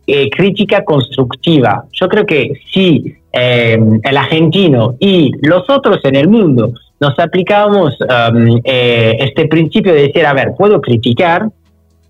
eh, 0.07 0.31
crítica 0.31 0.85
constructiva. 0.85 1.85
Yo 1.93 2.09
creo 2.09 2.25
que 2.25 2.53
si 2.73 3.15
el 3.31 4.17
argentino 4.17 4.97
y 4.99 5.31
los 5.43 5.69
otros 5.71 6.01
en 6.03 6.17
el 6.17 6.29
mundo 6.29 6.73
nos 6.99 7.17
aplicamos 7.21 7.97
um, 8.01 8.61
este 8.65 9.47
principio 9.47 9.93
de 9.93 10.09
decir, 10.09 10.27
a 10.27 10.33
ver, 10.33 10.55
puedo 10.59 10.81
criticar, 10.81 11.49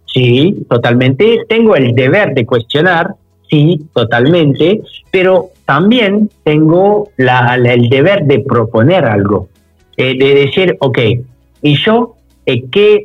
sí, 0.07 0.64
totalmente, 0.70 1.41
tengo 1.49 1.76
el 1.76 1.95
deber 1.95 2.33
de 2.33 2.47
cuestionar, 2.47 3.09
sí, 3.49 3.80
totalmente, 3.94 4.80
pero 5.11 5.51
también 5.68 6.30
tengo 6.44 7.11
el 7.18 7.88
deber 7.90 8.24
de 8.24 8.40
proponer 8.40 9.05
algo, 9.05 9.49
eh, 9.99 10.16
de 10.16 10.34
decir, 10.34 10.76
ok, 10.80 10.99
¿y 11.61 11.76
yo 11.76 12.14
eh, 12.46 12.64
qué 12.72 13.05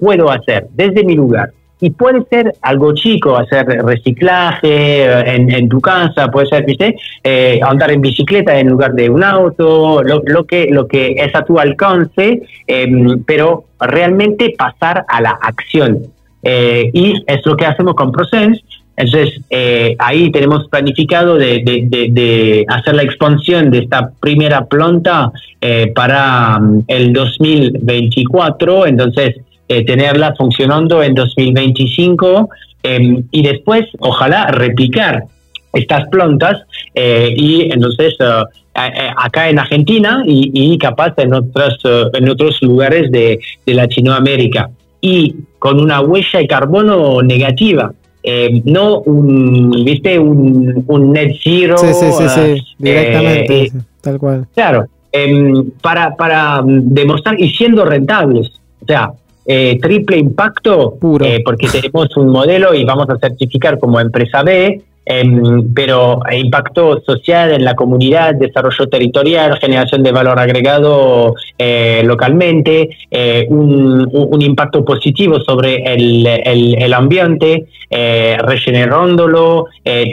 puedo 0.00 0.30
hacer 0.30 0.68
desde 0.72 1.04
mi 1.04 1.14
lugar? 1.14 1.50
Y 1.80 1.90
puede 1.90 2.24
ser 2.30 2.54
algo 2.62 2.94
chico, 2.94 3.36
hacer 3.36 3.66
reciclaje 3.66 5.04
eh, 5.04 5.34
en, 5.36 5.68
tu 5.68 5.82
casa, 5.82 6.30
puede 6.30 6.46
ser, 6.46 6.64
¿viste? 6.64 6.96
andar 7.62 7.90
en 7.90 8.00
bicicleta 8.00 8.58
en 8.58 8.68
lugar 8.68 8.94
de 8.94 9.10
un 9.10 9.22
auto, 9.22 10.02
lo, 10.02 10.46
que, 10.46 10.68
lo 10.70 10.86
que 10.86 11.12
es 11.18 11.34
a 11.34 11.44
tu 11.44 11.58
alcance, 11.58 12.40
em, 12.68 13.22
pero 13.24 13.64
realmente 13.80 14.54
pasar 14.56 15.04
a 15.08 15.20
la 15.20 15.32
acción. 15.42 16.06
y 16.42 17.22
es 17.26 17.44
lo 17.44 17.54
que 17.56 17.66
hacemos 17.66 17.94
con 17.94 18.12
Prosense, 18.12 18.62
entonces, 18.96 19.40
eh, 19.48 19.96
ahí 19.98 20.30
tenemos 20.30 20.68
planificado 20.68 21.36
de, 21.36 22.64
hacer 22.68 22.94
la 22.94 23.02
expansión 23.02 23.70
de 23.70 23.78
esta 23.78 24.10
primera 24.20 24.66
planta 24.66 25.32
eh, 25.60 25.90
para 25.94 26.58
mm, 26.58 26.84
el 26.88 27.12
2024, 27.12 28.86
entonces 28.86 29.36
eh, 29.68 29.84
tenerla 29.84 30.34
funcionando 30.36 31.02
en 31.02 31.14
2025 31.14 32.50
em, 32.82 33.24
y 33.30 33.42
después, 33.42 33.86
ojalá, 34.00 34.48
replicar 34.48 35.24
estas 35.72 36.06
plantas 36.08 36.60
y 36.94 37.72
entonces 37.72 38.14
acá 38.74 39.48
en 39.48 39.58
Argentina 39.58 40.22
y, 40.26 40.76
capaz 40.76 41.14
en, 41.16 41.32
otros 41.32 41.78
en 42.12 42.28
otros 42.28 42.60
lugares 42.60 43.10
de, 43.10 43.40
de 43.64 43.74
Latinoamérica. 43.74 44.68
Y 45.00 45.34
con 45.58 45.80
una 45.80 46.02
huella 46.02 46.40
de 46.40 46.46
carbono 46.46 47.22
negativa 47.22 47.94
eh, 48.22 48.62
no 48.64 49.00
un, 49.00 49.70
viste, 49.84 50.18
un, 50.18 50.84
un 50.86 51.12
net 51.12 51.36
zero. 51.42 51.76
Sí, 51.78 51.88
sí, 51.92 52.06
sí, 52.12 52.28
sí. 52.28 52.64
directamente, 52.78 53.62
eh, 53.64 53.72
tal 54.00 54.18
cual. 54.18 54.46
Claro, 54.54 54.86
em, 55.10 55.70
para, 55.80 56.14
para 56.14 56.62
demostrar 56.64 57.40
y 57.40 57.50
siendo 57.50 57.84
rentables. 57.84 58.50
O 58.80 58.86
sea, 58.86 59.12
eh, 59.44 59.78
triple 59.80 60.18
impacto, 60.18 60.94
Puro. 61.00 61.26
porque 61.44 61.68
tenemos 61.68 62.16
un 62.16 62.28
modelo 62.28 62.74
y 62.74 62.84
vamos 62.84 63.08
a 63.10 63.18
certificar 63.18 63.78
como 63.78 63.98
empresa 63.98 64.42
B, 64.42 64.80
pero 65.74 66.20
impacto 66.32 67.00
social 67.02 67.52
en 67.52 67.64
la 67.64 67.74
comunidad, 67.74 68.34
desarrollo 68.34 68.88
territorial, 68.88 69.58
generación 69.58 70.02
de 70.02 70.12
valor 70.12 70.38
agregado 70.38 71.34
eh, 71.58 72.02
localmente, 72.04 72.90
eh, 73.10 73.46
un, 73.48 74.40
impacto 74.42 74.84
positivo 74.84 75.40
sobre 75.40 75.82
el, 75.94 76.26
el, 76.26 76.94
ambiente, 76.94 77.66
eh, 77.90 78.36
regenerándolo, 78.40 79.66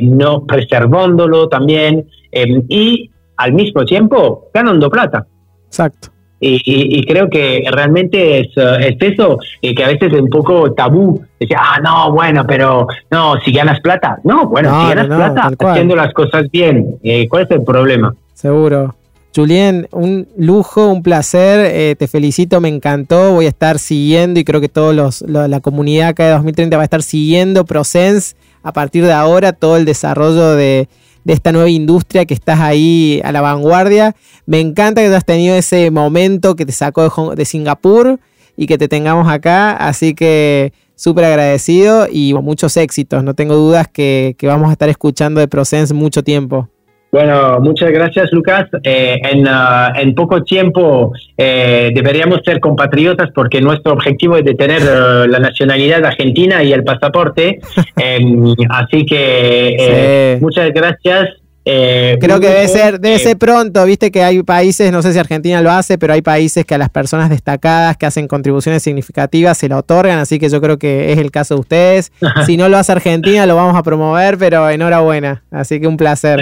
no 0.03 0.45
preservándolo 0.45 1.47
también, 1.49 2.07
em, 2.31 2.63
y 2.69 3.09
al 3.37 3.53
mismo 3.53 3.85
tiempo 3.85 4.49
ganando 4.53 4.89
plata. 4.89 5.25
Exacto. 5.67 6.09
Y, 6.41 7.05
creo 7.05 7.29
que 7.29 7.63
realmente 7.71 8.39
es, 8.39 8.47
es 8.55 8.95
eso, 8.99 9.37
que 9.61 9.83
a 9.83 9.87
veces 9.87 10.13
es 10.13 10.21
un 10.21 10.29
poco 10.29 10.71
tabú. 10.73 11.21
Decir, 11.39 11.55
ah, 11.59 11.79
no, 11.81 12.11
bueno, 12.11 12.45
pero 12.47 12.87
no, 13.11 13.35
si 13.43 13.51
ganas 13.51 13.79
plata. 13.81 14.19
No, 14.23 14.47
bueno, 14.47 14.69
si 14.69 14.95
ganas 14.95 15.07
plata 15.07 15.51
haciendo 15.71 15.95
las 15.95 16.13
cosas 16.13 16.49
bien. 16.51 16.97
Eh, 17.03 17.27
¿Cuál 17.27 17.43
es 17.43 17.51
el 17.51 17.63
problema? 17.63 18.13
Seguro. 18.33 18.95
Julien, 19.35 19.87
un 19.91 20.27
lujo, 20.37 20.87
un 20.87 21.03
placer, 21.03 21.71
eh, 21.71 21.95
te 21.97 22.07
felicito, 22.07 22.59
me 22.61 22.67
encantó, 22.67 23.33
voy 23.33 23.45
a 23.45 23.49
estar 23.49 23.77
siguiendo 23.77 24.39
y 24.39 24.43
creo 24.43 24.59
que 24.59 24.69
todos 24.69 24.95
los, 24.95 25.21
la 25.21 25.59
comunidad 25.59 26.09
acá 26.09 26.25
de 26.25 26.31
2030 26.31 26.75
va 26.75 26.81
a 26.81 26.85
estar 26.85 27.03
siguiendo 27.03 27.63
Prosense 27.63 28.35
a 28.63 28.73
partir 28.73 29.05
de 29.05 29.13
ahora, 29.13 29.53
todo 29.53 29.77
el 29.77 29.85
desarrollo 29.85 30.55
de, 30.55 30.89
de 31.29 31.33
esta 31.33 31.51
nueva 31.51 31.69
industria 31.69 32.25
que 32.25 32.33
estás 32.33 32.59
ahí 32.59 33.21
a 33.23 33.31
la 33.31 33.39
vanguardia. 33.39 34.15
Me 34.47 34.59
encanta 34.59 35.01
que 35.01 35.09
hayas 35.09 35.25
tenido 35.25 35.55
ese 35.55 35.91
momento 35.91 36.55
que 36.55 36.65
te 36.65 36.71
sacó 36.71 37.35
de, 37.35 37.45
Singapur 37.45 38.19
y 38.57 38.65
que 38.65 38.79
te 38.79 38.87
tengamos 38.87 39.31
acá, 39.31 39.73
así 39.73 40.15
que 40.15 40.73
súper 40.95 41.25
agradecido 41.25 42.07
y 42.11 42.33
muchos 42.33 42.75
éxitos. 42.77 43.23
No 43.23 43.35
tengo 43.35 43.53
dudas 43.53 43.87
que, 43.87 44.35
vamos 44.41 44.69
a 44.69 44.71
estar 44.71 44.89
escuchando 44.89 45.39
de 45.39 45.47
Prosense 45.47 45.93
mucho 45.93 46.23
tiempo. 46.23 46.67
Bueno, 47.11 47.59
muchas 47.59 47.91
gracias 47.91 48.31
Lucas. 48.31 48.67
Eh, 48.83 49.19
uh, 49.23 49.99
en, 49.99 50.13
poco 50.13 50.43
tiempo 50.43 51.11
eh, 51.37 51.91
deberíamos 51.93 52.41
ser 52.45 52.59
compatriotas 52.59 53.29
porque 53.33 53.61
nuestro 53.61 53.93
objetivo 53.93 54.37
es 54.37 54.45
de 54.45 54.53
tener 54.53 54.81
uh, 54.83 55.27
la 55.27 55.39
nacionalidad 55.39 56.05
argentina 56.05 56.63
y 56.63 56.71
el 56.71 56.83
pasaporte. 56.83 57.59
Em, 57.95 58.53
así 58.69 59.05
que 59.05 59.75
eh, 59.77 60.37
muchas 60.41 60.71
gracias. 60.71 61.29
Creo 61.65 62.39
que 62.39 62.47
debe 62.47 62.67
ser, 62.67 62.99
debe 62.99 63.19
ser 63.19 63.37
pronto, 63.37 63.85
viste 63.85 64.09
que 64.09 64.23
hay 64.23 64.41
países, 64.41 64.91
no 64.91 65.03
sé 65.03 65.13
si 65.13 65.19
Argentina 65.19 65.61
lo 65.61 65.69
hace, 65.69 65.99
pero 65.99 66.13
hay 66.13 66.21
países 66.23 66.65
que 66.65 66.73
a 66.73 66.79
las 66.79 66.89
personas 66.89 67.29
destacadas 67.29 67.95
que 67.95 68.07
hacen 68.07 68.27
contribuciones 68.27 68.81
significativas 68.81 69.55
se 69.57 69.69
lo 69.69 69.77
otorgan, 69.77 70.17
así 70.17 70.39
que 70.39 70.49
yo 70.49 70.61
creo 70.61 70.79
que 70.79 71.11
es 71.11 71.19
el 71.19 71.29
caso 71.29 71.55
de 71.55 71.59
ustedes. 71.59 72.11
si 72.47 72.57
no 72.57 72.69
lo 72.69 72.77
hace 72.77 72.93
Argentina, 72.93 73.45
lo 73.45 73.55
vamos 73.55 73.75
a 73.75 73.83
promover, 73.83 74.39
pero 74.39 74.67
enhorabuena, 74.67 75.43
así 75.51 75.79
que 75.79 75.87
un 75.87 75.97
placer. 75.97 76.41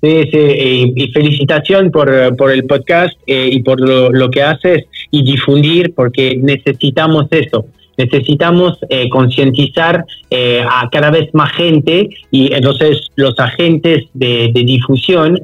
Sí, 0.00 0.22
sí, 0.30 0.92
y, 0.94 1.12
felicitación 1.12 1.90
por, 1.90 2.36
por, 2.36 2.52
el 2.52 2.64
podcast 2.66 3.18
eh, 3.26 3.50
y 3.50 3.62
por 3.62 3.80
lo, 3.80 4.30
que 4.30 4.42
haces 4.42 4.84
y 5.10 5.24
difundir, 5.24 5.92
porque 5.94 6.38
necesitamos 6.40 7.26
eso. 7.30 7.66
Necesitamos 7.96 8.78
eh, 8.90 9.08
concientizar 9.08 10.04
eh, 10.30 10.62
a 10.64 10.88
cada 10.88 11.10
vez 11.10 11.34
más 11.34 11.50
gente 11.52 12.10
y 12.30 12.52
entonces 12.54 13.10
los 13.16 13.36
agentes 13.40 14.04
de, 14.14 14.52
difusión 14.54 15.40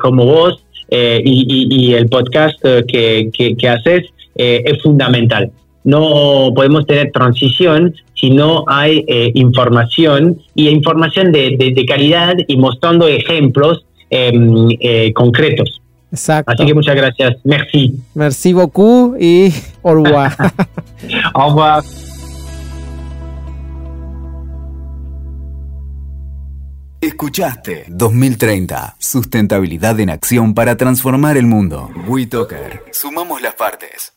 como 0.00 0.26
vos 0.26 0.64
y, 0.88 1.66
y, 1.70 1.94
el 1.94 2.08
podcast 2.08 2.62
que, 2.62 3.30
que, 3.32 3.56
que 3.56 3.68
haces 3.68 4.04
es 4.36 4.80
fundamental 4.80 5.50
no 5.84 6.52
podemos 6.54 6.86
tener 6.86 7.10
transición 7.12 7.94
si 8.14 8.30
no 8.30 8.64
hay 8.68 9.04
eh, 9.08 9.32
información 9.34 10.40
y 10.54 10.68
información 10.68 11.32
de, 11.32 11.56
de, 11.58 11.86
calidad 11.86 12.34
y 12.46 12.56
mostrando 12.56 13.08
ejemplos 13.08 13.84
em, 14.10 14.68
eh, 14.80 15.12
concretos. 15.12 15.80
Exacto. 16.12 16.52
Así 16.52 16.66
que 16.66 16.74
muchas 16.74 16.94
gracias. 16.94 17.36
Merci. 17.42 17.94
Merci 18.14 18.52
beaucoup 18.52 19.16
y 19.18 19.52
au 19.82 19.94
revoir. 19.94 20.36
au 21.34 21.48
revoir. 21.48 21.82
Escuchaste 27.00 27.86
2030. 27.88 28.94
Sustentabilidad 28.98 29.98
en 29.98 30.10
acción 30.10 30.54
para 30.54 30.76
transformar 30.76 31.36
el 31.36 31.46
mundo. 31.46 31.90
WeToker. 32.06 32.84
Sumamos 32.92 33.42
las 33.42 33.54
partes. 33.54 34.11